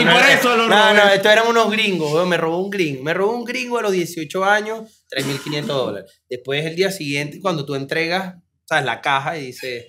y 0.00 0.04
por 0.04 0.22
eso 0.30 0.56
lo 0.56 0.68
No, 0.68 0.76
robé. 0.90 0.94
no, 0.94 1.08
estos 1.10 1.32
eran 1.32 1.48
unos 1.48 1.68
gringos. 1.72 2.28
Me 2.28 2.36
robó 2.36 2.58
un 2.62 2.70
gringo. 2.70 3.02
Me 3.02 3.12
robó 3.12 3.32
un 3.36 3.44
gringo 3.44 3.78
a 3.78 3.82
los 3.82 3.90
18 3.90 4.44
años, 4.44 5.04
3.500 5.10 5.62
dólares. 5.64 6.22
Después, 6.30 6.64
el 6.64 6.76
día 6.76 6.92
siguiente, 6.92 7.40
cuando 7.40 7.64
tú 7.66 7.74
entregas, 7.74 8.36
¿sabes? 8.66 8.84
La 8.84 9.00
caja 9.00 9.36
y 9.36 9.46
dice... 9.46 9.88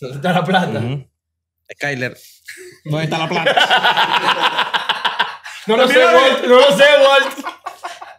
¿Dónde 0.00 0.16
está 0.16 0.32
la 0.34 0.44
plata? 0.44 0.78
Ujú. 0.78 1.06
Skyler. 1.72 2.16
¿Dónde 2.84 3.04
está 3.04 3.18
la 3.18 3.28
plata? 3.28 4.66
No 5.66 5.76
lo 5.76 5.86
sé, 5.86 5.98
Walt. 5.98 6.44
No 6.46 6.56
lo 6.56 6.76
sé, 6.76 6.84
Walt. 6.84 7.46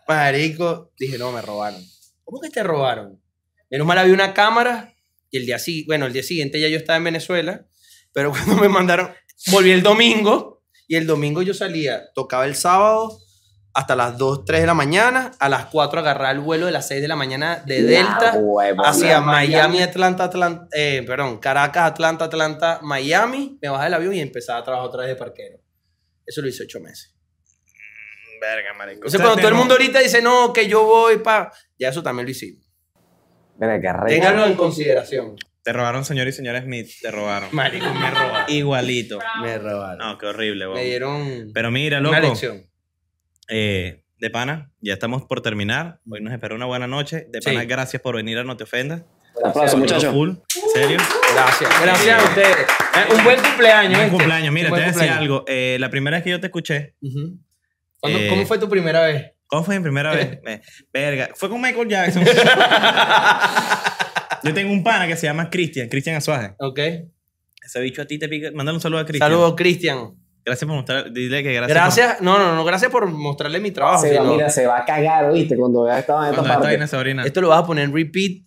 Marico, 0.07 0.91
dije, 0.97 1.17
no, 1.17 1.31
me 1.31 1.41
robaron. 1.41 1.83
¿Cómo 2.23 2.39
que 2.39 2.49
te 2.49 2.63
robaron? 2.63 3.21
Menos 3.69 3.87
mal 3.87 3.97
había 3.97 4.13
una 4.13 4.33
cámara 4.33 4.93
y 5.31 5.37
el 5.37 5.45
día, 5.45 5.57
bueno, 5.87 6.05
el 6.05 6.13
día 6.13 6.23
siguiente 6.23 6.59
ya 6.59 6.67
yo 6.67 6.77
estaba 6.77 6.97
en 6.97 7.05
Venezuela, 7.05 7.65
pero 8.13 8.31
cuando 8.31 8.55
me 8.55 8.69
mandaron, 8.69 9.11
volví 9.47 9.71
el 9.71 9.81
domingo 9.81 10.63
y 10.87 10.95
el 10.95 11.07
domingo 11.07 11.41
yo 11.41 11.53
salía, 11.53 12.03
tocaba 12.13 12.45
el 12.45 12.55
sábado 12.55 13.19
hasta 13.73 13.95
las 13.95 14.17
2, 14.17 14.45
3 14.45 14.61
de 14.61 14.67
la 14.67 14.73
mañana, 14.73 15.31
a 15.39 15.49
las 15.49 15.65
4 15.65 15.99
agarraba 15.99 16.31
el 16.31 16.39
vuelo 16.39 16.65
de 16.65 16.71
las 16.71 16.87
6 16.87 17.01
de 17.01 17.07
la 17.07 17.15
mañana 17.15 17.63
de 17.65 17.83
Delta 17.83 18.37
hacia 18.83 19.21
Miami, 19.21 19.81
Atlanta, 19.81 20.25
Atlanta, 20.25 20.67
eh, 20.73 21.03
perdón, 21.05 21.39
Caracas, 21.39 21.83
Atlanta, 21.83 22.25
Atlanta, 22.25 22.79
Miami, 22.81 23.57
me 23.61 23.69
bajaba 23.69 23.85
del 23.85 23.93
avión 23.93 24.13
y 24.13 24.19
empezaba 24.19 24.59
a 24.59 24.63
trabajar 24.63 24.87
otra 24.87 25.01
vez 25.01 25.09
de 25.09 25.15
parquero. 25.15 25.59
Eso 26.25 26.41
lo 26.41 26.47
hice 26.47 26.63
ocho 26.63 26.79
meses. 26.79 27.15
Verga, 28.41 28.73
marico. 28.73 28.97
Entonces, 28.97 29.21
cuando 29.21 29.37
todo 29.37 29.49
el 29.49 29.55
mundo 29.55 29.75
ahorita 29.75 29.99
dice, 29.99 30.21
no, 30.21 30.51
que 30.51 30.67
yo 30.67 30.83
voy 30.83 31.17
pa... 31.19 31.51
Ya 31.77 31.89
eso 31.89 32.01
también 32.01 32.25
lo 32.25 32.31
hicimos. 32.31 32.65
Ténganlo 33.59 34.45
en 34.45 34.55
consideración. 34.55 35.35
Te 35.63 35.73
robaron, 35.73 36.03
señor 36.03 36.27
y 36.27 36.31
señora 36.31 36.59
Smith. 36.63 36.89
Te 37.01 37.11
robaron. 37.11 37.49
Marico, 37.51 37.85
me 37.93 38.09
robaron. 38.09 38.51
Igualito. 38.51 39.19
Me 39.43 39.59
robaron. 39.59 39.99
No, 39.99 40.17
qué 40.17 40.25
horrible, 40.25 40.67
me 40.67 40.83
dieron 40.83 41.51
Pero 41.53 41.69
mira, 41.69 41.99
una 41.99 42.19
lección. 42.19 42.70
Eh, 43.49 44.03
de 44.19 44.29
pana, 44.29 44.71
ya 44.81 44.93
estamos 44.93 45.23
por 45.23 45.41
terminar. 45.41 45.99
Hoy 46.09 46.21
nos 46.21 46.33
espera 46.33 46.55
una 46.55 46.65
buena 46.65 46.87
noche. 46.87 47.25
De 47.29 47.41
pana, 47.41 47.61
Sí. 47.61 47.65
gracias 47.67 48.01
por 48.01 48.15
venir 48.15 48.37
a 48.37 48.43
No 48.43 48.55
Te 48.57 48.63
Ofendas. 48.65 49.03
Un 49.35 49.47
aplauso, 49.49 49.77
muchachos. 49.77 50.13
Full. 50.13 50.29
En 50.29 50.69
serio. 50.73 50.97
Gracias. 51.33 51.81
Gracias 51.81 52.21
a 52.21 52.25
ustedes. 52.27 52.57
Eh, 52.57 53.13
un 53.17 53.23
buen 53.23 53.39
cumpleaños. 53.41 53.93
Buen 53.93 54.03
¿viste? 54.09 54.17
cumpleaños. 54.17 54.53
Mira, 54.53 54.69
Un 54.69 54.75
te 54.75 54.81
voy 54.81 54.89
a 54.89 54.93
decir 54.93 55.09
algo. 55.09 55.43
Eh, 55.47 55.77
la 55.79 55.89
primera 55.89 56.17
vez 56.17 56.23
que 56.23 56.29
yo 56.31 56.39
te 56.39 56.47
escuché, 56.47 56.95
Ujú. 57.01 57.37
¿Cuándo- 57.99 58.19
Eh, 58.19 58.27
¿Cómo 58.29 58.45
fue 58.45 58.57
tu 58.59 58.69
primera 58.69 59.01
vez? 59.05 59.31
¿Cómo 59.47 59.63
fue 59.63 59.77
mi 59.77 59.83
primera 59.83 60.13
vez? 60.13 60.39
Me- 60.43 60.61
verga. 60.93 61.29
Fue 61.35 61.49
con 61.49 61.61
Michael 61.61 61.87
Jackson. 61.87 62.23
Yo 64.43 64.53
tengo 64.53 64.71
un 64.71 64.83
pana 64.83 65.07
que 65.07 65.15
se 65.15 65.27
llama 65.27 65.49
Cristian, 65.49 65.87
Cristian 65.87 66.15
Azuaje. 66.15 66.55
Ok. 66.59 66.79
Ese 67.63 67.79
bicho 67.79 68.01
a 68.01 68.05
ti 68.05 68.17
te 68.17 68.27
pica. 68.27 68.49
Mándale 68.53 68.77
un 68.77 68.81
saludo 68.81 68.99
a 69.01 69.05
Cristian. 69.05 69.29
Saludos, 69.29 69.53
Cristian. 69.55 70.15
Gracias 70.43 70.67
por 70.67 70.75
mostrar. 70.75 71.11
Dile 71.11 71.43
que 71.43 71.53
gracias. 71.53 71.75
Gracias. 71.75 72.21
No, 72.21 72.39
no, 72.39 72.55
no. 72.55 72.63
Gracias 72.65 72.91
por 72.91 73.07
mostrarle 73.09 73.59
mi 73.59 73.71
trabajo. 73.71 74.01
Se 74.01 74.15
va, 74.15 74.21
sino- 74.23 74.33
mira, 74.33 74.49
se 74.49 74.65
va 74.65 74.79
a 74.79 74.85
cagar, 74.85 75.31
¿viste? 75.31 75.55
Cuando 75.55 75.83
vea 75.83 75.99
esta 75.99 76.13
esta 76.29 76.41
parte. 76.43 76.77
Esto 77.25 77.41
lo 77.41 77.49
vas 77.49 77.59
a 77.63 77.65
poner 77.65 77.85
en 77.85 77.93
repeat 77.93 78.43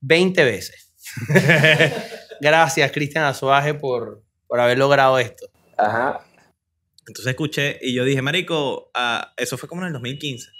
20 0.00 0.44
veces. 0.44 0.94
Gracias, 2.40 2.92
Cristian 2.92 3.24
Azuaje, 3.24 3.74
por, 3.74 4.22
por 4.46 4.60
haber 4.60 4.78
logrado 4.78 5.18
esto. 5.18 5.46
Ajá. 5.76 6.20
Entonces 7.06 7.26
escuché 7.30 7.78
y 7.80 7.94
yo 7.94 8.04
dije, 8.04 8.20
Marico, 8.22 8.90
ah, 8.94 9.32
eso 9.36 9.56
fue 9.56 9.68
como 9.68 9.82
en 9.82 9.88
el 9.88 9.92
2015. 9.94 10.50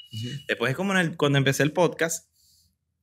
Después 0.49 0.71
es 0.71 0.77
como 0.77 0.93
en 0.93 0.99
el, 0.99 1.17
cuando 1.17 1.37
empecé 1.39 1.63
el 1.63 1.73
podcast, 1.73 2.29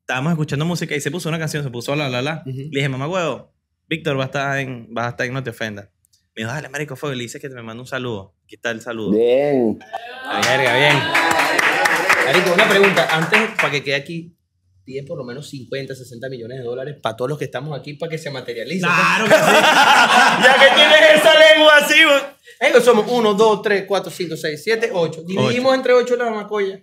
estábamos 0.01 0.31
escuchando 0.31 0.65
música 0.65 0.95
y 0.95 1.01
se 1.01 1.11
puso 1.11 1.29
una 1.29 1.37
canción, 1.39 1.63
se 1.63 1.69
puso 1.69 1.95
la 1.95 2.09
la 2.09 2.21
la. 2.21 2.41
Le 2.45 2.53
dije, 2.71 2.89
mamá 2.89 3.07
huevo, 3.07 3.53
Víctor 3.87 4.17
va 4.17 4.23
a 4.23 4.25
estar 4.25 4.57
en, 4.59 4.89
va 4.95 5.05
a 5.05 5.09
estar 5.09 5.27
en 5.27 5.33
No 5.33 5.43
Te 5.43 5.51
Ofendas. 5.51 5.89
Me 6.35 6.41
dijo, 6.43 6.51
dale, 6.51 6.67
Marico, 6.67 6.97
fue. 6.97 7.15
Le 7.15 7.23
dice 7.23 7.39
que 7.39 7.47
te 7.47 7.55
me 7.55 7.61
manda 7.63 7.81
un 7.81 7.87
saludo. 7.87 8.35
Aquí 8.43 8.55
está 8.55 8.71
el 8.71 8.81
saludo. 8.81 9.11
Bien. 9.11 9.79
Verga, 9.79 10.75
bien. 10.75 10.97
Marico, 12.25 12.53
una 12.53 12.67
pregunta. 12.67 13.07
Antes, 13.09 13.39
para 13.55 13.71
que 13.71 13.83
quede 13.83 13.95
aquí, 13.95 14.35
pide 14.83 15.03
por 15.03 15.17
lo 15.17 15.23
menos 15.23 15.49
50, 15.49 15.95
60 15.95 16.27
millones 16.29 16.57
de 16.57 16.63
dólares 16.65 16.97
para 17.01 17.15
todos 17.15 17.29
los 17.29 17.39
que 17.39 17.45
estamos 17.45 17.77
aquí 17.77 17.93
para 17.93 18.09
que 18.09 18.17
se 18.17 18.29
materialice. 18.31 18.81
Claro 18.81 19.25
que 19.25 19.31
sí. 19.31 19.39
ya 20.43 20.55
que 20.59 20.75
tienes 20.75 21.01
esa 21.15 21.33
lengua 21.39 21.77
así, 21.77 22.03
güey. 22.03 22.35
Ey, 22.59 22.81
somos 22.81 23.05
1, 23.09 23.33
2, 23.33 23.61
3, 23.61 23.85
4, 23.87 24.11
5, 24.11 24.35
6, 24.35 24.61
7, 24.63 24.89
8. 24.93 25.23
Dividimos 25.25 25.73
entre 25.73 25.93
8 25.93 26.15
la 26.17 26.31
macolla. 26.31 26.81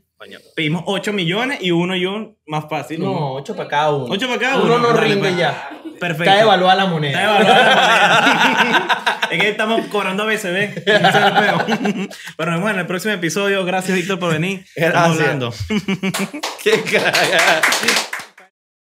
Pedimos 0.55 0.85
8 0.87 1.13
millones 1.13 1.59
y 1.63 1.73
uno 1.73 1.97
y 1.97 2.07
un 2.07 2.39
más 2.47 2.65
fácil. 2.71 3.01
No, 3.01 3.35
8 3.35 3.55
para 3.57 3.69
cada 3.69 3.91
uno. 3.93 4.07
Ocho 4.15 4.27
para 4.29 4.39
cada 4.39 4.57
uno. 4.57 4.77
uno. 4.77 4.79
no 4.79 4.95
Dale, 4.95 5.09
rinde 5.09 5.29
pues. 5.29 5.37
ya. 5.37 5.82
Perfecto. 6.03 6.25
Está 6.25 6.37
devaluada 6.37 6.75
la 6.75 6.83
Está 6.83 6.93
moneda. 6.93 7.19
devaluada 7.21 7.55
la 7.65 8.65
moneda. 8.65 9.19
es 9.31 9.41
que 9.41 9.49
estamos 9.49 9.87
cobrando 9.87 10.27
BCB. 10.27 10.57
El 10.57 10.83
peo. 10.85 12.09
Pero 12.37 12.51
nos 12.51 12.61
vemos 12.61 12.71
en 12.73 12.79
el 12.81 12.87
próximo 12.87 13.15
episodio. 13.15 13.65
Gracias, 13.65 13.97
Víctor, 13.97 14.19
por 14.19 14.33
venir. 14.33 14.67
Estamos 14.75 15.17
Gracias. 15.17 15.61
hablando. 15.71 16.41
Qué 16.63 16.83
cagada. 16.83 17.61